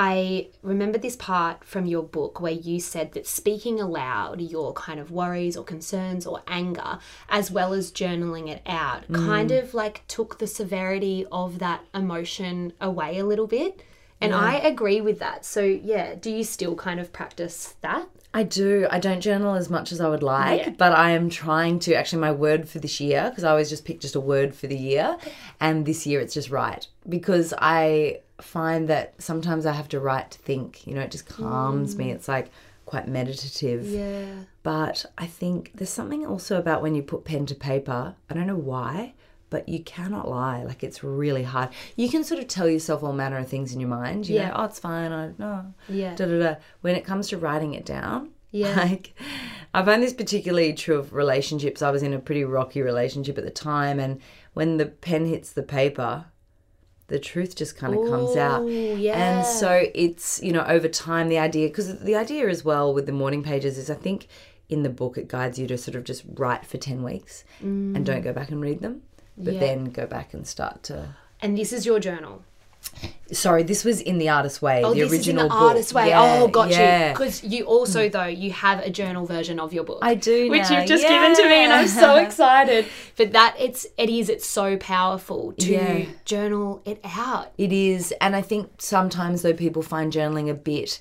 I 0.00 0.50
remember 0.62 0.96
this 0.96 1.16
part 1.16 1.64
from 1.64 1.84
your 1.84 2.04
book 2.04 2.40
where 2.40 2.52
you 2.52 2.78
said 2.78 3.14
that 3.14 3.26
speaking 3.26 3.80
aloud 3.80 4.40
your 4.40 4.72
kind 4.72 5.00
of 5.00 5.10
worries 5.10 5.56
or 5.56 5.64
concerns 5.64 6.24
or 6.24 6.40
anger, 6.46 7.00
as 7.28 7.50
well 7.50 7.72
as 7.72 7.90
journaling 7.90 8.48
it 8.48 8.62
out, 8.64 9.08
mm. 9.08 9.16
kind 9.16 9.50
of 9.50 9.74
like 9.74 10.06
took 10.06 10.38
the 10.38 10.46
severity 10.46 11.26
of 11.32 11.58
that 11.58 11.84
emotion 11.92 12.74
away 12.80 13.18
a 13.18 13.26
little 13.26 13.48
bit. 13.48 13.82
And 14.20 14.32
I 14.32 14.54
agree 14.54 15.00
with 15.00 15.18
that. 15.18 15.44
So, 15.44 15.62
yeah, 15.62 16.14
do 16.14 16.30
you 16.30 16.44
still 16.44 16.76
kind 16.76 17.00
of 17.00 17.12
practice 17.12 17.74
that? 17.80 18.08
I 18.34 18.42
do. 18.42 18.86
I 18.90 18.98
don't 18.98 19.20
journal 19.20 19.54
as 19.54 19.70
much 19.70 19.90
as 19.90 20.00
I 20.00 20.08
would 20.08 20.22
like, 20.22 20.60
Yeah. 20.60 20.70
but 20.76 20.92
I 20.92 21.10
am 21.10 21.30
trying 21.30 21.78
to. 21.80 21.94
Actually, 21.94 22.20
my 22.20 22.32
word 22.32 22.68
for 22.68 22.78
this 22.78 23.00
year, 23.00 23.26
because 23.30 23.42
I 23.44 23.50
always 23.50 23.70
just 23.70 23.84
pick 23.84 24.00
just 24.00 24.14
a 24.16 24.20
word 24.20 24.54
for 24.54 24.66
the 24.66 24.76
year, 24.76 25.16
and 25.60 25.86
this 25.86 26.06
year 26.06 26.20
it's 26.20 26.34
just 26.34 26.50
write. 26.50 26.88
Because 27.08 27.54
I 27.58 28.20
find 28.40 28.88
that 28.88 29.14
sometimes 29.20 29.66
I 29.66 29.72
have 29.72 29.88
to 29.88 30.00
write 30.00 30.30
to 30.32 30.38
think. 30.38 30.86
You 30.86 30.94
know, 30.94 31.00
it 31.00 31.10
just 31.10 31.26
calms 31.26 31.96
me. 31.96 32.08
Mm. 32.10 32.14
It's 32.14 32.28
like 32.28 32.50
quite 32.84 33.08
meditative. 33.08 33.86
Yeah. 33.86 34.24
But 34.62 35.06
I 35.16 35.26
think 35.26 35.72
there's 35.74 35.90
something 35.90 36.26
also 36.26 36.58
about 36.58 36.82
when 36.82 36.94
you 36.94 37.02
put 37.02 37.24
pen 37.24 37.46
to 37.46 37.54
paper. 37.54 38.14
I 38.30 38.34
don't 38.34 38.46
know 38.46 38.56
why, 38.56 39.14
but 39.50 39.68
you 39.68 39.82
cannot 39.82 40.28
lie. 40.28 40.62
Like 40.62 40.82
it's 40.84 41.02
really 41.02 41.42
hard. 41.42 41.70
You 41.96 42.08
can 42.08 42.24
sort 42.24 42.40
of 42.40 42.48
tell 42.48 42.68
yourself 42.68 43.02
all 43.02 43.12
manner 43.12 43.38
of 43.38 43.48
things 43.48 43.72
in 43.72 43.80
your 43.80 43.88
mind. 43.88 44.28
You 44.28 44.36
Yeah. 44.36 44.48
know, 44.48 44.54
oh, 44.58 44.64
it's 44.64 44.78
fine. 44.78 45.12
I 45.12 45.32
no. 45.38 45.66
Yeah. 45.88 46.14
Da 46.14 46.26
da 46.26 46.38
da. 46.38 46.54
When 46.80 46.94
it 46.96 47.04
comes 47.04 47.28
to 47.28 47.38
writing 47.38 47.74
it 47.74 47.84
down, 47.84 48.30
Yeah. 48.50 48.74
like 48.76 49.14
I 49.74 49.84
find 49.84 50.02
this 50.02 50.12
particularly 50.14 50.72
true 50.72 50.96
of 50.98 51.12
relationships. 51.12 51.82
I 51.82 51.90
was 51.90 52.02
in 52.02 52.12
a 52.14 52.18
pretty 52.18 52.44
rocky 52.44 52.82
relationship 52.82 53.38
at 53.38 53.44
the 53.44 53.50
time, 53.50 53.98
and 54.00 54.20
when 54.54 54.76
the 54.76 54.86
pen 54.86 55.26
hits 55.26 55.52
the 55.52 55.62
paper. 55.62 56.26
The 57.08 57.18
truth 57.18 57.56
just 57.56 57.74
kind 57.74 57.94
of 57.94 58.06
comes 58.06 58.36
out. 58.36 58.68
Yeah. 58.68 59.16
And 59.16 59.46
so 59.46 59.86
it's, 59.94 60.42
you 60.42 60.52
know, 60.52 60.62
over 60.64 60.88
time, 60.88 61.30
the 61.30 61.38
idea, 61.38 61.68
because 61.68 62.00
the 62.00 62.14
idea 62.14 62.46
as 62.50 62.66
well 62.66 62.92
with 62.92 63.06
the 63.06 63.12
morning 63.12 63.42
pages 63.42 63.78
is 63.78 63.88
I 63.88 63.94
think 63.94 64.26
in 64.68 64.82
the 64.82 64.90
book 64.90 65.16
it 65.16 65.28
guides 65.28 65.58
you 65.58 65.66
to 65.68 65.78
sort 65.78 65.94
of 65.94 66.04
just 66.04 66.24
write 66.34 66.66
for 66.66 66.76
10 66.76 67.02
weeks 67.02 67.44
and 67.60 67.96
mm. 67.96 68.04
don't 68.04 68.20
go 68.20 68.32
back 68.32 68.50
and 68.50 68.60
read 68.60 68.80
them, 68.80 69.02
but 69.38 69.52
Mm. 69.54 69.54
Yeah. 69.54 69.60
then 69.60 69.84
go 69.86 70.06
back 70.06 70.34
and 70.34 70.46
start 70.46 70.82
to. 70.84 71.14
And 71.40 71.56
this 71.56 71.72
is 71.72 71.86
your 71.86 72.00
journal. 72.00 72.42
Sorry, 73.32 73.62
this 73.64 73.84
was 73.84 74.00
in 74.00 74.18
The 74.18 74.28
Artist 74.30 74.62
Way, 74.62 74.82
Oh, 74.82 74.94
the 74.94 75.00
this 75.02 75.12
original 75.12 75.18
is 75.20 75.28
in 75.28 75.36
the 75.36 75.54
book. 75.54 75.68
artist 75.70 75.92
way. 75.94 76.08
Yeah, 76.08 76.38
oh, 76.40 76.48
got 76.48 76.70
yeah. 76.70 77.08
you. 77.08 77.12
Because 77.12 77.44
you 77.44 77.64
also, 77.64 78.08
though, 78.08 78.24
you 78.24 78.50
have 78.52 78.78
a 78.80 78.88
journal 78.88 79.26
version 79.26 79.60
of 79.60 79.72
your 79.74 79.84
book. 79.84 79.98
I 80.00 80.14
do 80.14 80.48
which 80.48 80.70
now, 80.70 80.78
you've 80.78 80.88
just 80.88 81.02
given 81.06 81.34
to 81.36 81.42
me, 81.44 81.64
and 81.64 81.72
I'm 81.72 81.88
so 81.88 82.16
excited. 82.26 82.86
But 83.16 83.32
that 83.32 83.54
it's 83.58 83.86
it 83.98 84.08
is 84.08 84.28
it's 84.30 84.46
so 84.46 84.76
powerful 84.78 85.52
to 85.58 85.72
Yeah. 85.72 86.04
journal 86.24 86.80
it 86.86 87.00
out. 87.04 87.52
It 87.58 87.72
is. 87.72 88.14
And 88.20 88.34
I 88.34 88.40
think 88.42 88.70
sometimes, 88.78 89.42
though, 89.42 89.52
people 89.52 89.82
find 89.82 90.10
journaling 90.12 90.48
a 90.48 90.54
bit 90.54 91.00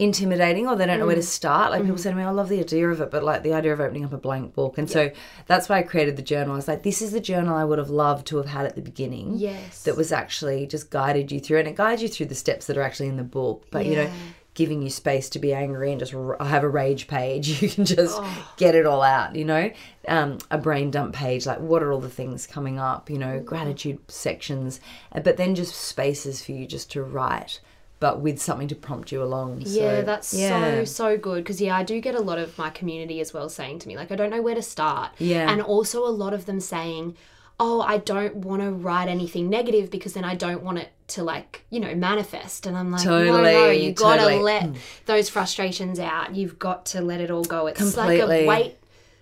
intimidating 0.00 0.66
or 0.66 0.74
they 0.74 0.86
don't 0.86 0.98
know 0.98 1.06
where 1.06 1.14
to 1.14 1.22
start. 1.22 1.70
Like 1.70 1.82
people 1.82 1.98
say 1.98 2.10
to 2.10 2.16
me, 2.16 2.22
I 2.22 2.30
love 2.30 2.48
the 2.48 2.58
idea 2.58 2.88
of 2.88 3.00
it, 3.02 3.10
but 3.10 3.22
like 3.22 3.42
the 3.42 3.52
idea 3.52 3.72
of 3.72 3.80
opening 3.80 4.04
up 4.04 4.12
a 4.14 4.16
blank 4.16 4.54
book. 4.54 4.78
And 4.78 4.90
so 4.90 5.10
that's 5.46 5.68
why 5.68 5.78
I 5.78 5.82
created 5.82 6.16
the 6.16 6.22
journal. 6.22 6.54
I 6.54 6.56
was 6.56 6.66
like, 6.66 6.82
this 6.82 7.02
is 7.02 7.12
the 7.12 7.20
journal 7.20 7.54
I 7.54 7.64
would 7.64 7.78
have 7.78 7.90
loved 7.90 8.26
to 8.28 8.38
have 8.38 8.46
had 8.46 8.64
at 8.64 8.76
the 8.76 8.82
beginning. 8.82 9.34
Yes. 9.36 9.82
That 9.84 9.98
was 9.98 10.10
actually 10.10 10.66
just 10.66 10.90
guided 10.90 11.30
you 11.30 11.38
through. 11.38 11.58
And 11.58 11.68
it 11.68 11.76
guides 11.76 12.02
you 12.02 12.08
through 12.08 12.26
the 12.26 12.34
steps 12.34 12.66
that 12.66 12.78
are 12.78 12.82
actually 12.82 13.08
in 13.08 13.18
the 13.18 13.22
book. 13.22 13.66
But, 13.70 13.84
you 13.84 13.94
know, 13.94 14.10
giving 14.54 14.82
you 14.82 14.90
space 14.90 15.28
to 15.30 15.38
be 15.38 15.52
angry 15.52 15.90
and 15.90 16.00
just 16.00 16.14
r- 16.14 16.36
have 16.40 16.64
a 16.64 16.68
rage 16.68 17.06
page. 17.06 17.62
You 17.62 17.68
can 17.68 17.84
just 17.84 18.18
get 18.56 18.74
it 18.74 18.86
all 18.86 19.02
out, 19.02 19.36
you 19.36 19.44
know? 19.44 19.70
Um, 20.08 20.38
a 20.50 20.56
brain 20.56 20.90
dump 20.90 21.14
page, 21.14 21.44
like 21.44 21.60
what 21.60 21.82
are 21.82 21.92
all 21.92 22.00
the 22.00 22.08
things 22.08 22.46
coming 22.46 22.78
up, 22.78 23.10
you 23.10 23.18
know, 23.18 23.38
gratitude 23.40 23.98
sections, 24.10 24.80
uh, 25.12 25.20
but 25.20 25.36
then 25.36 25.54
just 25.54 25.74
spaces 25.74 26.42
for 26.42 26.52
you 26.52 26.66
just 26.66 26.90
to 26.92 27.02
write, 27.02 27.60
but 28.00 28.20
with 28.20 28.40
something 28.40 28.66
to 28.68 28.74
prompt 28.74 29.12
you 29.12 29.22
along. 29.22 29.62
Yeah, 29.64 30.00
that's 30.00 30.32
yeah. 30.34 30.76
so 30.76 30.84
so 30.84 31.18
good 31.18 31.44
because 31.44 31.60
yeah, 31.60 31.76
I 31.76 31.84
do 31.84 32.00
get 32.00 32.14
a 32.14 32.20
lot 32.20 32.38
of 32.38 32.56
my 32.58 32.70
community 32.70 33.20
as 33.20 33.32
well 33.32 33.48
saying 33.48 33.78
to 33.80 33.88
me 33.88 33.96
like 33.96 34.10
I 34.10 34.16
don't 34.16 34.30
know 34.30 34.42
where 34.42 34.54
to 34.54 34.62
start. 34.62 35.12
Yeah. 35.18 35.50
and 35.50 35.62
also 35.62 36.04
a 36.06 36.08
lot 36.08 36.32
of 36.32 36.46
them 36.46 36.60
saying, 36.60 37.16
"Oh, 37.60 37.82
I 37.82 37.98
don't 37.98 38.36
want 38.36 38.62
to 38.62 38.72
write 38.72 39.08
anything 39.08 39.50
negative 39.50 39.90
because 39.90 40.14
then 40.14 40.24
I 40.24 40.34
don't 40.34 40.62
want 40.62 40.78
it 40.78 40.88
to 41.08 41.22
like 41.22 41.66
you 41.68 41.78
know 41.78 41.94
manifest." 41.94 42.66
And 42.66 42.76
I'm 42.76 42.90
like, 42.90 43.04
"No, 43.04 43.24
no, 43.24 43.36
Totally, 43.36 43.84
you 43.84 43.92
gotta 43.92 44.22
totally. 44.22 44.42
let 44.42 44.62
hmm. 44.64 44.74
those 45.04 45.28
frustrations 45.28 46.00
out. 46.00 46.34
You've 46.34 46.58
got 46.58 46.86
to 46.86 47.02
let 47.02 47.20
it 47.20 47.30
all 47.30 47.44
go. 47.44 47.66
It's 47.66 47.96
like 47.96 48.18
a 48.18 48.46
weight 48.46 48.78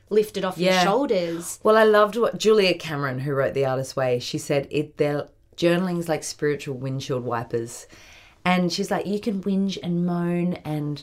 lifted 0.08 0.44
off 0.44 0.56
your 0.56 0.72
shoulders." 0.74 1.58
Well, 1.64 1.76
I 1.76 1.82
loved 1.82 2.16
what 2.16 2.38
Julia 2.38 2.74
Cameron, 2.74 3.18
who 3.18 3.34
wrote 3.34 3.54
The 3.54 3.66
Artist's 3.66 3.96
Way, 3.96 4.20
she 4.20 4.38
said 4.38 4.68
it. 4.70 4.98
Their 4.98 5.26
journaling's 5.56 6.08
like 6.08 6.22
spiritual 6.22 6.76
windshield 6.76 7.24
wipers, 7.24 7.88
and 8.50 8.72
she's 8.72 8.90
like, 8.90 9.06
you 9.06 9.20
can 9.20 9.42
whinge 9.42 9.78
and 9.82 10.04
moan 10.06 10.54
and 10.64 11.02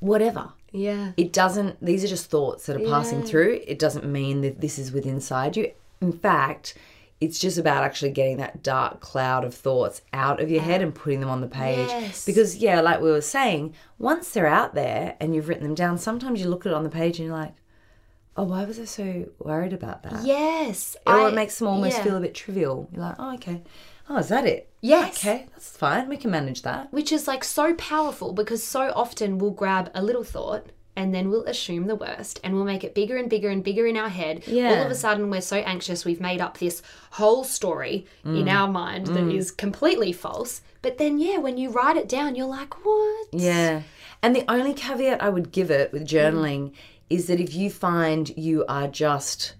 whatever. 0.00 0.52
Yeah, 0.72 1.12
It 1.16 1.32
doesn't. 1.32 1.84
These 1.84 2.04
are 2.04 2.08
just 2.08 2.30
thoughts 2.30 2.66
that 2.66 2.76
are 2.80 2.88
passing 2.88 3.20
Yeah. 3.20 3.26
through. 3.26 3.60
It 3.66 3.78
doesn't 3.78 4.04
mean 4.06 4.40
that 4.42 4.60
this 4.60 4.78
is 4.78 4.92
within 4.92 5.14
inside 5.14 5.56
you. 5.56 5.72
In 6.00 6.12
fact, 6.12 6.74
it's 7.20 7.38
just 7.38 7.58
about 7.58 7.82
actually 7.84 8.12
getting 8.12 8.36
that 8.38 8.62
dark 8.62 9.00
cloud 9.00 9.44
of 9.44 9.52
thoughts 9.52 10.00
out 10.12 10.40
of 10.40 10.48
your 10.50 10.62
head 10.62 10.80
and 10.80 10.94
putting 10.94 11.20
them 11.20 11.28
on 11.28 11.40
the 11.40 11.48
page. 11.48 11.88
Yes. 11.88 12.24
Because 12.24 12.56
yeah, 12.58 12.80
like 12.80 13.00
we 13.00 13.10
were 13.10 13.20
saying, 13.20 13.74
once 13.98 14.30
they're 14.30 14.46
out 14.46 14.74
there 14.74 15.16
and 15.20 15.34
you've 15.34 15.48
written 15.48 15.64
them 15.64 15.74
down, 15.74 15.98
sometimes 15.98 16.40
you 16.40 16.48
look 16.48 16.64
at 16.64 16.70
it 16.72 16.76
on 16.76 16.84
the 16.84 16.88
page 16.88 17.18
and 17.18 17.26
you're 17.28 17.36
like, 17.36 17.54
oh, 18.36 18.44
why 18.44 18.64
was 18.64 18.78
I 18.78 18.84
so 18.86 19.28
worried 19.40 19.72
about 19.74 20.04
that? 20.04 20.24
yes. 20.24 20.96
Or 21.06 21.14
I- 21.20 21.28
it 21.28 21.34
makes 21.34 21.58
them 21.58 21.66
almost 21.68 21.98
yeah. 21.98 22.04
feel 22.04 22.16
a 22.16 22.20
bit 22.20 22.34
trivial. 22.34 22.88
You're 22.92 23.02
like, 23.02 23.16
oh, 23.18 23.34
okay. 23.34 23.60
Oh, 24.08 24.16
is 24.18 24.28
that 24.28 24.46
it? 24.46 24.69
Yes. 24.80 25.18
Okay, 25.18 25.46
that's 25.52 25.76
fine. 25.76 26.08
We 26.08 26.16
can 26.16 26.30
manage 26.30 26.62
that. 26.62 26.92
which 26.92 27.12
is 27.12 27.28
like 27.28 27.44
so 27.44 27.74
powerful 27.74 28.32
because 28.32 28.62
so 28.64 28.92
often 28.96 29.38
we'll 29.38 29.50
grab 29.50 29.90
a 29.94 30.02
little 30.02 30.24
thought 30.24 30.66
and 30.96 31.14
then 31.14 31.30
we'll 31.30 31.44
assume 31.44 31.86
the 31.86 31.94
worst 31.94 32.40
and 32.42 32.54
we'll 32.54 32.64
make 32.64 32.82
it 32.82 32.94
bigger 32.94 33.16
and 33.16 33.28
bigger 33.30 33.48
and 33.48 33.62
bigger 33.62 33.86
in 33.86 33.96
our 33.96 34.08
head. 34.08 34.42
Yeah. 34.46 34.70
All 34.70 34.84
of 34.86 34.90
a 34.90 34.94
sudden, 34.94 35.30
we're 35.30 35.40
so 35.40 35.56
anxious, 35.58 36.04
we've 36.04 36.20
made 36.20 36.40
up 36.40 36.58
this 36.58 36.82
whole 37.12 37.44
story 37.44 38.06
in 38.24 38.44
Mm. 38.46 38.52
our 38.52 38.68
mind 38.68 39.06
that 39.08 39.28
is 39.28 39.50
completely 39.50 40.12
false. 40.12 40.62
But 40.82 40.98
then, 40.98 41.18
yeah, 41.18 41.36
when 41.38 41.58
you 41.58 41.70
write 41.70 41.96
it 41.96 42.08
down, 42.08 42.34
you're 42.34 42.46
like, 42.46 42.84
what? 42.84 43.28
Yeah. 43.32 43.82
And 44.22 44.34
the 44.34 44.44
only 44.50 44.74
caveat 44.74 45.22
I 45.22 45.28
would 45.30 45.52
give 45.52 45.70
it 45.70 45.92
with 45.92 46.06
journaling 46.06 46.72
is 47.08 47.26
that 47.26 47.40
if 47.40 47.54
you 47.54 47.70
find 47.70 48.36
you 48.36 48.64
are 48.68 48.88
just 48.88 49.54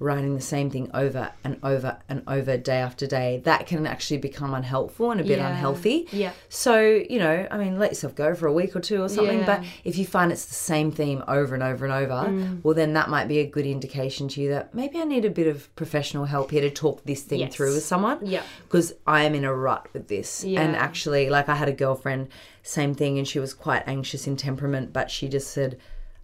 writing 0.00 0.34
the 0.34 0.40
same 0.40 0.70
thing 0.70 0.90
over 0.94 1.30
and 1.44 1.58
over 1.62 1.98
and 2.08 2.22
over 2.26 2.56
day 2.56 2.78
after 2.78 3.06
day, 3.06 3.40
that 3.44 3.66
can 3.66 3.86
actually 3.86 4.16
become 4.16 4.54
unhelpful 4.54 5.10
and 5.10 5.20
a 5.20 5.24
bit 5.24 5.38
Yeah. 5.38 5.50
unhealthy. 5.50 6.08
Yeah. 6.10 6.32
So, 6.48 6.80
you 6.80 7.18
know, 7.18 7.46
I 7.50 7.58
mean, 7.58 7.78
let 7.78 7.90
yourself 7.90 8.14
go 8.14 8.34
for 8.34 8.46
a 8.46 8.52
week 8.52 8.74
or 8.74 8.80
two 8.80 9.02
or 9.02 9.10
something. 9.10 9.40
Yeah. 9.40 9.46
But 9.46 9.64
if 9.84 9.98
you 9.98 10.06
find 10.06 10.32
it's 10.32 10.46
the 10.46 10.54
same 10.54 10.90
theme 10.90 11.22
over 11.28 11.54
and 11.54 11.62
over 11.62 11.84
and 11.84 11.92
over, 11.94 12.28
Mm. 12.30 12.64
well, 12.64 12.74
then 12.74 12.94
that 12.94 13.10
might 13.10 13.28
be 13.28 13.40
a 13.40 13.46
good 13.46 13.66
indication 13.66 14.26
to 14.28 14.40
you 14.40 14.48
that 14.48 14.74
maybe 14.74 14.98
I 14.98 15.04
need 15.04 15.26
a 15.26 15.30
bit 15.30 15.46
of 15.46 15.72
professional 15.76 16.24
help 16.24 16.50
here 16.50 16.62
to 16.62 16.70
talk 16.70 17.04
this 17.04 17.22
thing 17.22 17.40
Yes. 17.40 17.54
through 17.54 17.74
with 17.74 17.84
someone 17.84 18.18
Yeah. 18.24 18.42
because 18.66 18.94
I 19.06 19.24
am 19.24 19.34
in 19.34 19.44
a 19.44 19.54
rut 19.54 19.86
with 19.92 20.08
this. 20.08 20.42
yeah. 20.44 20.62
And 20.62 20.74
actually, 20.76 21.28
like 21.28 21.50
I 21.50 21.54
had 21.56 21.68
a 21.68 21.72
girlfriend, 21.72 22.28
same 22.62 22.94
thing, 22.94 23.18
and 23.18 23.28
she 23.28 23.38
was 23.38 23.52
quite 23.52 23.82
anxious 23.86 24.26
in 24.26 24.36
temperament, 24.36 24.94
but 24.94 25.10
she 25.10 25.28
just 25.28 25.50
said, 25.50 25.76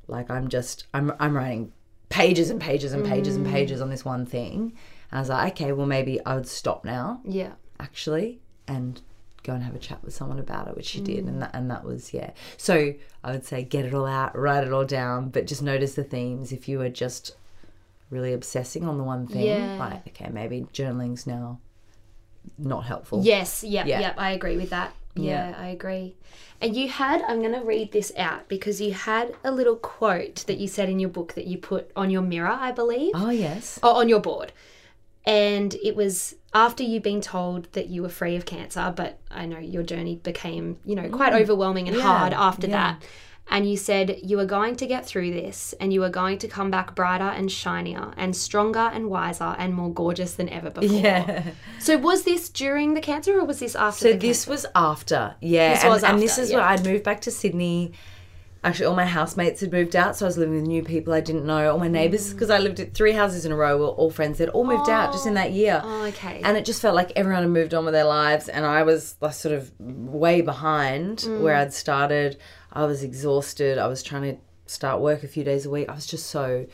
like, 0.09 0.31
I'm 0.31 0.49
just, 0.49 0.87
I'm, 0.95 1.13
I'm 1.21 1.37
writing 1.37 1.73
pages 2.09 2.51
and 2.51 2.61
pages 2.61 2.93
and 2.93 3.05
pages 3.05 3.37
and 3.37 3.47
mm. 3.47 3.51
pages 3.51 3.81
on 3.81 3.91
this 3.91 4.05
one 4.05 4.27
thing. 4.27 4.73
And 5.11 5.19
I 5.19 5.21
was 5.21 5.29
like, 5.29 5.53
okay, 5.53 5.73
well, 5.73 5.87
maybe 5.87 6.25
I 6.25 6.35
would 6.35 6.49
stop 6.49 6.85
now, 6.85 7.21
Yeah. 7.25 7.53
actually, 7.79 8.41
and 8.67 9.01
go 9.43 9.53
and 9.53 9.63
have 9.63 9.75
a 9.75 9.79
chat 9.79 10.03
with 10.03 10.13
someone 10.15 10.39
about 10.41 10.67
it, 10.69 10.77
which 10.77 10.87
she 10.87 11.01
did, 11.01 11.25
and 11.25 11.37
mm. 11.37 11.41
that, 11.41 11.51
and 11.55 11.71
that 11.71 11.85
was 11.85 12.13
yeah. 12.13 12.31
So 12.57 12.95
I 13.23 13.31
would 13.31 13.45
say 13.45 13.63
get 13.63 13.85
it 13.85 13.95
all 13.95 14.07
out, 14.07 14.37
write 14.37 14.65
it 14.65 14.73
all 14.73 14.85
down, 14.85 15.29
but 15.31 15.47
just 15.47 15.63
notice 15.63 15.95
the 15.95 16.05
themes. 16.05 16.53
If 16.53 16.69
you 16.69 16.81
are 16.83 16.89
just 16.89 17.37
really 18.11 18.33
obsessing 18.33 18.85
on 18.89 18.99
the 18.99 19.05
one 19.05 19.27
thing, 19.27 19.47
Yeah. 19.47 19.77
like 19.79 20.07
okay, 20.09 20.31
maybe 20.31 20.67
journaling's 20.73 21.27
now 21.27 21.61
not 22.59 22.85
helpful. 22.85 23.23
Yes, 23.25 23.63
yep, 23.65 23.87
Yeah. 23.87 24.01
yep, 24.01 24.15
I 24.19 24.31
agree 24.33 24.57
with 24.57 24.71
that. 24.71 24.95
Yeah, 25.25 25.55
I 25.59 25.69
agree. 25.69 26.17
And 26.61 26.75
you 26.75 26.89
had, 26.89 27.23
I'm 27.23 27.41
going 27.41 27.53
to 27.53 27.65
read 27.65 27.93
this 27.93 28.13
out 28.17 28.49
because 28.49 28.81
you 28.81 28.93
had 28.93 29.35
a 29.45 29.51
little 29.51 29.77
quote 29.77 30.45
that 30.47 30.59
you 30.59 30.69
said 30.69 30.89
in 30.89 30.99
your 30.99 31.11
book 31.11 31.35
that 31.35 31.47
you 31.47 31.59
put 31.59 31.91
on 31.95 32.11
your 32.11 32.23
mirror, 32.23 32.49
I 32.49 32.73
believe. 32.73 33.13
Oh 33.15 33.31
yes. 33.31 33.79
oh, 33.83 33.97
on 33.97 34.09
your 34.09 34.21
board. 34.21 34.53
And 35.27 35.75
it 35.83 35.97
was 35.97 36.37
after 36.55 36.85
you 36.85 37.01
been 37.01 37.21
told 37.21 37.71
that 37.73 37.89
you 37.89 38.03
were 38.03 38.09
free 38.09 38.37
of 38.37 38.47
cancer, 38.47 38.93
but 38.97 39.19
I 39.31 39.45
know 39.45 39.59
your 39.59 39.83
journey 39.83 40.17
became, 40.17 40.79
you 40.85 40.95
know, 40.95 41.09
quite 41.09 41.33
overwhelming 41.33 41.89
and 41.89 41.97
Mm. 41.97 42.01
Yeah, 42.01 42.19
hard 42.19 42.33
after 42.33 42.69
yeah. 42.69 42.73
that. 42.73 43.05
And 43.49 43.71
you 43.71 43.77
said 43.77 44.19
you 44.23 44.39
are 44.41 44.45
going 44.45 44.75
to 44.77 44.87
get 44.87 45.07
through 45.07 45.31
this 45.31 45.73
and 45.81 45.93
you 45.93 46.03
are 46.03 46.11
going 46.11 46.39
to 46.39 46.49
come 46.49 46.71
back 46.71 46.95
brighter 46.97 47.25
and 47.25 47.51
shinier 47.51 48.13
and 48.17 48.35
stronger 48.35 48.91
and 48.93 49.09
wiser 49.09 49.55
and 49.57 49.73
more 49.73 49.93
gorgeous 49.93 50.35
than 50.35 50.49
ever 50.49 50.69
before. 50.71 50.99
Yeah. 50.99 51.43
So 51.79 51.97
was 51.97 52.25
this 52.25 52.49
during 52.49 52.95
the 52.95 53.01
cancer 53.01 53.39
or 53.39 53.45
was 53.45 53.61
this 53.61 53.77
after 53.77 54.11
So 54.11 54.13
this 54.15 54.47
was 54.49 54.67
after, 54.75 55.37
yeah, 55.41 55.75
This 55.75 55.85
and, 55.85 55.93
was 55.93 56.03
and 56.05 56.21
this 56.21 56.39
is 56.39 56.51
yeah. 56.51 56.57
where 56.57 56.67
I'd 56.67 56.85
moved 56.85 57.05
back 57.05 57.21
to 57.23 57.31
Sydney. 57.31 57.93
Actually, 58.65 58.87
all 58.87 58.97
my 58.97 59.07
housemates 59.07 59.61
had 59.61 59.71
moved 59.71 59.95
out, 59.95 60.17
so 60.17 60.27
I 60.27 60.29
was 60.29 60.37
living 60.37 60.57
with 60.57 60.65
new 60.67 60.83
people 60.83 61.13
I 61.13 61.21
didn't 61.21 61.47
know. 61.47 61.71
All 61.71 61.79
my 61.79 61.87
neighbours, 61.87 62.31
Mm. 62.31 62.33
because 62.33 62.51
I 62.51 62.59
lived 62.59 62.81
at 62.81 62.95
three 62.95 63.13
houses 63.13 63.47
in 63.47 63.53
a 63.53 63.57
row, 63.57 63.77
were 63.79 63.87
all 63.87 64.11
friends. 64.11 64.39
They'd 64.39 64.49
all 64.49 64.65
moved 64.65 64.91
out 64.91 65.13
just 65.13 65.25
in 65.25 65.35
that 65.35 65.53
year. 65.53 65.81
Oh, 65.85 66.07
okay. 66.07 66.41
And 66.43 66.57
it 66.57 66.65
just 66.65 66.83
felt 66.83 66.97
like 66.97 67.13
everyone 67.15 67.43
had 67.43 67.51
moved 67.53 67.75
on 67.75 67.85
with 67.85 67.95
their 67.95 68.03
lives, 68.07 68.49
and 68.49 68.67
I 68.67 68.83
was 68.83 69.15
like, 69.21 69.35
sort 69.35 69.55
of 69.55 69.71
way 69.79 70.41
behind 70.41 71.19
Mm. 71.19 71.43
where 71.43 71.55
I'd 71.55 71.73
started. 71.75 72.39
I 72.77 72.85
was 72.85 73.03
exhausted. 73.03 73.79
I 73.79 73.89
was 73.89 74.03
trying 74.03 74.23
to 74.23 74.37
start 74.67 75.01
work 75.01 75.23
a 75.25 75.29
few 75.29 75.45
days 75.45 75.65
a 75.67 75.71
week. 75.71 75.89
I 75.89 75.95
was 75.95 76.07
just 76.07 76.27
so 76.27 76.67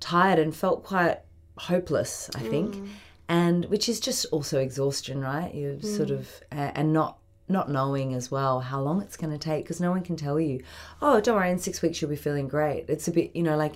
tired 0.00 0.38
and 0.38 0.54
felt 0.54 0.82
quite 0.84 1.18
hopeless, 1.58 2.30
I 2.34 2.40
think. 2.40 2.76
Mm. 2.76 2.86
And 3.28 3.64
which 3.66 3.88
is 3.88 4.00
just 4.00 4.26
also 4.32 4.58
exhaustion, 4.58 5.20
right? 5.20 5.54
You 5.54 5.78
Mm. 5.80 5.84
sort 5.98 6.10
of, 6.10 6.22
uh, 6.50 6.72
and 6.74 6.92
not 6.92 7.16
not 7.48 7.68
knowing 7.68 8.14
as 8.14 8.30
well 8.30 8.60
how 8.60 8.80
long 8.80 9.02
it's 9.02 9.16
going 9.16 9.32
to 9.36 9.36
take 9.50 9.64
because 9.64 9.80
no 9.80 9.90
one 9.90 10.02
can 10.02 10.14
tell 10.14 10.38
you, 10.38 10.62
oh, 11.02 11.20
don't 11.20 11.34
worry, 11.34 11.50
in 11.50 11.58
six 11.58 11.82
weeks 11.82 12.00
you'll 12.00 12.08
be 12.08 12.14
feeling 12.28 12.46
great. 12.46 12.84
It's 12.88 13.08
a 13.08 13.10
bit, 13.10 13.34
you 13.34 13.42
know, 13.42 13.56
like, 13.56 13.74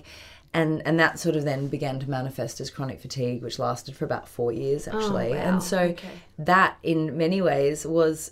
and 0.53 0.81
and 0.87 0.97
that 1.01 1.19
sort 1.19 1.35
of 1.35 1.43
then 1.43 1.67
began 1.67 1.99
to 1.99 2.09
manifest 2.09 2.61
as 2.61 2.69
chronic 2.69 3.01
fatigue, 3.01 3.43
which 3.43 3.59
lasted 3.59 3.93
for 3.97 4.05
about 4.05 4.29
four 4.29 4.51
years 4.53 4.87
actually. 4.87 5.31
oh, 5.33 5.35
wow. 5.35 5.47
And 5.49 5.61
so 5.61 5.79
Okay. 5.79 6.07
that, 6.39 6.77
in 6.83 7.17
many 7.17 7.41
ways, 7.41 7.85
was 7.85 8.31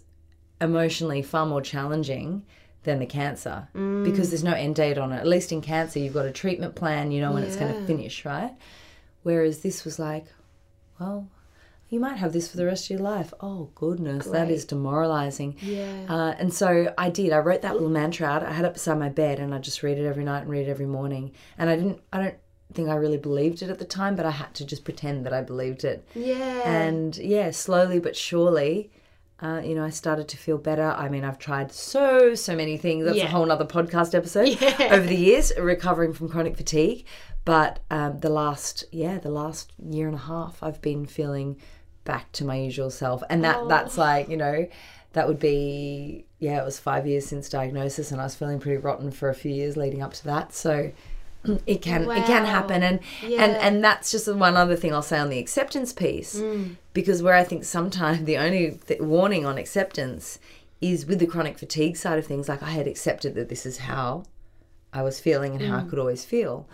emotionally 0.61 1.21
far 1.21 1.45
more 1.45 1.61
challenging 1.61 2.43
than 2.83 2.99
the 2.99 3.05
cancer 3.05 3.67
Mm. 3.75 4.03
because 4.03 4.29
there's 4.29 4.43
no 4.43 4.53
end 4.53 4.75
date 4.75 4.97
on 4.97 5.11
it. 5.11 5.17
At 5.17 5.27
least 5.27 5.51
in 5.51 5.61
cancer, 5.61 5.99
you've 5.99 6.13
got 6.13 6.25
a 6.25 6.31
treatment 6.31 6.75
plan, 6.75 7.11
you 7.11 7.21
know 7.21 7.31
when 7.31 7.43
it's 7.43 7.55
going 7.55 7.73
to 7.73 7.85
finish, 7.85 8.25
right? 8.25 8.53
Whereas 9.23 9.59
this 9.61 9.85
was 9.85 9.99
like, 9.99 10.25
well, 10.99 11.27
you 11.89 11.99
might 11.99 12.15
have 12.17 12.33
this 12.33 12.49
for 12.49 12.57
the 12.57 12.65
rest 12.65 12.85
of 12.85 12.89
your 12.91 12.99
life. 12.99 13.33
Oh, 13.39 13.69
goodness, 13.75 14.25
that 14.27 14.49
is 14.49 14.65
demoralizing. 14.65 15.55
Yeah. 15.61 16.05
Uh, 16.09 16.33
and 16.39 16.53
so 16.53 16.91
I 16.97 17.09
did. 17.09 17.31
I 17.31 17.37
wrote 17.37 17.61
that 17.61 17.73
little 17.73 17.89
mantra 17.89 18.27
out. 18.27 18.43
I 18.43 18.51
had 18.51 18.65
it 18.65 18.73
beside 18.73 18.97
my 18.99 19.09
bed, 19.09 19.39
and 19.39 19.53
I 19.53 19.59
just 19.59 19.83
read 19.83 19.97
it 19.99 20.05
every 20.07 20.23
night 20.23 20.41
and 20.41 20.49
read 20.49 20.67
it 20.67 20.71
every 20.71 20.87
morning. 20.87 21.31
And 21.57 21.69
I 21.69 21.75
didn't. 21.75 22.01
I 22.11 22.19
don't 22.21 22.35
think 22.73 22.89
I 22.89 22.95
really 22.95 23.17
believed 23.19 23.61
it 23.61 23.69
at 23.69 23.77
the 23.77 23.85
time, 23.85 24.15
but 24.15 24.25
I 24.25 24.31
had 24.31 24.53
to 24.55 24.65
just 24.65 24.83
pretend 24.83 25.25
that 25.27 25.33
I 25.33 25.41
believed 25.41 25.83
it. 25.83 26.05
yeah. 26.15 26.67
And 26.67 27.15
yeah, 27.17 27.51
slowly 27.51 27.99
but 27.99 28.15
surely, 28.15 28.89
uh, 29.43 29.59
you 29.63 29.75
know, 29.75 29.83
I 29.83 29.89
started 29.89 30.27
to 30.29 30.37
feel 30.37 30.57
better. 30.57 30.89
I 30.91 31.09
mean, 31.09 31.23
I've 31.25 31.37
tried 31.37 31.71
so 31.71 32.33
so 32.33 32.55
many 32.55 32.77
things. 32.77 33.03
That's 33.05 33.17
Yeah. 33.17 33.25
a 33.25 33.29
whole 33.29 33.45
nother 33.45 33.65
podcast 33.65 34.15
episode 34.15 34.47
Yeah. 34.61 34.89
over 34.91 35.05
the 35.05 35.15
years, 35.15 35.51
recovering 35.59 36.13
from 36.13 36.29
chronic 36.29 36.55
fatigue. 36.57 37.05
But 37.45 37.79
um, 37.91 38.19
the 38.19 38.29
last, 38.29 38.85
yeah, 38.91 39.17
the 39.17 39.29
last 39.29 39.73
year 39.77 40.07
and 40.07 40.15
a 40.15 40.19
half, 40.33 40.63
I've 40.63 40.81
been 40.81 41.05
feeling 41.05 41.57
back 42.05 42.31
to 42.33 42.45
my 42.45 42.55
usual 42.55 42.89
self, 42.89 43.21
and 43.29 43.43
that 43.43 43.57
Oh. 43.61 43.67
that's 43.67 43.97
like 43.97 44.29
you 44.29 44.37
know, 44.37 44.65
that 45.11 45.27
would 45.27 45.39
be 45.39 46.25
yeah, 46.39 46.61
it 46.61 46.65
was 46.65 46.79
five 46.79 47.05
years 47.05 47.25
since 47.25 47.49
diagnosis, 47.49 48.11
and 48.11 48.21
I 48.21 48.23
was 48.23 48.35
feeling 48.35 48.59
pretty 48.59 48.77
rotten 48.77 49.11
for 49.11 49.29
a 49.29 49.35
few 49.35 49.51
years 49.53 49.75
leading 49.77 50.01
up 50.01 50.13
to 50.13 50.23
that. 50.25 50.53
So. 50.53 50.91
It 51.65 51.81
can 51.81 52.09
it 52.09 52.25
can 52.25 52.45
happen 52.45 52.83
and 52.83 52.99
Yeah. 53.21 53.43
and 53.43 53.55
and 53.57 53.83
that's 53.83 54.11
just 54.11 54.25
the 54.25 54.35
one 54.35 54.55
other 54.55 54.75
thing 54.75 54.93
I'll 54.93 55.01
say 55.01 55.19
on 55.19 55.29
the 55.29 55.39
acceptance 55.39 55.91
piece 55.93 56.35
Mm. 56.39 56.75
because 56.93 57.21
where 57.21 57.33
I 57.35 57.43
think 57.43 57.63
sometimes 57.65 58.23
the 58.25 58.37
only 58.37 58.79
th- 58.87 59.01
warning 59.01 59.45
on 59.45 59.57
acceptance 59.57 60.39
is 60.81 61.05
with 61.05 61.19
the 61.19 61.27
chronic 61.27 61.57
fatigue 61.57 61.95
side 61.97 62.19
of 62.19 62.25
things. 62.25 62.47
Like 62.49 62.63
I 62.63 62.69
had 62.71 62.87
accepted 62.87 63.35
that 63.35 63.49
this 63.49 63.65
is 63.65 63.77
how 63.79 64.23
I 64.93 65.01
was 65.01 65.19
feeling 65.19 65.53
and 65.55 65.61
how 65.69 65.77
I 65.79 65.83
could 65.83 65.97
always 65.99 66.23
feel, 66.25 66.67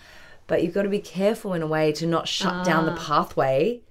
but 0.48 0.62
you've 0.64 0.74
got 0.74 0.82
to 0.84 0.90
be 0.90 1.00
careful 1.00 1.54
in 1.54 1.62
a 1.62 1.68
way 1.68 1.92
to 1.94 2.06
not 2.06 2.28
shut 2.28 2.66
down 2.66 2.86
the 2.86 2.92
pathway 2.94 3.82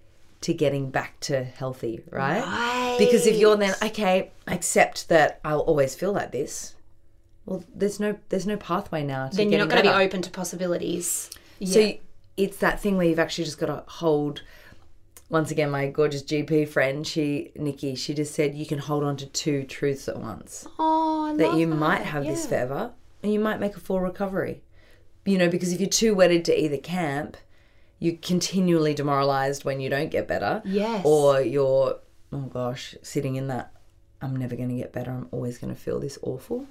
to 0.43 0.53
getting 0.55 0.91
back 0.91 1.19
to 1.21 1.43
healthy, 1.45 2.03
right? 2.11 2.97
Because 2.99 3.27
if 3.27 3.37
you're 3.37 3.57
then 3.57 3.75
okay, 3.83 4.31
accept 4.47 5.09
that 5.09 5.41
I'll 5.45 5.61
always 5.61 5.95
feel 5.95 6.13
like 6.13 6.31
this. 6.33 6.75
Well, 7.49 7.65
there's 7.75 7.99
no 7.99 8.19
there's 8.29 8.47
no 8.47 8.57
pathway 8.59 9.03
now. 9.03 9.29
To 9.29 9.37
then 9.37 9.51
you're 9.51 9.59
not 9.61 9.71
going 9.71 9.83
to 9.83 9.89
be 9.91 9.95
open 10.05 10.21
to 10.23 10.31
possibilities. 10.31 11.31
So 11.65 11.81
Yeah. 11.81 11.95
it's 12.37 12.59
that 12.59 12.79
thing 12.81 12.97
where 12.99 13.07
you've 13.07 13.19
actually 13.19 13.45
just 13.45 13.59
got 13.59 13.67
to 13.67 13.85
hold. 13.91 14.43
Once 15.31 15.51
again, 15.51 15.71
my 15.71 15.89
gorgeous 15.89 16.23
GP 16.23 16.69
friend, 16.69 17.07
she 17.07 17.53
Nikki, 17.57 17.95
she 17.95 18.15
just 18.15 18.35
said 18.35 18.55
you 18.55 18.65
can 18.67 18.79
hold 18.79 19.03
on 19.05 19.17
to 19.19 19.27
two 19.27 19.65
truths 19.65 20.09
at 20.09 20.19
once. 20.19 20.67
oh, 20.79 21.27
I 21.33 21.37
That 21.37 21.55
you 21.55 21.67
might 21.67 22.03
have 22.03 22.25
this 22.25 22.43
yeah. 22.45 22.49
forever, 22.49 22.93
and 23.23 23.33
you 23.33 23.41
might 23.41 23.61
make 23.61 23.77
a 23.77 23.81
full 23.81 24.01
recovery. 24.01 24.63
You 25.25 25.37
know, 25.39 25.49
because 25.49 25.73
if 25.73 25.81
you're 25.81 25.89
too 25.91 26.15
wedded 26.15 26.45
to 26.47 26.59
either 26.59 26.79
camp, 26.79 27.37
you're 27.99 28.17
continually 28.23 28.95
demoralized 28.95 29.65
when 29.65 29.81
you 29.81 29.91
don't 29.91 30.11
get 30.11 30.27
better. 30.29 30.63
Yes. 30.65 31.03
Or 31.05 31.41
you're, 31.43 31.99
oh 32.33 32.41
gosh, 32.43 32.95
sitting 33.03 33.37
in 33.37 33.49
that. 33.49 33.73
I'm 34.23 34.35
never 34.35 34.57
going 34.57 34.71
to 34.71 34.75
get 34.77 34.93
better. 34.93 35.11
I'm 35.11 35.29
always 35.31 35.59
going 35.59 35.75
to 35.75 35.81
feel 35.81 36.01
this 36.01 36.19
awful. 36.23 36.67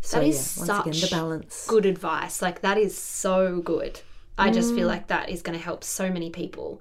So 0.00 0.18
That 0.20 0.26
is 0.28 0.56
yeah, 0.56 0.60
once 0.66 0.80
again, 0.86 0.92
the 0.92 1.06
such 1.06 1.10
balance. 1.10 1.66
good 1.66 1.86
advice. 1.86 2.40
Like 2.42 2.60
that 2.62 2.78
is 2.78 2.96
so 2.96 3.60
good. 3.60 4.00
I 4.38 4.50
just 4.50 4.72
Mm. 4.72 4.76
feel 4.76 4.88
like 4.88 5.06
that 5.08 5.28
is 5.30 5.42
going 5.42 5.58
to 5.58 5.64
help 5.64 5.82
so 5.82 6.10
many 6.10 6.30
people. 6.30 6.80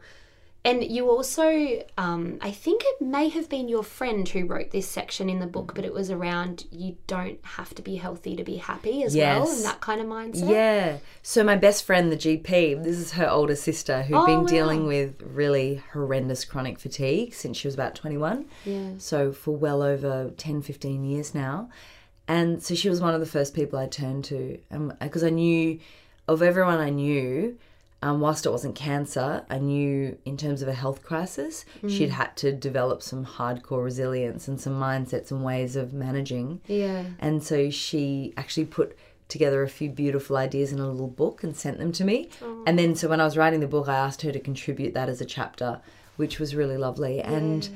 And 0.65 0.83
you 0.83 1.07
also, 1.11 1.83
um, 1.95 2.39
I 2.41 2.49
think 2.49 2.81
it 2.83 2.99
may 2.99 3.29
have 3.29 3.47
been 3.49 3.69
your 3.69 3.83
friend 3.83 4.27
who 4.27 4.45
wrote 4.47 4.71
this 4.71 4.87
section 4.87 5.29
in 5.29 5.37
the 5.39 5.45
book, 5.45 5.73
but 5.75 5.85
it 5.85 5.93
was 5.93 6.09
around 6.09 6.65
you 6.71 6.97
don't 7.05 7.37
have 7.43 7.75
to 7.75 7.83
be 7.83 7.97
healthy 7.97 8.35
to 8.35 8.43
be 8.43 8.55
happy 8.57 9.03
as 9.03 9.15
well, 9.15 9.47
and 9.47 9.63
that 9.63 9.79
kind 9.79 10.01
of 10.01 10.07
mindset. 10.07 10.49
Yeah. 10.49 10.97
So 11.21 11.43
my 11.43 11.55
best 11.55 11.83
friend, 11.85 12.11
the 12.11 12.17
GP, 12.17 12.73
this 12.83 12.97
is 12.97 13.11
her 13.11 13.29
older 13.29 13.55
sister 13.55 14.01
who'd 14.03 14.17
Oh, 14.17 14.25
been 14.25 14.39
wow. 14.39 14.45
dealing 14.47 14.87
with 14.87 15.21
really 15.21 15.83
horrendous 15.93 16.43
chronic 16.45 16.79
fatigue 16.79 17.35
since 17.35 17.57
she 17.57 17.67
was 17.67 17.75
about 17.75 17.93
21. 17.93 18.45
Yeah. 18.65 18.89
So 18.97 19.31
for 19.31 19.55
well 19.55 19.83
over 19.83 20.31
10, 20.35 20.63
15 20.63 21.03
years 21.05 21.35
now. 21.35 21.69
And 22.27 22.61
so 22.61 22.75
she 22.75 22.89
was 22.89 23.01
one 23.01 23.13
of 23.13 23.19
the 23.19 23.25
first 23.25 23.53
people 23.53 23.77
I 23.77 23.87
turned 23.87 24.25
to. 24.25 24.59
Because 24.99 25.23
I 25.23 25.29
knew, 25.29 25.79
of 26.27 26.41
everyone 26.41 26.79
I 26.79 26.89
knew, 26.89 27.57
um, 28.01 28.19
whilst 28.19 28.45
it 28.45 28.51
wasn't 28.51 28.75
cancer, 28.75 29.43
I 29.49 29.57
knew 29.57 30.17
in 30.25 30.37
terms 30.37 30.61
of 30.61 30.67
a 30.67 30.73
health 30.73 31.03
crisis, 31.03 31.65
she'd 31.87 32.09
had 32.09 32.35
to 32.37 32.51
develop 32.51 33.01
some 33.01 33.25
hardcore 33.25 33.83
resilience 33.83 34.47
and 34.47 34.59
some 34.59 34.79
mindsets 34.79 35.31
and 35.31 35.43
ways 35.43 35.75
of 35.75 35.93
managing. 35.93 36.61
Yeah. 36.67 37.03
And 37.19 37.43
so 37.43 37.69
she 37.69 38.33
actually 38.37 38.65
put 38.65 38.97
together 39.27 39.63
a 39.63 39.69
few 39.69 39.89
beautiful 39.89 40.37
ideas 40.37 40.71
in 40.71 40.77
a 40.77 40.87
little 40.87 41.07
book 41.07 41.43
and 41.43 41.55
sent 41.55 41.79
them 41.79 41.91
to 41.93 42.03
me. 42.03 42.29
And 42.67 42.77
then 42.77 42.95
so 42.95 43.07
when 43.07 43.19
I 43.19 43.23
was 43.25 43.37
writing 43.37 43.59
the 43.59 43.67
book, 43.67 43.87
I 43.87 43.95
asked 43.95 44.21
her 44.21 44.31
to 44.31 44.39
contribute 44.39 44.93
that 44.93 45.09
as 45.09 45.19
a 45.19 45.25
chapter, 45.25 45.81
which 46.15 46.39
was 46.39 46.55
really 46.55 46.77
lovely. 46.77 47.21
And 47.21 47.67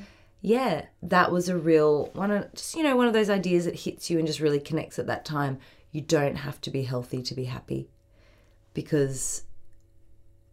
yeah, 0.42 0.86
that 1.02 1.30
was 1.30 1.48
a 1.48 1.58
real 1.58 2.06
one 2.14 2.30
of 2.30 2.52
just 2.54 2.74
you 2.74 2.82
know 2.82 2.96
one 2.96 3.06
of 3.06 3.12
those 3.12 3.30
ideas 3.30 3.66
that 3.66 3.80
hits 3.80 4.10
you 4.10 4.18
and 4.18 4.26
just 4.26 4.40
really 4.40 4.60
connects 4.60 4.98
at 4.98 5.06
that 5.06 5.24
time. 5.24 5.58
You 5.92 6.00
don't 6.00 6.36
have 6.36 6.60
to 6.62 6.70
be 6.70 6.84
healthy 6.84 7.22
to 7.22 7.34
be 7.34 7.44
happy. 7.44 7.88
Because 8.72 9.42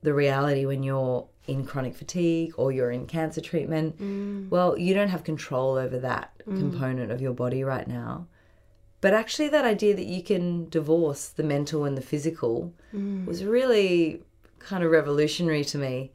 the 0.02 0.14
reality 0.14 0.66
when 0.66 0.84
you're 0.84 1.28
in 1.46 1.66
chronic 1.66 1.96
fatigue 1.96 2.54
or 2.58 2.72
you're 2.72 2.92
in 2.92 3.06
cancer 3.06 3.40
treatment, 3.40 4.00
mm. 4.02 4.50
well, 4.50 4.78
you 4.78 4.94
don't 4.94 5.10
have 5.10 5.24
control 5.24 5.76
over 5.76 6.00
that 6.00 6.34
mm. 6.48 6.58
component 6.58 7.12
of 7.12 7.22
your 7.22 7.34
body 7.34 7.64
right 7.64 7.88
now. 7.88 8.28
But 9.00 9.14
actually, 9.14 9.50
that 9.50 9.64
idea 9.64 9.96
that 9.96 10.06
you 10.06 10.24
can 10.24 10.70
divorce 10.70 11.28
the 11.30 11.44
mental 11.44 11.86
and 11.86 11.96
the 11.96 12.02
physical 12.02 12.74
mm. 12.94 13.26
was 13.26 13.44
really 13.44 14.24
kind 14.60 14.84
of 14.84 14.92
revolutionary 14.92 15.64
to 15.66 15.78
me. 15.78 16.12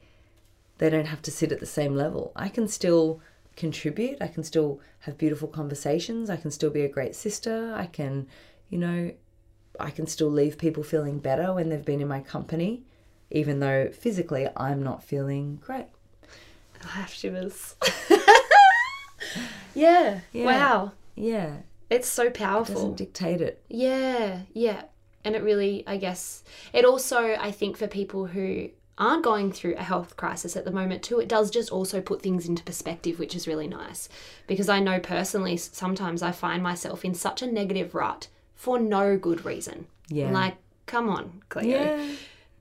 They 0.78 0.90
don't 0.90 1.06
have 1.06 1.22
to 1.22 1.30
sit 1.30 1.52
at 1.52 1.60
the 1.60 1.66
same 1.66 1.94
level. 1.94 2.32
I 2.34 2.48
can 2.48 2.66
still 2.66 3.20
contribute, 3.56 4.18
I 4.20 4.26
can 4.28 4.44
still 4.44 4.80
have 5.00 5.18
beautiful 5.18 5.48
conversations, 5.48 6.30
I 6.30 6.36
can 6.36 6.50
still 6.50 6.70
be 6.70 6.82
a 6.82 6.88
great 6.88 7.14
sister, 7.14 7.74
I 7.76 7.86
can, 7.86 8.26
you 8.70 8.78
know, 8.78 9.12
I 9.80 9.90
can 9.90 10.06
still 10.06 10.30
leave 10.30 10.58
people 10.58 10.82
feeling 10.82 11.18
better 11.18 11.52
when 11.54 11.68
they've 11.68 11.84
been 11.84 12.00
in 12.00 12.08
my 12.08 12.20
company, 12.20 12.82
even 13.30 13.60
though 13.60 13.90
physically 13.90 14.46
I'm 14.56 14.82
not 14.82 15.02
feeling 15.02 15.56
great. 15.64 15.86
I 16.84 16.88
have 16.88 17.10
shivers. 17.10 17.76
yeah. 19.74 20.20
Yeah. 20.32 20.44
Wow. 20.44 20.92
Yeah, 21.14 21.58
It's 21.90 22.08
so 22.08 22.24
it 22.24 22.34
powerful. 22.34 22.74
doesn't 22.74 22.96
dictate 22.96 23.40
it. 23.42 23.62
Yeah, 23.68 24.40
yeah. 24.54 24.84
And 25.24 25.36
it 25.36 25.42
really, 25.42 25.84
I 25.86 25.98
guess, 25.98 26.42
it 26.72 26.84
also, 26.86 27.36
I 27.38 27.50
think, 27.52 27.76
for 27.76 27.86
people 27.86 28.26
who 28.26 28.70
aren't 28.98 29.24
going 29.24 29.52
through 29.52 29.74
a 29.76 29.82
health 29.82 30.16
crisis 30.16 30.56
at 30.56 30.64
the 30.64 30.70
moment, 30.70 31.02
too, 31.02 31.18
it 31.18 31.28
does 31.28 31.50
just 31.50 31.70
also 31.70 32.00
put 32.00 32.22
things 32.22 32.46
into 32.46 32.62
perspective, 32.62 33.18
which 33.18 33.34
is 33.34 33.48
really 33.48 33.66
nice. 33.66 34.08
Because 34.46 34.68
I 34.68 34.80
know 34.80 35.00
personally, 35.00 35.56
sometimes 35.56 36.22
I 36.22 36.32
find 36.32 36.62
myself 36.62 37.04
in 37.04 37.14
such 37.14 37.42
a 37.42 37.50
negative 37.50 37.94
rut 37.94 38.28
for 38.54 38.78
no 38.78 39.16
good 39.16 39.44
reason. 39.44 39.86
Yeah. 40.08 40.30
Like, 40.30 40.56
come 40.86 41.08
on, 41.08 41.42
Cleo. 41.48 41.78
Yeah. 41.78 42.14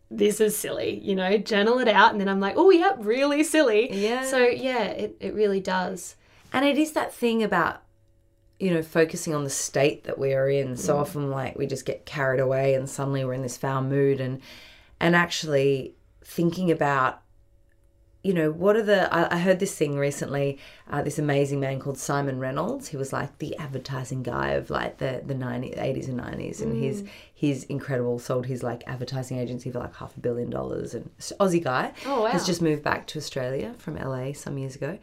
This 0.09 0.41
is 0.41 0.57
silly, 0.57 0.99
you 0.99 1.15
know, 1.15 1.37
journal 1.37 1.79
it 1.79 1.87
out. 1.87 2.11
And 2.11 2.19
then 2.19 2.27
I'm 2.27 2.39
like, 2.39 2.55
oh, 2.57 2.69
yep, 2.69 2.97
really 2.99 3.43
silly. 3.43 3.93
Yeah. 3.93 4.23
So, 4.23 4.39
yeah, 4.39 4.85
it, 4.85 5.17
it 5.19 5.33
really 5.33 5.59
does. 5.59 6.15
And 6.53 6.65
it 6.65 6.77
is 6.77 6.93
that 6.93 7.13
thing 7.13 7.43
about, 7.43 7.81
you 8.59 8.73
know, 8.73 8.81
focusing 8.81 9.33
on 9.33 9.43
the 9.43 9.49
state 9.49 10.03
that 10.05 10.17
we 10.17 10.33
are 10.33 10.49
in. 10.49 10.75
So 10.75 10.95
mm. 10.95 10.99
often, 10.99 11.29
like, 11.29 11.57
we 11.57 11.65
just 11.65 11.85
get 11.85 12.05
carried 12.05 12.39
away 12.39 12.73
and 12.73 12.89
suddenly 12.89 13.23
we're 13.23 13.33
in 13.33 13.41
this 13.41 13.57
foul 13.57 13.81
mood 13.83 14.19
and, 14.19 14.41
and 14.99 15.15
actually 15.15 15.95
thinking 16.23 16.69
about, 16.71 17.21
you 18.23 18.33
know, 18.33 18.51
what 18.51 18.75
are 18.75 18.83
the, 18.83 19.11
I, 19.13 19.35
I 19.35 19.39
heard 19.39 19.59
this 19.59 19.75
thing 19.75 19.97
recently, 19.97 20.59
uh, 20.89 21.01
this 21.01 21.17
amazing 21.17 21.59
man 21.59 21.79
called 21.79 21.97
Simon 21.97 22.39
Reynolds. 22.39 22.89
He 22.89 22.97
was 22.97 23.11
like 23.11 23.39
the 23.39 23.57
advertising 23.57 24.21
guy 24.21 24.49
of 24.51 24.69
like 24.69 24.99
the, 24.99 25.23
the 25.25 25.33
90s, 25.33 25.77
80s 25.79 26.07
and 26.07 26.19
90s. 26.19 26.61
And 26.61 26.75
he's, 26.81 27.03
he's 27.33 27.63
incredible, 27.63 28.19
sold 28.19 28.45
his 28.45 28.61
like 28.61 28.83
advertising 28.85 29.39
agency 29.39 29.71
for 29.71 29.79
like 29.79 29.95
half 29.95 30.15
a 30.15 30.19
billion 30.19 30.49
dollars. 30.51 30.93
And 30.93 31.09
Aussie 31.39 31.63
guy 31.63 31.93
Oh, 32.05 32.21
wow. 32.23 32.27
has 32.29 32.45
just 32.45 32.61
moved 32.61 32.83
back 32.83 33.07
to 33.07 33.17
Australia 33.19 33.73
from 33.79 33.95
LA 33.95 34.33
some 34.33 34.57
years 34.57 34.75
ago 34.75 34.99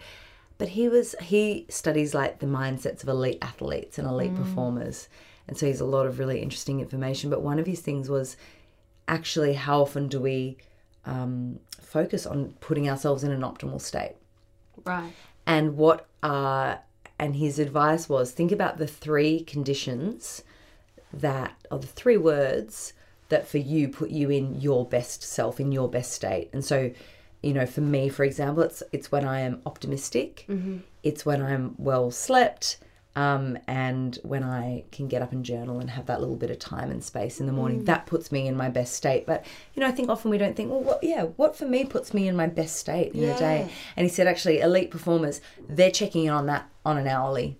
but 0.59 0.71
he 0.71 0.89
was 0.89 1.14
he 1.23 1.64
studies 1.69 2.14
like 2.14 2.41
the 2.41 2.47
mindsets 2.47 3.05
of 3.05 3.09
elite 3.09 3.39
athletes 3.41 3.97
and 3.97 4.09
elite 4.09 4.35
performers 4.35 5.09
and 5.47 5.57
so 5.57 5.66
he's 5.66 5.79
a 5.81 5.85
lot 5.85 6.05
of 6.05 6.19
really 6.19 6.43
interesting 6.43 6.81
information 6.81 7.31
but 7.31 7.43
one 7.43 7.61
of 7.61 7.66
his 7.66 7.79
things 7.79 8.09
was 8.11 8.37
actually 9.07 9.53
how 9.55 9.81
often 9.83 10.09
do 10.09 10.19
we 10.19 10.57
um, 11.09 11.59
focus 11.80 12.26
on 12.26 12.54
putting 12.61 12.88
ourselves 12.88 13.24
in 13.24 13.30
an 13.32 13.40
optimal 13.40 13.80
state 13.80 14.14
Right. 14.84 15.12
and 15.46 15.76
what 15.76 16.06
are 16.22 16.80
and 17.18 17.34
his 17.36 17.59
advice 17.59 18.09
was 18.09 18.30
think 18.30 18.52
about 18.52 18.78
the 18.78 18.86
three 18.86 19.40
conditions 19.40 20.42
that, 21.12 21.52
or 21.70 21.78
the 21.78 21.86
three 21.86 22.16
words 22.16 22.92
that 23.28 23.48
for 23.48 23.59
you 23.59 23.88
put 23.88 24.11
you 24.11 24.30
in 24.30 24.61
your 24.61 24.86
best 24.86 25.22
self, 25.22 25.59
in 25.59 25.72
your 25.72 25.88
best 25.88 26.12
state. 26.12 26.48
And 26.52 26.64
so, 26.64 26.90
you 27.42 27.52
know, 27.52 27.66
for 27.66 27.80
me, 27.80 28.09
for 28.09 28.24
example, 28.24 28.62
it's 28.62 28.82
it's 28.92 29.11
when 29.11 29.24
I 29.26 29.40
am 29.40 29.61
optimistic, 29.66 30.46
it's 31.02 31.26
when 31.26 31.42
I'm 31.42 31.74
well 31.78 32.11
slept, 32.11 32.78
um, 33.19 33.59
and 33.66 34.16
when 34.23 34.45
I 34.45 34.85
can 34.93 35.09
get 35.09 35.23
up 35.23 35.33
and 35.33 35.45
journal 35.45 35.81
and 35.81 35.91
have 35.91 36.07
that 36.07 36.21
little 36.21 36.37
bit 36.37 36.53
of 36.53 36.61
time 36.61 36.93
and 36.93 37.03
space 37.03 37.41
in 37.41 37.47
the 37.47 37.53
morning. 37.53 37.85
That 37.87 38.07
puts 38.07 38.31
me 38.31 38.47
in 38.47 38.57
my 38.57 38.69
best 38.69 38.95
state. 38.95 39.27
But 39.27 39.45
you 39.75 39.81
know, 39.81 39.89
I 39.89 39.91
think 39.91 40.09
often 40.09 40.31
we 40.31 40.39
don't 40.39 40.55
think, 40.55 40.71
well, 40.71 40.83
what? 40.83 41.03
Yeah, 41.03 41.25
what 41.25 41.57
for 41.57 41.66
me 41.66 41.85
puts 41.85 42.14
me 42.14 42.29
in 42.29 42.37
my 42.37 42.47
best 42.47 42.77
state 42.77 43.14
in 43.14 43.23
the 43.23 43.35
day? 43.35 43.71
And 43.97 44.05
he 44.05 44.09
said, 44.09 44.29
actually, 44.29 44.61
elite 44.61 44.93
performers, 44.93 45.41
they're 45.69 45.91
checking 45.91 46.27
in 46.27 46.31
on 46.31 46.47
that 46.47 46.69
on 46.87 46.97
an 46.97 47.09
hourly 47.09 47.59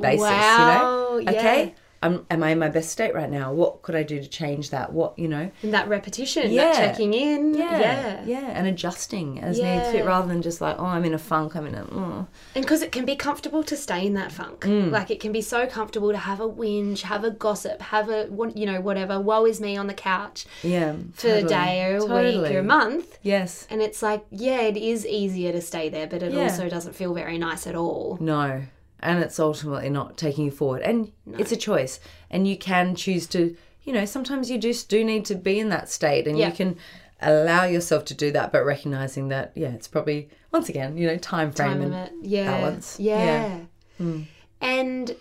basis. 0.00 0.20
Wow, 0.20 1.16
You 1.18 1.24
know, 1.24 1.32
yeah. 1.32 1.70
Um, 2.02 2.24
am 2.30 2.42
I 2.42 2.50
in 2.52 2.58
my 2.58 2.68
best 2.68 2.88
state 2.90 3.14
right 3.14 3.28
now? 3.28 3.52
What 3.52 3.82
could 3.82 3.94
I 3.94 4.02
do 4.02 4.20
to 4.20 4.26
change 4.26 4.70
that? 4.70 4.92
What 4.94 5.18
you 5.18 5.28
know? 5.28 5.50
And 5.62 5.74
that 5.74 5.86
repetition, 5.88 6.50
Yeah. 6.50 6.64
that 6.72 6.74
checking 6.76 7.12
in. 7.12 7.54
Yeah, 7.54 7.78
Yeah. 7.78 8.22
yeah. 8.24 8.50
and 8.54 8.66
adjusting 8.66 9.38
as 9.40 9.58
Yeah. 9.58 9.76
needs 9.80 9.90
fit, 9.90 10.06
rather 10.06 10.26
than 10.26 10.40
just 10.40 10.62
like, 10.62 10.76
oh, 10.78 10.86
I'm 10.86 11.04
in 11.04 11.12
a 11.12 11.18
funk. 11.18 11.54
I'm 11.54 11.66
in 11.66 11.74
a. 11.74 11.84
Mm. 11.84 12.26
And 12.54 12.64
because 12.64 12.80
it 12.80 12.90
can 12.90 13.04
be 13.04 13.16
comfortable 13.16 13.62
to 13.64 13.76
stay 13.76 14.06
in 14.06 14.14
that 14.14 14.32
funk. 14.32 14.64
Like 14.66 15.10
it 15.10 15.20
can 15.20 15.30
be 15.32 15.42
so 15.42 15.66
comfortable 15.66 16.10
to 16.10 16.16
have 16.16 16.40
a 16.40 16.48
whinge, 16.48 17.02
have 17.02 17.22
a 17.22 17.30
gossip, 17.30 17.82
have 17.82 18.08
a, 18.08 18.28
you 18.54 18.64
know, 18.64 18.80
whatever, 18.80 19.20
woe 19.20 19.44
is 19.44 19.60
me 19.60 19.76
on 19.76 19.86
the 19.86 19.94
couch 19.94 20.46
Yeah, 20.62 20.94
for 21.12 21.28
a 21.28 21.42
day 21.42 21.84
or 21.92 21.96
a 21.98 22.04
week 22.06 22.50
or 22.50 22.60
a 22.60 22.62
month. 22.62 23.18
Yes. 23.22 23.66
And 23.68 23.82
it's 23.82 24.02
like, 24.02 24.24
yeah, 24.30 24.60
it 24.62 24.76
is 24.78 25.06
easier 25.06 25.52
to 25.52 25.60
stay 25.60 25.90
there, 25.90 26.06
but 26.06 26.22
it 26.22 26.32
Yeah. 26.32 26.44
also 26.44 26.68
doesn't 26.70 26.94
feel 26.94 27.12
very 27.12 27.36
nice 27.36 27.66
at 27.66 27.74
all. 27.74 28.16
No. 28.20 28.62
And 29.02 29.22
it's 29.22 29.40
ultimately 29.40 29.88
not 29.90 30.16
taking 30.16 30.44
you 30.44 30.50
forward. 30.50 30.82
And 30.82 31.12
it's 31.38 31.52
a 31.52 31.56
choice. 31.56 32.00
And 32.30 32.46
you 32.46 32.56
can 32.56 32.94
choose 32.94 33.26
to, 33.28 33.56
you 33.84 33.92
know, 33.92 34.04
sometimes 34.04 34.50
you 34.50 34.58
just 34.58 34.88
do 34.88 35.02
need 35.04 35.24
to 35.26 35.34
be 35.34 35.58
in 35.58 35.68
that 35.70 35.88
state 35.88 36.26
and 36.28 36.38
Yeah. 36.38 36.48
you 36.48 36.52
can 36.54 36.76
allow 37.22 37.64
yourself 37.64 38.04
to 38.06 38.14
do 38.14 38.30
that, 38.32 38.52
but 38.52 38.64
recognizing 38.64 39.28
that, 39.28 39.52
yeah, 39.54 39.68
it's 39.68 39.88
probably, 39.88 40.28
once 40.52 40.68
again, 40.68 40.96
you 40.96 41.06
know, 41.06 41.16
time 41.18 41.52
frame 41.52 41.80
Time 41.80 41.92
and. 41.92 42.10
Yeah. 42.26 42.50
balance. 42.60 42.98
Yeah. 42.98 43.24
Yeah. 43.24 43.58
Hmm. 43.98 44.22
And 44.60 45.16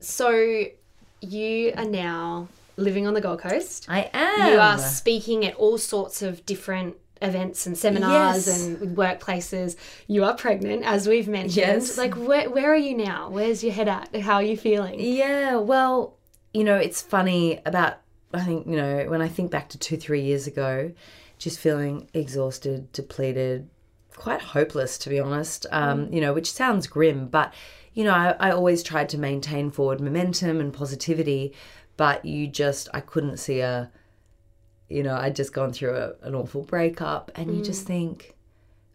so 0.00 0.64
you 1.20 1.72
are 1.76 1.84
now 1.84 2.48
living 2.76 3.06
on 3.06 3.14
the 3.14 3.20
Gold 3.20 3.40
Coast. 3.40 3.86
I 3.88 4.10
am. 4.12 4.52
You 4.52 4.58
are 4.58 4.78
speaking 4.78 5.44
at 5.44 5.54
all 5.56 5.78
sorts 5.78 6.22
of 6.22 6.44
different 6.46 6.96
events 7.22 7.66
and 7.66 7.76
seminars 7.76 8.46
Yes. 8.46 8.66
and 8.66 8.96
workplaces. 8.96 9.76
You 10.06 10.24
are 10.24 10.34
pregnant, 10.34 10.84
as 10.84 11.06
we've 11.06 11.28
mentioned. 11.28 11.56
Yes. 11.56 11.98
Like, 11.98 12.14
where, 12.16 12.48
where 12.48 12.72
are 12.72 12.76
you 12.76 12.96
now? 12.96 13.28
Where's 13.30 13.62
your 13.62 13.72
head 13.72 13.88
at? 13.88 14.14
How 14.20 14.34
are 14.36 14.42
you 14.42 14.56
feeling? 14.56 14.98
Yeah, 14.98 15.56
well, 15.56 16.16
you 16.54 16.64
know, 16.64 16.76
it's 16.76 17.02
funny 17.02 17.60
about, 17.66 17.98
I 18.32 18.40
think, 18.44 18.66
you 18.66 18.76
know, 18.76 19.04
when 19.08 19.20
I 19.22 19.28
think 19.28 19.50
back 19.50 19.68
to 19.70 19.78
two, 19.78 19.96
three 19.96 20.22
years 20.22 20.46
ago, 20.46 20.92
just 21.38 21.58
feeling 21.58 22.08
exhausted, 22.14 22.90
depleted, 22.92 23.68
quite 24.16 24.40
hopeless, 24.40 24.98
to 24.98 25.08
be 25.08 25.20
honest, 25.20 25.66
um, 25.70 26.12
you 26.12 26.20
know, 26.20 26.32
which 26.32 26.52
sounds 26.52 26.86
grim, 26.86 27.28
but, 27.28 27.54
you 27.94 28.04
know, 28.04 28.12
I, 28.12 28.34
I 28.38 28.50
always 28.50 28.82
tried 28.82 29.08
to 29.10 29.18
maintain 29.18 29.70
forward 29.70 30.00
momentum 30.00 30.60
and 30.60 30.72
positivity, 30.72 31.54
but 31.96 32.24
you 32.24 32.46
just, 32.46 32.88
I 32.92 33.00
couldn't 33.00 33.38
see 33.38 33.60
a, 33.60 33.90
you 34.90 35.02
know, 35.02 35.14
I'd 35.14 35.36
just 35.36 35.52
gone 35.52 35.72
through 35.72 35.94
a, 35.96 36.12
an 36.22 36.34
awful 36.34 36.62
breakup, 36.62 37.30
and 37.36 37.56
you 37.56 37.62
just 37.62 37.84
mm. 37.84 37.88
think, 37.88 38.34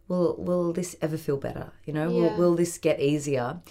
will 0.08 0.36
will 0.38 0.74
this 0.74 0.96
ever 1.02 1.18
feel 1.18 1.38
better? 1.38 1.72
You 1.86 1.94
know, 1.94 2.10
Yeah. 2.10 2.22
will 2.22 2.38
will 2.38 2.56
this 2.56 2.78
get 2.78 3.00
easier? 3.00 3.62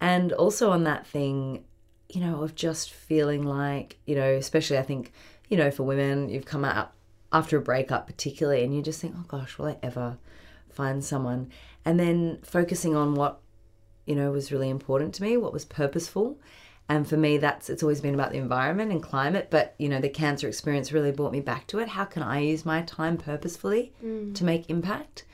And 0.00 0.32
also 0.32 0.70
on 0.70 0.84
that 0.84 1.06
thing, 1.06 1.64
you 2.08 2.20
know, 2.20 2.42
of 2.42 2.54
just 2.54 2.90
feeling 2.92 3.42
like, 3.44 3.98
you 4.06 4.14
know, 4.14 4.30
especially 4.32 4.78
I 4.78 4.82
think, 4.82 5.12
you 5.48 5.56
know, 5.56 5.70
for 5.70 5.82
women, 5.82 6.28
you've 6.28 6.46
come 6.46 6.64
out 6.64 6.92
after 7.32 7.58
a 7.58 7.60
breakup 7.60 8.06
particularly, 8.06 8.64
and 8.64 8.74
you 8.74 8.82
just 8.82 9.00
think, 9.00 9.14
oh 9.16 9.24
gosh, 9.28 9.58
will 9.58 9.66
I 9.66 9.76
ever 9.82 10.18
find 10.70 11.04
someone? 11.04 11.50
And 11.84 12.00
then 12.00 12.38
focusing 12.42 12.96
on 12.96 13.14
what, 13.14 13.40
you 14.06 14.14
know, 14.14 14.30
was 14.30 14.50
really 14.52 14.70
important 14.70 15.14
to 15.16 15.22
me, 15.22 15.36
what 15.36 15.52
was 15.52 15.64
purposeful. 15.64 16.38
And 16.88 17.06
for 17.06 17.18
me, 17.18 17.36
that's 17.36 17.68
it's 17.68 17.82
always 17.82 18.00
been 18.00 18.14
about 18.14 18.32
the 18.32 18.38
environment 18.38 18.90
and 18.90 19.02
climate. 19.02 19.48
But 19.50 19.74
you 19.78 19.88
know, 19.88 20.00
the 20.00 20.08
cancer 20.08 20.48
experience 20.48 20.90
really 20.90 21.12
brought 21.12 21.32
me 21.32 21.40
back 21.40 21.66
to 21.68 21.78
it. 21.80 21.88
How 21.88 22.04
can 22.04 22.22
I 22.22 22.40
use 22.40 22.64
my 22.64 22.82
time 22.82 23.18
purposefully 23.18 23.92
to 24.34 24.44
make 24.44 24.70
impact? 24.70 25.24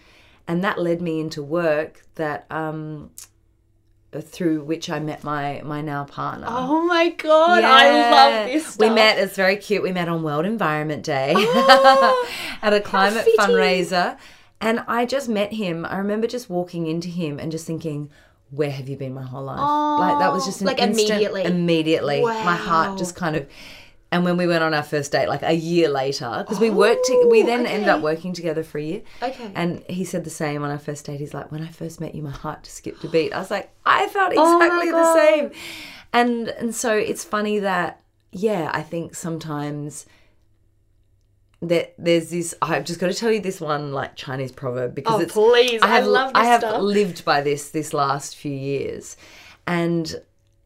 And 0.49 0.63
that 0.65 0.79
led 0.79 1.01
me 1.01 1.21
into 1.21 1.43
work 1.43 2.03
that 2.17 2.47
um, 2.51 3.11
through 4.21 4.65
which 4.65 4.91
I 4.91 4.99
met 4.99 5.25
my 5.25 5.63
my 5.65 5.81
now 5.81 6.05
partner. 6.05 6.47
Oh 6.49 6.85
my 6.85 7.11
God, 7.11 7.65
I 7.65 8.11
love 8.11 8.47
this 8.47 8.67
stuff. 8.67 8.89
We 8.89 8.95
met. 8.95 9.19
It's 9.19 9.37
very 9.37 9.57
cute. 9.57 9.83
We 9.83 9.93
met 9.93 10.09
on 10.09 10.23
World 10.23 10.47
Environment 10.47 11.03
Day 11.03 11.35
at 12.63 12.73
a 12.73 12.81
climate 12.81 13.27
fundraiser, 13.39 14.19
and 14.61 14.81
I 14.87 15.07
just 15.07 15.29
met 15.29 15.53
him. 15.53 15.85
I 15.85 15.99
remember 15.99 16.27
just 16.27 16.51
walking 16.51 16.87
into 16.87 17.09
him 17.09 17.39
and 17.39 17.51
just 17.51 17.67
thinking, 17.67 18.11
"Where 18.51 18.71
have 18.71 18.89
you 18.89 18.97
been 18.97 19.15
my 19.15 19.23
whole 19.23 19.45
life?" 19.45 19.59
like 19.59 20.19
that 20.19 20.33
was 20.33 20.45
just 20.45 20.61
an 20.61 20.67
like 20.69 20.81
instant- 20.81 21.11
immediately. 21.11 21.45
Immediately, 21.45 22.23
my 22.23 22.57
heart 22.57 22.99
just 22.99 23.17
kind 23.17 23.37
of. 23.37 23.47
And 24.13 24.25
when 24.25 24.37
we 24.37 24.47
went 24.47 24.63
on 24.63 24.75
our 24.75 24.83
first 24.85 25.11
date, 25.11 25.29
like 25.29 25.43
a 25.43 25.55
year 25.55 25.89
later, 25.89 26.31
because 26.39 26.61
we 26.61 26.71
worked, 26.71 27.05
to, 27.07 27.27
we 27.29 27.43
then 27.43 27.67
ended 27.67 27.89
up 27.89 28.01
working 28.01 28.33
together 28.33 28.63
for 28.63 28.79
a 28.79 28.83
year. 28.83 29.03
Okay. 29.21 29.51
And 29.57 29.83
he 29.89 30.05
said 30.05 30.23
the 30.23 30.31
same 30.31 30.63
on 30.63 30.71
our 30.71 30.79
first 30.79 31.05
date. 31.05 31.19
He's 31.19 31.35
like, 31.35 31.51
when 31.51 31.63
I 31.63 31.67
first 31.67 32.01
met 32.01 32.15
you, 32.15 32.23
my 32.23 32.31
heart 32.31 32.63
just 32.63 32.77
skipped 32.77 33.03
a 33.03 33.09
beat. 33.09 33.33
I 33.33 33.41
was 33.41 33.51
like, 33.51 33.73
I 33.85 34.07
felt 34.07 34.33
Oh 34.37 34.57
exactly 34.57 34.91
the 34.93 35.15
same. 35.15 35.51
And 36.13 36.49
and 36.49 36.73
so 36.73 36.97
it's 36.97 37.25
funny 37.25 37.59
that 37.59 38.03
yeah, 38.31 38.71
I 38.73 38.83
think 38.83 39.17
sometimes 39.17 40.07
that 41.69 41.95
there's 41.99 42.31
this. 42.31 42.55
I've 42.63 42.85
just 42.85 43.01
got 43.01 43.09
to 43.09 43.15
tell 43.15 43.31
you 43.33 43.41
this 43.41 43.61
one 43.61 43.93
like 43.93 44.17
Chinese 44.17 44.53
proverb 44.53 44.95
because 44.95 45.15
Oh, 45.15 45.21
it's 45.21 45.33
please. 45.33 45.81
I 45.83 45.89
have 45.89 46.07
love 46.07 46.33
I 46.35 46.45
have 46.47 46.61
stuff. 46.61 46.81
lived 46.83 47.25
by 47.25 47.41
this 47.41 47.71
this 47.71 47.93
last 47.93 48.37
few 48.37 48.53
years, 48.53 49.17
and 49.67 50.21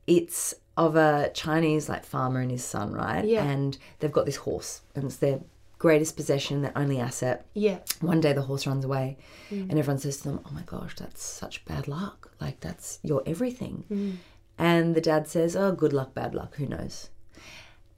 it's 0.06 0.54
of 0.76 0.96
a 0.96 1.30
Chinese 1.34 1.88
like 1.88 2.04
farmer 2.04 2.40
and 2.40 2.50
his 2.50 2.64
son, 2.64 2.92
right? 2.92 3.24
Yeah. 3.24 3.42
And 3.44 3.76
they've 3.98 4.12
got 4.12 4.26
this 4.26 4.36
horse, 4.36 4.82
and 4.94 5.04
it's 5.04 5.16
their 5.16 5.40
greatest 5.78 6.16
possession, 6.16 6.62
their 6.62 6.76
only 6.76 6.98
asset. 6.98 7.46
yeah. 7.54 7.78
One 8.00 8.20
day 8.20 8.32
the 8.32 8.42
horse 8.42 8.66
runs 8.66 8.84
away, 8.84 9.16
Mm. 9.50 9.70
and 9.70 9.78
everyone 9.78 9.98
says 9.98 10.18
to 10.18 10.24
them, 10.28 10.40
"Oh 10.46 10.50
my 10.52 10.62
gosh, 10.66 10.94
that's 10.96 11.22
such 11.22 11.64
bad 11.64 11.88
luck! 11.88 12.30
Like 12.40 12.60
that's 12.60 12.98
your 13.02 13.22
everything." 13.26 13.84
Mm. 13.90 14.16
And 14.58 14.94
the 14.94 15.00
dad 15.00 15.28
says, 15.28 15.54
"Oh, 15.56 15.72
good 15.72 15.92
luck, 15.92 16.14
bad 16.14 16.34
luck. 16.34 16.56
Who 16.56 16.66
knows?" 16.66 17.10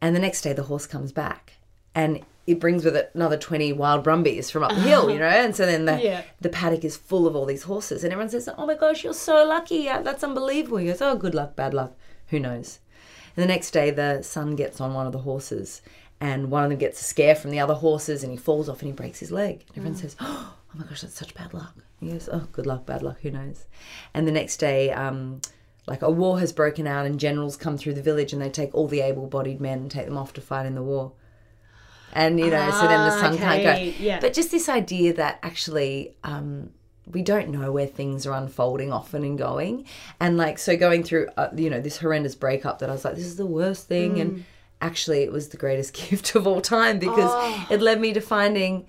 And 0.03 0.15
the 0.17 0.21
next 0.21 0.43
day 0.43 0.53
the 0.53 0.65
horse 0.65 0.87
comes 0.87 1.13
back, 1.13 1.55
and 1.95 2.21
it 2.47 2.59
brings 2.59 2.85
with 2.85 2.97
it 2.97 3.11
another 3.15 3.37
twenty 3.37 3.73
wild 3.73 4.03
brumbies 4.05 4.51
from 4.51 4.63
up 4.63 4.71
the 4.71 4.81
hill, 4.81 5.11
you 5.11 5.19
know. 5.19 5.27
And 5.27 5.55
so 5.55 5.67
then 5.67 5.85
the 5.85 6.03
Yeah. 6.03 6.23
the 6.41 6.49
paddock 6.49 6.85
is 6.85 6.97
full 6.97 7.27
of 7.27 7.37
all 7.37 7.47
these 7.47 7.65
horses, 7.65 8.03
and 8.05 8.13
everyone 8.13 8.31
says, 8.31 8.49
"Oh 8.59 8.67
my 8.67 8.75
gosh, 8.75 9.05
you're 9.05 9.13
so 9.15 9.45
lucky! 9.45 9.85
That's 9.85 10.25
unbelievable." 10.25 10.79
He 10.79 10.87
goes, 10.87 11.03
"Oh, 11.03 11.17
good 11.17 11.35
luck, 11.35 11.55
bad 11.57 11.75
luck. 11.75 11.93
Who 12.29 12.41
knows?" 12.41 12.79
And 13.37 13.43
the 13.43 13.47
next 13.49 13.71
day, 13.71 13.91
the 13.91 14.23
son 14.23 14.57
gets 14.57 14.81
on 14.81 14.95
one 14.95 15.07
of 15.07 15.13
the 15.13 15.19
horses, 15.21 15.83
and 16.21 16.51
one 16.51 16.65
of 16.65 16.71
them 16.71 16.79
gets 16.79 17.01
a 17.01 17.05
scare 17.05 17.35
from 17.37 17.51
the 17.51 17.61
other 17.61 17.75
horses, 17.75 18.23
and 18.23 18.33
he 18.33 18.37
falls 18.39 18.69
off 18.69 18.81
and 18.81 18.89
he 18.89 18.93
breaks 18.93 19.21
his 19.21 19.31
leg. 19.31 19.65
And 19.69 19.79
everyone 19.79 19.97
says, 19.97 20.17
"Oh 20.21 20.55
my 20.75 20.85
gosh, 20.85 21.03
that's 21.03 21.19
such 21.19 21.35
bad 21.35 21.55
luck." 21.55 21.75
He 22.01 22.11
goes, 22.11 22.29
"Oh, 22.33 22.49
good 22.53 22.67
luck, 22.67 22.87
bad 22.87 23.03
luck. 23.03 23.19
Who 23.23 23.31
knows?" 23.31 23.67
And 24.15 24.27
the 24.27 24.33
next 24.33 24.57
day, 24.57 24.91
um, 24.91 25.41
like 25.87 26.03
a 26.03 26.11
war 26.11 26.41
has 26.41 26.53
broken 26.53 26.87
out, 26.87 27.07
and 27.07 27.21
generals 27.21 27.57
come 27.57 27.77
through 27.77 27.95
the 27.95 28.03
village, 28.03 28.33
and 28.33 28.41
they 28.43 28.49
take 28.51 28.75
all 28.75 28.89
the 28.89 29.01
able-bodied 29.03 29.61
men 29.61 29.79
and 29.81 29.91
take 29.91 30.07
them 30.07 30.17
off 30.19 30.33
to 30.35 30.41
fight 30.41 30.67
in 30.67 30.75
the 30.75 30.83
war. 30.83 31.13
And 32.13 32.39
you 32.41 32.51
know, 32.51 32.71
so 32.71 32.83
then 32.89 33.09
the 33.09 33.15
Ah, 33.17 33.21
son 33.21 33.39
can't 33.39 33.63
go. 33.63 33.75
yeah. 34.05 34.21
But 34.21 34.33
just 34.33 34.51
this 34.51 34.69
idea 34.69 35.13
that 35.15 35.39
actually. 35.43 36.17
Um, 36.25 36.71
we 37.13 37.23
don't 37.23 37.49
know 37.49 37.73
where 37.73 37.89
things 37.89 38.25
are 38.25 38.33
unfolding 38.35 38.93
often 38.93 39.25
and 39.25 39.37
going 39.37 39.85
and 40.21 40.37
like 40.37 40.61
so 40.61 40.77
going 40.77 41.03
through 41.03 41.27
uh, 41.37 41.49
you 41.57 41.69
know 41.69 41.81
this 41.81 41.99
horrendous 41.99 42.37
breakup 42.37 42.79
that 42.79 42.89
i 42.89 42.93
was 42.93 43.05
like 43.05 43.17
this 43.17 43.25
is 43.25 43.35
the 43.35 43.47
worst 43.47 43.89
thing 43.89 44.15
Mm. 44.15 44.21
and 44.21 44.45
actually 44.81 45.23
it 45.25 45.33
was 45.33 45.49
the 45.49 45.57
greatest 45.57 45.93
gift 46.11 46.37
of 46.37 46.47
all 46.47 46.61
time 46.61 47.01
because 47.01 47.29
Oh. 47.33 47.67
it 47.69 47.81
led 47.81 48.01
me 48.01 48.13
to 48.13 48.21
finding 48.21 48.87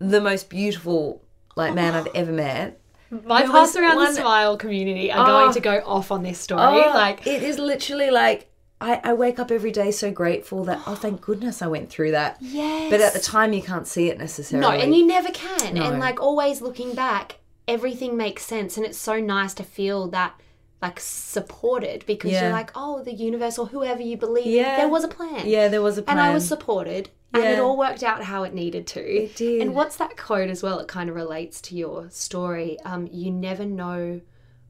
the 0.00 0.20
most 0.20 0.50
beautiful 0.50 1.22
like 1.54 1.72
man 1.72 1.94
i've 1.94 2.08
ever 2.12 2.32
met 2.32 2.80
My 3.08 3.42
pass 3.42 3.76
around 3.76 3.94
one- 3.96 4.14
the 4.14 4.20
smile 4.20 4.56
community 4.56 5.12
are 5.12 5.22
Oh. 5.22 5.26
going 5.26 5.52
to 5.52 5.60
go 5.60 5.80
off 5.86 6.10
on 6.10 6.24
this 6.24 6.40
story. 6.40 6.62
Oh, 6.62 6.90
like, 6.92 7.24
it 7.24 7.44
is 7.44 7.56
literally 7.60 8.10
like 8.10 8.49
I, 8.80 9.00
I 9.04 9.12
wake 9.12 9.38
up 9.38 9.50
every 9.50 9.70
day 9.72 9.90
so 9.90 10.10
grateful 10.10 10.64
that 10.64 10.80
oh 10.86 10.94
thank 10.94 11.20
goodness 11.20 11.60
I 11.62 11.66
went 11.66 11.90
through 11.90 12.12
that. 12.12 12.38
yes. 12.40 12.90
But 12.90 13.00
at 13.00 13.12
the 13.12 13.20
time 13.20 13.52
you 13.52 13.62
can't 13.62 13.86
see 13.86 14.08
it 14.08 14.18
necessarily. 14.18 14.66
No, 14.78 14.82
and 14.82 14.94
you 14.94 15.06
never 15.06 15.28
can. 15.30 15.74
No. 15.74 15.82
And 15.84 15.98
like 16.00 16.20
always 16.20 16.60
looking 16.62 16.94
back, 16.94 17.36
everything 17.68 18.16
makes 18.16 18.44
sense 18.44 18.76
and 18.76 18.86
it's 18.86 18.98
so 18.98 19.20
nice 19.20 19.52
to 19.54 19.62
feel 19.64 20.08
that 20.08 20.40
like 20.80 20.98
supported 20.98 22.04
because 22.06 22.32
Yeah. 22.32 22.44
you're 22.44 22.52
like, 22.52 22.70
oh, 22.74 23.02
the 23.02 23.12
universe 23.12 23.58
or 23.58 23.66
whoever 23.66 24.00
you 24.00 24.16
believe 24.16 24.46
in, 24.46 24.52
Yeah. 24.52 24.76
there 24.78 24.88
was 24.88 25.04
a 25.04 25.08
plan. 25.08 25.46
Yeah, 25.46 25.68
there 25.68 25.82
was 25.82 25.98
a 25.98 26.02
plan. 26.02 26.16
And 26.18 26.26
I 26.26 26.32
was 26.32 26.48
supported 26.48 27.10
and 27.34 27.44
it 27.44 27.58
all 27.58 27.76
worked 27.76 28.02
out 28.02 28.22
how 28.24 28.44
it 28.44 28.54
needed 28.54 28.86
to. 28.88 29.00
It 29.00 29.36
did. 29.36 29.60
And 29.60 29.74
what's 29.74 29.96
that 29.96 30.16
quote 30.16 30.48
as 30.48 30.62
well? 30.62 30.78
It 30.78 30.88
kind 30.88 31.10
of 31.10 31.14
relates 31.16 31.60
to 31.62 31.76
your 31.76 32.08
story. 32.10 32.78
Um, 32.84 33.08
you 33.12 33.30
never 33.30 33.64
know 33.66 34.22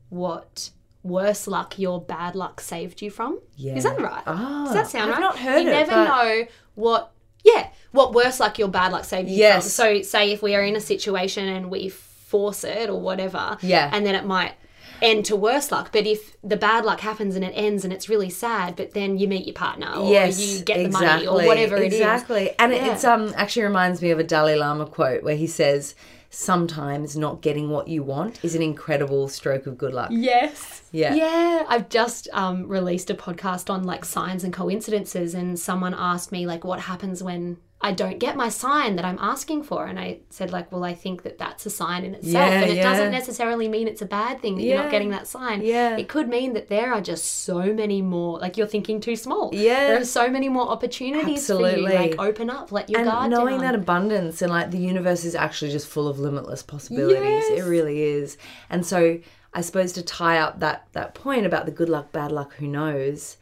what 0.09 0.71
worse 1.03 1.47
luck 1.47 1.79
your 1.79 2.01
bad 2.01 2.35
luck 2.35 2.61
saved 2.61 3.01
you 3.03 3.11
from. 3.11 3.41
Yeah. 3.57 3.77
Is 3.77 3.85
that 3.85 4.01
right? 4.01 4.23
Ah, 4.27 4.65
Does 4.67 4.75
that 4.75 4.89
sound 4.89 5.05
I've 5.11 5.17
right? 5.17 5.21
not 5.21 5.39
heard 5.39 5.63
you 5.63 5.69
it, 5.69 5.73
never 5.73 5.91
but- 5.93 6.05
know 6.05 6.45
what 6.75 7.13
yeah, 7.43 7.69
what 7.93 8.13
worse 8.13 8.39
luck 8.39 8.59
your 8.59 8.69
bad 8.69 8.93
luck 8.93 9.05
saved 9.05 9.29
you 9.29 9.37
Yes. 9.37 9.65
from. 9.65 9.71
So 9.71 10.03
say 10.03 10.31
if 10.33 10.43
we 10.43 10.55
are 10.55 10.63
in 10.63 10.77
a 10.77 10.81
situation 10.81 11.49
and 11.49 11.71
we 11.71 11.89
force 11.89 12.65
it 12.65 12.91
or 12.91 13.01
whatever, 13.01 13.57
Yeah. 13.63 13.89
and 13.93 14.05
then 14.05 14.15
it 14.15 14.27
might 14.27 14.53
end 15.01 15.25
to 15.25 15.35
worse 15.37 15.73
luck. 15.73 15.89
But 15.91 16.07
if 16.07 16.37
the 16.45 16.59
bad 16.59 16.85
luck 16.85 17.01
happens 17.01 17.35
and 17.37 17.43
it 17.43 17.53
ends 17.57 17.83
and 17.83 17.95
it's 17.95 18.11
really 18.11 18.29
sad, 18.29 18.77
but 18.77 18.93
then 18.93 19.17
you 19.17 19.27
meet 19.27 19.47
your 19.47 19.55
partner 19.55 19.91
or 19.97 20.13
yes, 20.13 20.39
you 20.39 20.63
get 20.63 20.81
exactly, 20.81 21.25
the 21.25 21.31
money 21.33 21.45
or 21.45 21.47
whatever 21.49 21.77
it 21.79 21.95
is. 21.95 22.01
Exactly. 22.01 22.51
And 22.59 22.75
it 22.75 22.83
it's 22.83 23.05
um 23.05 23.33
actually 23.37 23.63
reminds 23.63 24.03
me 24.03 24.11
of 24.11 24.19
a 24.19 24.25
Dalai 24.25 24.57
Lama 24.57 24.85
quote 24.85 25.23
where 25.23 25.37
he 25.37 25.47
says, 25.47 25.95
Sometimes 26.33 27.17
not 27.17 27.41
getting 27.43 27.71
what 27.71 27.89
you 27.89 28.05
want 28.05 28.45
is 28.45 28.55
an 28.55 28.63
incredible 28.63 29.29
stroke 29.29 29.67
of 29.67 29.77
good 29.77 29.93
luck. 29.93 30.11
Yes. 30.13 30.83
Yeah. 30.93 31.15
Yeah. 31.15 31.65
I've 31.69 31.89
just 31.89 32.29
um, 32.33 32.69
released 32.69 33.11
a 33.11 33.15
podcast 33.15 33.69
on 33.69 33.83
like 33.83 34.05
signs 34.05 34.45
and 34.45 34.53
coincidences, 34.53 35.35
and 35.35 35.59
someone 35.59 35.93
asked 35.93 36.31
me 36.31 36.47
like, 36.47 36.63
what 36.65 36.81
happens 36.81 37.21
when 37.23 37.57
I 37.83 37.93
don't 37.93 38.19
get 38.19 38.37
my 38.37 38.51
sign 38.51 38.97
that 38.97 39.07
I'm 39.07 39.17
asking 39.19 39.63
for? 39.63 39.87
And 39.87 39.99
I 39.99 40.19
said 40.29 40.53
like, 40.53 40.71
well, 40.71 40.85
I 40.85 40.93
think 40.93 41.23
that 41.23 41.39
that's 41.39 41.65
a 41.65 41.71
sign 41.71 42.05
in 42.05 42.15
itself, 42.15 42.35
Yeah, 42.51 42.61
and 42.61 42.71
it 42.71 42.77
yeah. 42.77 42.83
doesn't 42.83 43.11
necessarily 43.11 43.69
mean 43.69 43.89
it's 43.89 44.03
a 44.03 44.07
bad 44.07 44.43
thing 44.43 44.57
that 44.57 44.63
you're 44.63 44.77
not 44.77 44.91
getting 44.91 45.09
that 45.11 45.27
sign. 45.27 45.63
Yeah. 45.63 45.97
It 45.97 46.07
could 46.07 46.29
mean 46.29 46.53
that 46.53 46.69
there 46.69 46.93
are 46.93 47.01
just 47.01 47.25
so 47.45 47.73
many 47.73 48.03
more. 48.03 48.39
Like 48.39 48.59
you're 48.59 48.67
thinking 48.67 49.01
too 49.01 49.17
small. 49.17 49.49
Yeah. 49.55 49.87
There 49.89 50.01
are 50.03 50.05
so 50.05 50.29
many 50.29 50.51
more 50.51 50.69
opportunities 50.69 51.47
for 51.47 51.55
Absolutely. 51.55 51.93
you. 51.95 51.99
Like 51.99 52.17
open 52.19 52.51
up, 52.51 52.71
let 52.71 52.91
your 52.91 53.03
guard 53.03 53.15
down 53.15 53.25
and 53.25 53.33
guard 53.33 53.45
knowing 53.47 53.61
down. 53.63 53.73
that 53.73 53.81
abundance 53.81 54.43
and 54.43 54.51
like 54.53 54.71
the 54.71 54.79
universe 54.79 55.25
is 55.25 55.35
actually 55.35 55.71
just 55.71 55.87
full 55.89 56.07
of 56.07 56.19
limitless 56.19 56.63
possibilities 56.63 57.45
Yes. 57.49 57.61
it 57.61 57.63
really 57.69 58.03
is 58.03 58.37
and 58.69 58.85
so 58.85 59.19
i 59.55 59.61
suppose 59.61 59.93
to 59.93 60.03
tie 60.03 60.39
up 60.39 60.61
that 60.61 60.87
that 60.93 61.15
point 61.15 61.47
about 61.47 61.65
the 61.67 61.73
good 61.73 61.89
luck 61.89 62.13
bad 62.13 62.31
luck 62.33 62.55
who 62.57 62.67
knows 62.67 63.37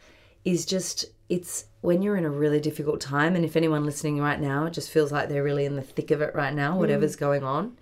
is 0.45 0.65
just 0.65 1.05
it's 1.27 1.65
when 1.81 2.01
you're 2.01 2.17
in 2.17 2.25
a 2.25 2.29
really 2.29 2.59
difficult 2.59 2.99
time 2.99 3.35
and 3.35 3.45
if 3.45 3.55
anyone 3.55 3.85
listening 3.85 4.19
right 4.19 4.39
now 4.39 4.67
just 4.67 4.89
feels 4.89 5.11
like 5.11 5.29
they're 5.29 5.43
really 5.43 5.65
in 5.65 5.75
the 5.75 5.81
thick 5.81 6.11
of 6.11 6.21
it 6.21 6.35
right 6.35 6.53
now 6.53 6.73
mm. 6.73 6.77
whatever's 6.77 7.15
going 7.15 7.43
on 7.43 7.77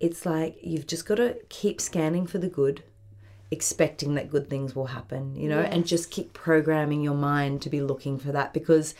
it's 0.00 0.24
like 0.24 0.56
you've 0.62 0.86
just 0.86 1.06
got 1.06 1.16
to 1.16 1.36
keep 1.48 1.80
scanning 1.80 2.26
for 2.26 2.38
the 2.38 2.48
good 2.48 2.82
expecting 3.50 4.14
that 4.14 4.30
good 4.30 4.48
things 4.48 4.76
will 4.76 4.86
happen 4.86 5.34
you 5.34 5.48
know 5.48 5.60
and 5.60 5.86
just 5.86 6.10
keep 6.10 6.32
programming 6.32 7.02
your 7.02 7.14
mind 7.14 7.62
to 7.62 7.70
be 7.70 7.80
looking 7.80 8.18
for 8.18 8.30
that 8.30 8.52
because 8.52 8.94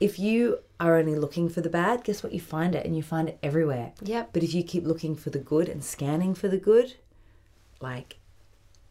if 0.00 0.18
you 0.18 0.58
are 0.80 0.96
only 0.96 1.14
looking 1.14 1.48
for 1.48 1.60
the 1.60 1.70
bad 1.70 2.02
guess 2.02 2.22
what? 2.22 2.32
You 2.32 2.40
find 2.40 2.74
it 2.74 2.84
and 2.84 2.96
you 2.96 3.02
find 3.02 3.28
it 3.28 3.38
everywhere. 3.42 3.92
Yeah. 4.02 4.26
but 4.32 4.42
if 4.42 4.52
you 4.52 4.64
keep 4.64 4.84
looking 4.84 5.14
for 5.14 5.30
the 5.30 5.38
good 5.38 5.68
and 5.68 5.84
scanning 5.84 6.34
for 6.34 6.48
the 6.48 6.58
good 6.58 6.94
like 7.80 8.18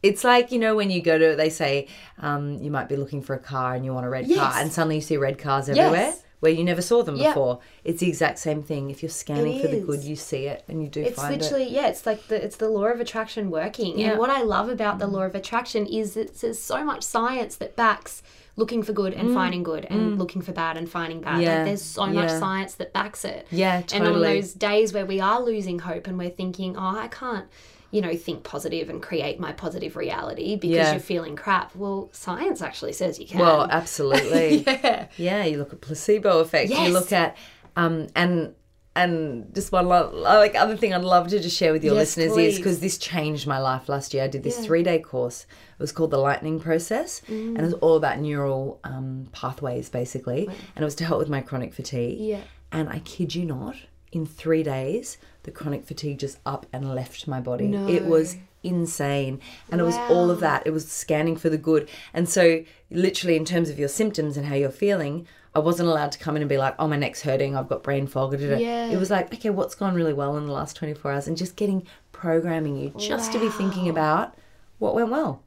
it's 0.04 0.24
like 0.24 0.51
you 0.51 0.60
know 0.60 0.76
when 0.76 0.89
you 0.91 1.01
go 1.01 1.18
to 1.18 1.36
they 1.36 1.49
say 1.49 1.88
um, 2.20 2.62
you 2.62 2.70
might 2.70 2.88
be 2.89 2.95
looking 2.95 3.22
for 3.22 3.34
a 3.34 3.39
car 3.39 3.74
and 3.74 3.84
you 3.86 3.93
want 3.93 4.06
a 4.06 4.10
red 4.10 4.28
car 4.36 4.54
and 4.58 4.72
suddenly 4.72 4.95
you 4.95 5.01
see 5.01 5.18
red 5.18 5.38
cars 5.39 5.70
everywhere 5.70 5.93
Yes. 6.14 6.24
where 6.41 6.51
you 6.51 6.64
never 6.64 6.82
saw 6.82 7.01
them 7.04 7.16
Yep. 7.16 7.28
before 7.34 7.60
it's 7.86 8.01
the 8.01 8.10
exact 8.10 8.38
same 8.39 8.62
thing 8.62 8.89
if 8.91 9.01
you're 9.01 9.10
scanning 9.10 9.56
It 9.56 9.62
for 9.62 9.68
the 9.70 9.80
good 9.80 10.04
you 10.04 10.16
see 10.18 10.45
it 10.47 10.64
and 10.68 10.84
you 10.84 10.89
do 10.89 11.01
It's 11.01 11.16
find 11.16 11.34
it 11.34 11.41
literally 11.41 11.70
yeah, 11.70 11.88
it's 11.88 12.06
like 12.06 12.28
the 12.28 12.43
it's 12.43 12.58
the 12.58 12.70
law 12.70 12.86
of 12.86 12.99
attraction 12.99 13.49
working. 13.49 13.97
Yeah. 13.97 14.10
And 14.12 14.20
what 14.20 14.30
I 14.30 14.41
love 14.43 14.68
about 14.70 14.99
the 14.99 15.08
law 15.08 15.24
of 15.24 15.36
attraction 15.36 15.86
is 15.86 16.14
that 16.16 16.36
there's 16.41 16.60
so 16.60 16.84
much 16.84 17.01
science 17.04 17.56
that 17.58 17.76
backs 17.76 18.22
looking 18.56 18.84
for 18.84 18.93
good 18.93 19.14
and 19.14 19.34
finding 19.34 19.64
good 19.64 19.84
and 19.89 20.20
looking 20.20 20.39
for 20.43 20.51
bad 20.51 20.78
and 20.78 20.88
finding 20.88 21.22
bad. 21.22 21.39
Mm. 21.39 21.43
Yeah. 21.43 21.56
Like 21.56 21.66
there's 21.66 21.82
so 21.82 22.06
much 22.06 22.30
science 22.30 22.76
that 22.76 22.93
backs 22.93 23.26
it. 23.26 23.47
Yeah, 23.49 23.82
totally. 23.82 24.08
And 24.08 24.16
on 24.16 24.22
those 24.22 24.54
days 24.54 24.93
where 24.93 25.08
we 25.08 25.20
are 25.20 25.41
losing 25.41 25.80
hope 25.80 26.06
and 26.06 26.20
we're 26.20 26.30
thinking, 26.30 26.76
"Oh, 26.78 26.95
I 27.06 27.08
can't 27.08 27.47
you 27.94 28.02
know, 28.02 28.16
think 28.16 28.44
positive 28.44 28.89
and 28.89 29.02
create 29.02 29.39
my 29.39 29.52
positive 29.54 29.96
reality 29.96 30.56
because 30.56 30.76
Yeah. 30.76 30.91
you're 30.94 31.00
feeling 31.00 31.36
crap. 31.36 31.76
Well, 31.76 32.10
science 32.12 32.60
actually 32.62 32.94
says 32.94 33.20
you 33.20 33.28
can. 33.28 33.39
Well, 33.39 33.68
absolutely. 33.80 34.64
yeah. 34.68 35.08
yeah, 35.16 35.46
you 35.46 35.58
look 35.60 35.72
at 35.74 35.80
placebo 35.82 36.39
effect. 36.39 36.70
Yes. 36.72 36.88
You 36.88 36.94
look 36.94 37.12
at 37.14 37.38
um 37.76 38.08
and 38.16 38.56
and 38.96 39.54
just 39.56 39.72
one 39.72 39.88
lo- 39.88 40.12
like 40.14 40.54
other 40.56 40.78
thing 40.78 40.94
I'd 40.94 41.02
love 41.04 41.28
to 41.30 41.39
just 41.39 41.58
share 41.58 41.72
with 41.72 41.84
your 41.84 41.96
Yes, 41.96 42.16
listeners 42.18 42.34
please. 42.34 42.54
is 42.54 42.58
because 42.60 42.80
this 42.80 42.98
changed 42.98 43.48
my 43.48 43.60
life 43.60 43.89
last 43.89 44.14
year. 44.14 44.24
I 44.24 44.28
did 44.28 44.44
this 44.44 44.58
Yeah. 44.60 44.66
three 44.66 44.84
day 44.84 45.00
course. 45.00 45.46
It 45.78 45.82
was 45.82 45.91
called 45.91 46.12
the 46.12 46.18
Lightning 46.20 46.60
Process, 46.60 47.22
and 47.28 47.58
it 47.58 47.62
was 47.64 47.74
all 47.76 47.96
about 47.98 48.20
neural 48.20 48.80
um, 48.84 49.28
pathways 49.32 49.89
basically, 49.89 50.46
and 50.48 50.82
it 50.82 50.84
was 50.84 50.96
to 50.96 51.06
help 51.06 51.20
with 51.20 51.30
my 51.30 51.41
chronic 51.41 51.74
fatigue. 51.74 52.20
Yeah. 52.20 52.41
And 52.72 52.89
I 52.89 53.00
kid 53.00 53.34
you 53.36 53.46
not, 53.46 53.76
in 54.14 54.26
three 54.26 54.64
days, 54.64 55.18
the 55.43 55.51
chronic 55.51 55.86
fatigue 55.86 56.20
just 56.20 56.39
up 56.45 56.66
and 56.72 56.93
left 56.93 57.28
my 57.28 57.39
body. 57.39 57.68
No. 57.68 57.88
It 57.88 58.05
was 58.05 58.38
insane. 58.64 59.41
And 59.72 59.82
it 59.82 59.84
was 59.84 59.97
all 59.97 60.30
of 60.30 60.39
that. 60.39 60.66
It 60.66 60.72
was 60.72 60.89
scanning 60.89 61.36
for 61.36 61.49
the 61.49 61.57
good. 61.57 61.89
And 62.14 62.30
so, 62.30 62.64
literally, 62.89 63.36
in 63.36 63.45
terms 63.45 63.70
of 63.70 63.78
your 63.78 63.89
symptoms 63.89 64.38
and 64.38 64.45
how 64.45 64.55
you're 64.55 64.70
feeling, 64.70 65.28
I 65.55 65.59
wasn't 65.59 65.89
allowed 65.89 66.11
to 66.14 66.20
come 66.20 66.36
in 66.36 66.41
and 66.41 66.49
be 66.49 66.57
like, 66.57 66.76
oh, 66.80 66.88
my 66.88 66.95
neck's 66.95 67.22
hurting, 67.22 67.55
I've 67.55 67.70
got 67.70 67.84
brain 67.84 68.07
fog. 68.07 68.39
Yeah. 68.39 68.88
It 68.88 68.97
was 68.97 69.11
like, 69.11 69.34
okay, 69.34 69.49
what's 69.49 69.76
gone 69.76 69.93
really 69.93 70.14
well 70.14 70.38
in 70.38 70.47
the 70.47 70.51
last 70.51 70.76
24 70.76 71.11
hours? 71.11 71.28
And 71.28 71.38
just 71.38 71.55
getting 71.55 71.86
programming 72.11 72.78
you 72.78 72.93
just 72.97 73.32
to 73.34 73.39
be 73.39 73.49
thinking 73.49 73.89
about 73.89 74.36
what 74.80 74.95
went 74.95 75.09
well. 75.09 75.43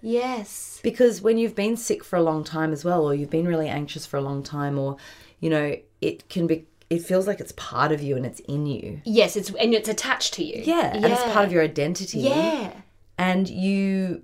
Yes. 0.00 0.78
Because 0.82 1.20
when 1.22 1.38
you've 1.38 1.56
been 1.56 1.76
sick 1.76 2.04
for 2.04 2.16
a 2.16 2.22
long 2.22 2.44
time 2.44 2.72
as 2.72 2.84
well, 2.84 3.04
or 3.04 3.14
you've 3.14 3.30
been 3.30 3.48
really 3.48 3.68
anxious 3.68 4.06
for 4.06 4.16
a 4.16 4.20
long 4.20 4.44
time, 4.44 4.78
or, 4.78 4.96
you 5.40 5.50
know, 5.50 5.74
it 6.00 6.28
can 6.28 6.46
be, 6.46 6.66
it 6.90 7.02
feels 7.02 7.26
like 7.26 7.40
it's 7.40 7.52
part 7.52 7.92
of 7.92 8.02
you 8.02 8.16
and 8.16 8.24
it's 8.24 8.40
in 8.40 8.66
you. 8.66 9.00
Yes, 9.04 9.36
it's 9.36 9.50
and 9.50 9.74
it's 9.74 9.88
attached 9.88 10.34
to 10.34 10.44
you. 10.44 10.62
Yeah. 10.64 10.94
And 10.94 11.04
it's 11.04 11.22
part 11.24 11.44
of 11.46 11.52
your 11.52 11.62
identity. 11.62 12.20
Yeah. 12.20 12.72
And 13.18 13.48
you 13.48 14.22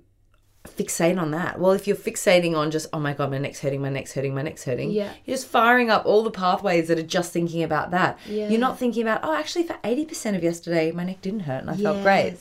fixate 0.67 1.19
on 1.21 1.31
that. 1.31 1.59
Well, 1.59 1.73
if 1.73 1.85
you're 1.87 1.95
fixating 1.95 2.55
on 2.57 2.71
just, 2.71 2.87
oh 2.91 2.99
my 2.99 3.13
God, 3.13 3.29
my 3.29 3.37
neck's 3.37 3.59
hurting, 3.59 3.81
my 3.81 3.89
neck's 3.89 4.13
hurting, 4.13 4.33
my 4.33 4.41
neck's 4.41 4.63
hurting, 4.63 4.89
Yeah. 4.89 5.13
you're 5.25 5.35
just 5.37 5.47
firing 5.47 5.91
up 5.91 6.05
all 6.07 6.23
the 6.23 6.31
pathways 6.31 6.87
that 6.87 6.97
are 6.97 7.03
just 7.03 7.31
thinking 7.31 7.61
about 7.61 7.91
that. 7.91 8.17
Yeah. 8.27 8.49
You're 8.49 8.59
not 8.59 8.79
thinking 8.79 9.03
about, 9.03 9.19
oh, 9.23 9.35
actually, 9.35 9.63
for 9.63 9.77
80% 9.83 10.35
of 10.35 10.43
yesterday, 10.43 10.91
my 10.91 11.03
neck 11.03 11.21
didn't 11.21 11.41
hurt 11.41 11.61
and 11.61 11.69
I 11.69 11.75
felt 11.77 12.01
great. 12.01 12.37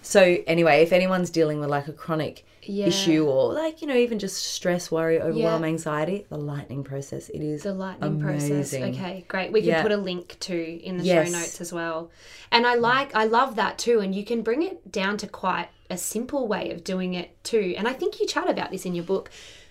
So, 0.00 0.38
anyway, 0.46 0.82
if 0.82 0.92
anyone's 0.92 1.30
dealing 1.30 1.60
with 1.60 1.68
like 1.68 1.88
a 1.88 1.92
chronic 1.92 2.46
Yeah. 2.68 2.86
issue 2.88 3.26
or 3.26 3.52
like, 3.52 3.80
you 3.82 3.88
know, 3.88 3.96
even 3.96 4.18
just 4.18 4.42
stress, 4.44 4.90
worry, 4.90 5.20
overwhelm, 5.20 5.62
Yeah. 5.62 5.68
anxiety, 5.68 6.26
the 6.28 6.36
lightning 6.38 6.84
process, 6.84 7.28
it 7.28 7.40
is 7.42 7.62
The 7.62 7.72
lightning 7.74 8.20
amazing. 8.22 8.56
process. 8.58 8.74
Okay, 9.00 9.24
great. 9.28 9.52
We 9.52 9.60
can 9.60 9.70
Yeah. 9.70 9.82
put 9.82 9.92
a 9.92 9.96
link 9.96 10.36
to 10.40 10.54
in 10.82 10.98
the 10.98 11.04
Yes. 11.04 11.26
show 11.28 11.38
notes 11.38 11.60
as 11.60 11.72
well. 11.72 12.10
And 12.50 12.66
I 12.66 12.74
like 12.74 13.14
I 13.14 13.24
love 13.24 13.56
that 13.56 13.78
too. 13.78 14.00
And 14.00 14.14
you 14.14 14.24
can 14.24 14.42
bring 14.42 14.62
it 14.62 14.90
down 14.92 15.16
to 15.18 15.26
quite 15.26 15.68
a 15.90 15.96
simple 15.96 16.48
way 16.48 16.70
of 16.70 16.82
doing 16.84 17.14
it 17.14 17.42
too. 17.44 17.74
And 17.76 17.86
I 17.86 17.92
think 17.92 18.20
you 18.20 18.26
chat 18.26 18.48
about 18.48 18.70
this 18.70 18.84
in 18.86 18.94
your 18.94 19.04
book 19.04 19.30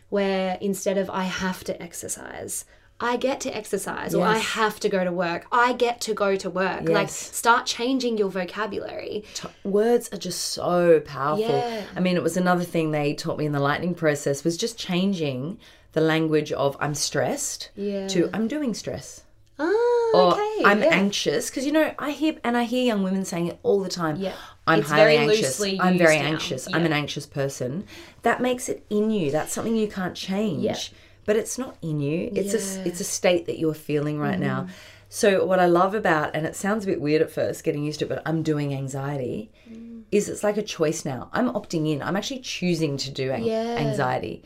where 0.10 0.58
instead 0.62 0.98
of 0.98 1.10
I 1.10 1.24
have 1.24 1.64
to 1.66 1.82
exercise, 1.82 2.66
I 3.00 3.18
get 3.18 3.42
to 3.42 3.56
exercise 3.56 4.16
or 4.16 4.24
I 4.26 4.38
have 4.38 4.80
to 4.80 4.88
go 4.90 5.04
to 5.04 5.12
work. 5.12 5.48
I 5.52 5.74
get 5.74 6.00
to 6.02 6.14
go 6.14 6.38
to 6.38 6.50
work. 6.50 6.88
Like 6.88 7.10
start 7.10 7.66
changing 7.66 8.18
your 8.18 8.30
vocabulary. 8.30 9.26
t- 9.34 9.50
words 9.66 10.10
are 10.14 10.18
just 10.18 10.40
so 10.42 11.02
powerful. 11.02 11.46
Yeah. 11.46 11.84
I 11.96 12.00
mean, 12.00 12.16
it 12.16 12.24
was 12.24 12.38
another 12.38 12.64
thing 12.64 12.92
they 12.92 13.14
taught 13.14 13.38
me 13.38 13.46
in 13.46 13.52
the 13.52 13.60
lightning 13.60 13.96
process 13.96 14.46
was 14.46 14.56
just 14.56 14.78
changing 14.80 15.60
the 15.92 16.00
language 16.02 16.52
of 16.54 16.78
I'm 16.80 16.96
stressed 16.96 17.70
Yeah. 17.76 18.08
to 18.10 18.30
I'm 18.34 18.48
doing 18.48 18.74
stress. 18.74 19.24
Ah, 19.60 19.72
Or 20.14 20.34
okay. 20.34 20.62
I'm 20.66 20.82
yeah. 20.82 20.90
anxious 20.92 21.50
because 21.50 21.66
you 21.66 21.72
know 21.74 21.94
I 22.00 22.12
hear 22.12 22.38
and 22.46 22.56
I 22.58 22.64
hear 22.64 22.84
young 22.86 23.04
women 23.04 23.26
saying 23.26 23.48
it 23.48 23.60
all 23.64 23.82
the 23.82 23.90
time. 23.90 24.16
Yeah. 24.18 24.34
I'm 24.68 24.80
It's 24.80 24.90
highly 24.90 25.18
anxious. 25.18 25.62
I'm 25.62 25.98
very 25.98 26.18
now. 26.20 26.26
anxious. 26.26 26.68
I'm 26.74 26.86
an 26.86 26.94
anxious 26.94 27.26
person. 27.26 27.86
That 28.24 28.42
makes 28.42 28.68
it 28.70 28.86
in 28.90 29.12
you. 29.12 29.32
That's 29.32 29.54
something 29.54 29.76
you 29.76 29.88
can't 29.88 30.16
change. 30.16 30.64
Yeah. 30.64 30.78
But 31.26 31.36
it's 31.36 31.58
not 31.58 31.76
in 31.82 32.00
you. 32.00 32.30
It's 32.34 32.54
Yeah. 32.54 32.84
A 32.84 32.88
it's 32.88 33.00
a 33.00 33.04
state 33.04 33.46
that 33.48 33.58
you're 33.60 33.74
feeling 33.74 34.20
right 34.20 34.40
now. 34.40 34.68
So 35.10 35.46
what 35.46 35.60
I 35.60 35.66
love 35.66 35.94
about 35.96 36.36
and 36.36 36.46
it 36.46 36.56
sounds 36.56 36.84
a 36.84 36.88
bit 36.88 37.00
weird 37.02 37.22
at 37.22 37.32
first 37.32 37.64
getting 37.64 37.84
used 37.84 38.00
to 38.00 38.06
it, 38.06 38.10
but 38.10 38.22
I'm 38.26 38.44
doing 38.44 38.74
anxiety 38.74 39.50
Mm. 39.72 40.02
is 40.12 40.30
it's 40.30 40.44
like 40.44 40.58
a 40.58 40.62
choice 40.64 41.06
now. 41.06 41.30
I'm 41.34 41.50
opting 41.54 41.92
in. 41.92 42.02
I'm 42.02 42.16
actually 42.16 42.40
choosing 42.42 42.98
to 42.98 43.12
do 43.12 43.32
an- 43.32 43.44
Yeah. 43.44 43.76
anxiety. 43.78 44.44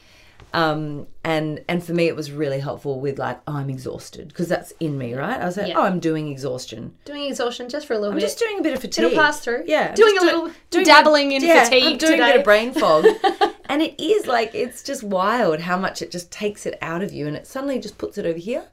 Um, 0.52 1.06
and 1.24 1.62
and 1.68 1.84
for 1.84 1.94
me 1.94 2.08
it 2.08 2.16
was 2.16 2.32
really 2.32 2.60
helpful 2.60 3.00
with 3.00 3.20
like 3.20 3.40
oh, 3.48 3.54
I'm 3.58 3.70
exhausted 3.70 4.30
because 4.30 4.48
that's 4.48 4.74
in 4.80 4.98
me, 4.98 5.14
right? 5.14 5.40
I 5.40 5.46
was 5.46 5.58
like, 5.58 5.68
Yeah. 5.68 5.78
oh, 5.78 5.84
I'm 5.84 6.00
doing 6.00 6.28
exhaustion. 6.30 6.96
doing 7.06 7.24
exhaustion 7.26 7.70
just 7.70 7.86
for 7.86 7.94
a 7.94 8.00
little 8.00 8.14
bit? 8.14 8.24
I'm 8.24 8.28
just 8.30 8.40
doing 8.40 8.58
a 8.60 8.64
bit 8.64 8.74
of 8.74 8.80
fatigue. 8.82 9.06
It'll 9.06 9.18
pass 9.18 9.42
through. 9.42 9.64
Yeah, 9.68 9.90
I'm 9.90 9.96
Doing 9.96 10.18
a 10.18 10.22
little 10.22 10.50
doing 10.72 10.86
dabbling 10.86 11.32
in 11.34 11.44
yeah, 11.44 11.66
fatigue 11.66 11.84
I'm 11.84 11.98
doing 11.98 12.22
a 12.22 12.26
bit 12.26 12.36
of 12.38 12.44
brain 12.44 12.72
fog, 12.74 13.06
and 13.70 13.82
it 13.82 13.98
is 14.02 14.28
like 14.28 14.54
it's 14.54 14.84
just 14.84 15.04
wild 15.04 15.62
how 15.62 15.78
much 15.78 16.02
it 16.02 16.12
just 16.12 16.30
takes 16.32 16.66
it 16.66 16.78
out 16.82 17.02
of 17.02 17.14
you, 17.14 17.28
and 17.28 17.38
it 17.38 17.48
suddenly 17.48 17.80
just 17.80 17.98
puts 17.98 18.18
it 18.18 18.26
over 18.26 18.38
here, 18.40 18.66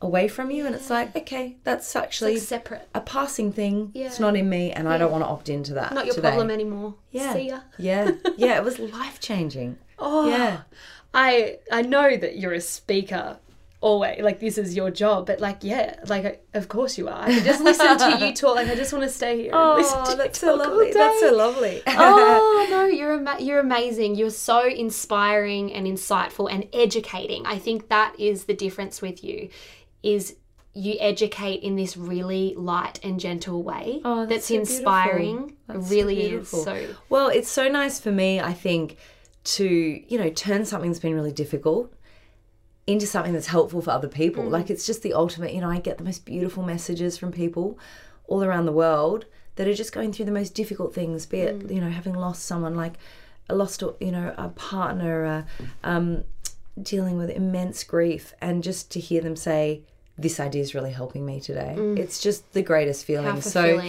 away 0.00 0.28
from 0.28 0.50
you, 0.50 0.66
and 0.66 0.74
it's 0.74 0.90
like 0.90 1.16
okay, 1.16 1.56
that's 1.64 1.96
actually 1.96 2.34
like 2.34 2.42
separate. 2.42 2.88
a 2.94 3.00
passing 3.00 3.52
thing. 3.52 3.90
It's 3.94 4.20
not 4.20 4.36
in 4.36 4.48
me, 4.48 4.70
and 4.70 4.88
I 4.88 4.98
don't 4.98 5.10
want 5.10 5.24
to 5.24 5.28
opt 5.28 5.48
into 5.48 5.74
that. 5.74 5.92
Not 5.94 6.06
your 6.06 6.14
today. 6.14 6.28
problem 6.28 6.50
anymore. 6.50 6.94
Yeah, 7.10 7.32
See 7.32 7.48
ya. 7.48 7.60
yeah, 7.78 8.12
yeah. 8.36 8.56
It 8.58 8.64
was 8.64 8.78
life 8.78 9.18
changing. 9.18 9.78
Oh, 9.98 10.28
Yeah. 10.28 10.62
I 11.14 11.58
I 11.70 11.82
know 11.82 12.16
that 12.16 12.38
you're 12.38 12.54
a 12.54 12.60
speaker 12.60 13.38
always 13.82 14.20
like 14.20 14.38
this 14.38 14.56
is 14.56 14.74
your 14.74 14.90
job 14.90 15.26
but 15.26 15.40
like 15.40 15.58
yeah 15.62 15.96
like 16.06 16.42
of 16.54 16.68
course 16.68 16.96
you 16.96 17.08
are. 17.08 17.24
I 17.24 17.34
can 17.34 17.44
just 17.44 17.62
listen 17.62 17.98
to 17.98 18.24
you 18.26 18.32
talk 18.42 18.54
like 18.54 18.68
i 18.68 18.74
just 18.74 18.92
want 18.92 19.02
to 19.02 19.10
stay 19.10 19.42
here 19.42 19.52
and 19.54 19.74
listen 19.74 19.98
oh, 20.00 20.04
to 20.06 20.12
Oh, 20.12 20.16
that's 20.16 20.40
you 20.40 20.48
so 20.48 20.56
talk 20.56 20.66
all 20.66 20.72
lovely. 20.76 20.92
That's 20.92 21.20
so 21.20 21.32
lovely. 21.34 21.82
oh 21.88 22.66
no 22.70 22.86
you're 22.86 23.14
ama- 23.14 23.40
you're 23.40 23.60
amazing. 23.60 24.14
You're 24.14 24.30
so 24.30 24.66
inspiring 24.66 25.72
and 25.74 25.86
insightful 25.86 26.50
and 26.50 26.68
educating. 26.72 27.44
I 27.44 27.58
think 27.58 27.88
that 27.88 28.18
is 28.18 28.44
the 28.44 28.54
difference 28.54 29.02
with 29.02 29.22
you 29.24 29.48
is 30.02 30.36
you 30.74 30.96
educate 31.00 31.62
in 31.62 31.76
this 31.76 31.96
really 31.96 32.54
light 32.56 32.98
and 33.04 33.20
gentle 33.20 33.62
way 33.62 34.00
Oh, 34.04 34.26
that's 34.26 34.48
that's, 34.48 34.48
so 34.48 34.54
beautiful. 34.54 34.76
inspiring. 34.76 35.56
That's 35.66 35.80
it 35.80 35.88
so 35.88 35.94
really 35.94 36.20
is. 36.22 36.48
so 36.48 36.94
Well, 37.08 37.28
it's 37.28 37.50
so 37.50 37.68
nice 37.68 38.00
for 38.00 38.10
me, 38.10 38.40
I 38.40 38.54
think, 38.54 38.96
to, 39.44 39.66
you 39.66 40.18
know, 40.18 40.30
turn 40.30 40.64
something 40.64 40.90
that's 40.90 41.00
been 41.00 41.14
really 41.14 41.32
difficult 41.32 41.92
into 42.86 43.06
something 43.06 43.32
that's 43.32 43.46
helpful 43.46 43.80
for 43.80 43.90
other 43.90 44.08
people. 44.08 44.44
Like 44.44 44.70
it's 44.70 44.86
just 44.86 45.02
the 45.02 45.14
ultimate, 45.14 45.54
you 45.54 45.60
know, 45.60 45.70
I 45.70 45.78
get 45.78 45.98
the 45.98 46.04
most 46.04 46.24
beautiful 46.24 46.62
messages 46.62 47.16
from 47.16 47.32
people 47.32 47.78
all 48.26 48.42
around 48.42 48.66
the 48.66 48.72
world 48.72 49.26
that 49.56 49.68
are 49.68 49.74
just 49.74 49.92
going 49.92 50.12
through 50.12 50.24
the 50.24 50.32
most 50.32 50.54
difficult 50.54 50.94
things, 50.94 51.26
be 51.26 51.40
it, 51.40 51.70
you 51.70 51.80
know, 51.80 51.90
having 51.90 52.14
lost 52.14 52.44
someone 52.44 52.74
like 52.74 52.94
a 53.48 53.54
lost, 53.54 53.82
you 54.00 54.10
know, 54.10 54.34
a 54.38 54.48
partner, 54.48 55.24
uh, 55.24 55.66
um, 55.84 56.24
dealing 56.80 57.18
with 57.18 57.30
immense 57.30 57.84
grief, 57.84 58.32
and 58.40 58.62
just 58.62 58.90
to 58.92 59.00
hear 59.00 59.20
them 59.20 59.36
say, 59.36 59.82
this 60.22 60.40
idea 60.40 60.62
is 60.62 60.74
really 60.74 60.92
helping 60.92 61.26
me 61.26 61.40
today. 61.40 61.74
It's 61.96 62.20
just 62.20 62.52
the 62.52 62.62
greatest 62.62 63.04
feeling. 63.04 63.40
So, 63.42 63.82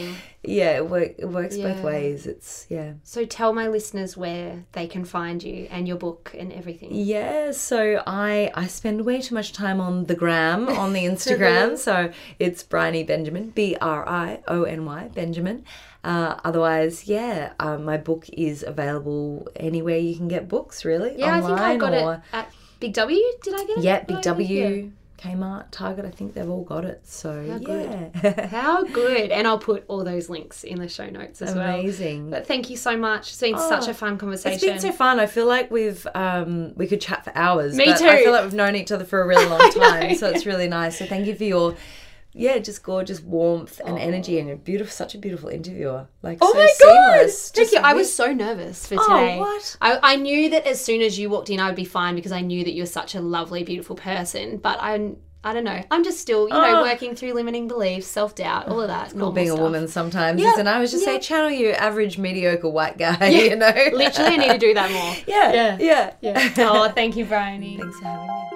yeah, 0.44 0.78
it, 0.78 0.90
work, 0.90 1.14
it 1.18 1.30
works 1.30 1.56
both 1.58 1.82
ways. 1.84 2.28
It's, 2.28 2.66
yeah. 2.70 2.94
so 3.04 3.24
tell 3.24 3.54
my 3.54 3.68
listeners 3.68 4.18
where 4.18 4.66
they 4.74 4.88
can 4.88 5.06
find 5.06 5.42
you 5.42 5.68
and 5.72 5.88
your 5.88 5.96
book 5.98 6.36
and 6.38 6.52
everything 6.52 6.90
Yeah, 6.92 7.52
so 7.52 8.04
I 8.06 8.52
I 8.54 8.68
spend 8.68 9.06
way 9.06 9.22
too 9.22 9.36
much 9.36 9.54
time 9.54 9.80
on 9.80 10.06
the 10.06 10.16
gram, 10.16 10.68
on 10.68 10.92
the 10.92 11.06
Instagram. 11.14 11.78
so 11.78 12.12
it's 12.40 12.62
Briony 12.64 13.04
Benjamin, 13.04 13.52
B 13.52 13.78
R 13.80 14.08
I 14.08 14.42
O 14.48 14.64
N 14.64 14.84
Y 14.86 15.10
Benjamin. 15.14 15.64
Uh, 16.04 16.38
otherwise, 16.44 17.08
yeah, 17.08 17.54
uh, 17.62 17.78
my 17.78 17.96
book 17.96 18.26
is 18.34 18.62
available 18.64 19.48
anywhere 19.56 19.98
you 19.98 20.16
can 20.16 20.28
get 20.28 20.50
books. 20.50 20.84
Really, 20.84 21.18
yeah 21.18 21.38
i 21.38 21.42
think 21.42 21.60
i 21.60 21.78
got 21.78 21.94
or, 21.94 22.14
it 22.16 22.22
at 22.34 22.52
big 22.80 22.94
w 22.94 23.18
did 23.42 23.54
i 23.54 23.64
get 23.66 23.78
it 23.78 23.84
Yeah, 23.84 24.00
Big 24.02 24.18
I 24.18 24.20
get 24.20 24.20
it? 24.20 24.24
W, 24.24 24.92
Kmart, 25.18 25.66
Target. 25.72 26.05
I 26.05 26.09
think 26.09 26.34
they've 26.34 26.49
all 26.49 26.64
got 26.64 26.84
it. 26.86 27.01
So 27.05 27.59
good. 27.64 28.11
yeah, 28.24 28.47
How 28.47 28.84
good. 28.84 29.32
And 29.32 29.47
I'll 29.47 29.59
put 29.59 29.86
all 29.88 30.03
those 30.03 30.30
links 30.30 30.64
in 30.64 30.80
the 30.80 30.88
show 30.88 31.09
notes 31.09 31.41
as 31.41 31.55
well. 31.55 31.80
amazing. 31.80 32.30
But 32.30 32.45
thank 32.45 32.70
you 32.70 32.76
so 32.78 32.97
much. 32.97 33.30
It's 33.30 33.39
been 33.39 33.57
such 33.57 33.88
a 33.88 33.93
fun 33.93 34.18
conversation. 34.18 34.53
It's 34.55 34.64
been 34.66 34.80
so 34.80 34.91
fun. 34.91 35.20
I 35.20 35.26
feel 35.28 35.45
like 35.47 35.72
we've 35.72 36.05
um, 36.14 36.74
we 36.76 36.88
could 36.88 36.99
chat 36.99 37.24
for 37.24 37.32
hours. 37.36 37.76
Me 37.76 37.86
but 37.86 37.97
too. 37.99 38.07
I 38.07 38.24
feel 38.24 38.32
like 38.32 38.43
we've 38.43 38.53
known 38.53 38.76
each 38.76 38.91
other 38.91 39.05
for 39.05 39.22
a 39.22 39.28
really 39.28 39.45
long 39.49 39.59
know, 39.59 39.70
time, 39.72 40.16
so 40.16 40.30
it's 40.30 40.45
really 40.45 40.68
nice. 40.68 40.99
So 40.99 41.05
thank 41.05 41.26
you 41.28 41.36
for 41.36 41.45
your 41.45 41.76
yeah, 42.34 42.58
just 42.58 42.82
gorgeous 42.84 43.22
warmth 43.22 43.80
and 43.86 43.98
energy, 44.00 44.40
and 44.40 44.48
you're 44.48 44.58
beautiful, 44.58 44.92
such 44.92 45.14
a 45.16 45.18
beautiful 45.18 45.50
interviewer. 45.50 46.08
Like 46.22 46.40
Oh 46.42 46.52
so 46.52 46.58
my 46.58 46.66
god! 46.66 47.16
seamless. 47.20 47.52
Thank 47.52 47.66
Just 47.70 47.74
you. 47.74 47.80
I 47.84 47.94
was 47.94 48.14
so 48.14 48.34
nervous 48.34 48.88
for 48.88 48.96
Oh, 49.00 49.08
today. 49.20 49.40
what? 49.40 49.78
I, 49.82 50.00
I 50.02 50.16
knew 50.16 50.50
that 50.50 50.66
as 50.66 50.84
soon 50.84 51.02
as 51.02 51.20
you 51.20 51.30
walked 51.30 51.50
in, 51.50 51.60
I 51.60 51.68
would 51.68 51.76
be 51.76 51.86
fine 51.86 52.16
because 52.16 52.32
I 52.32 52.42
knew 52.42 52.64
that 52.64 52.74
you're 52.74 52.86
such 52.86 53.16
a 53.16 53.22
lovely, 53.22 53.64
beautiful 53.64 53.96
person. 53.96 54.58
But 54.58 54.78
I'm, 54.82 55.18
I 55.44 55.54
don't 55.54 55.66
know. 55.66 55.84
I'm 55.92 56.04
just 56.06 56.20
still, 56.20 56.48
you 56.48 56.54
know, 56.54 56.80
Oh. 56.80 56.82
working 56.84 57.16
through 57.16 57.34
limiting 57.34 57.68
beliefs, 57.68 58.08
self 58.08 58.34
doubt, 58.34 58.68
all 58.70 58.82
of 58.82 58.88
that. 58.88 59.08
Well, 59.10 59.18
normal 59.18 59.32
being 59.34 59.50
a 59.50 59.56
woman 59.56 59.88
sometimes, 59.88 60.42
Yeah, 60.42 60.54
and 60.58 60.70
I 60.70 60.80
was 60.80 60.90
just 60.92 61.06
yeah. 61.06 61.14
say, 61.16 61.20
channel 61.20 61.52
your 61.52 61.76
average 61.76 62.18
mediocre 62.18 62.70
white 62.70 62.98
guy. 62.98 63.28
You 63.28 63.56
know, 63.58 63.68
Literally, 63.92 64.34
I 64.34 64.38
need 64.38 64.52
to 64.54 64.58
do 64.58 64.74
that 64.74 64.90
more. 64.92 65.16
yeah, 65.28 65.54
Yeah. 65.54 65.78
yeah, 65.80 66.14
Yeah. 66.22 66.70
Oh, 66.72 66.90
thank 66.90 67.16
you, 67.18 67.26
Briony. 67.26 67.78
Thanks 67.78 68.00
for 68.00 68.06
having 68.06 68.28
me. 68.28 68.53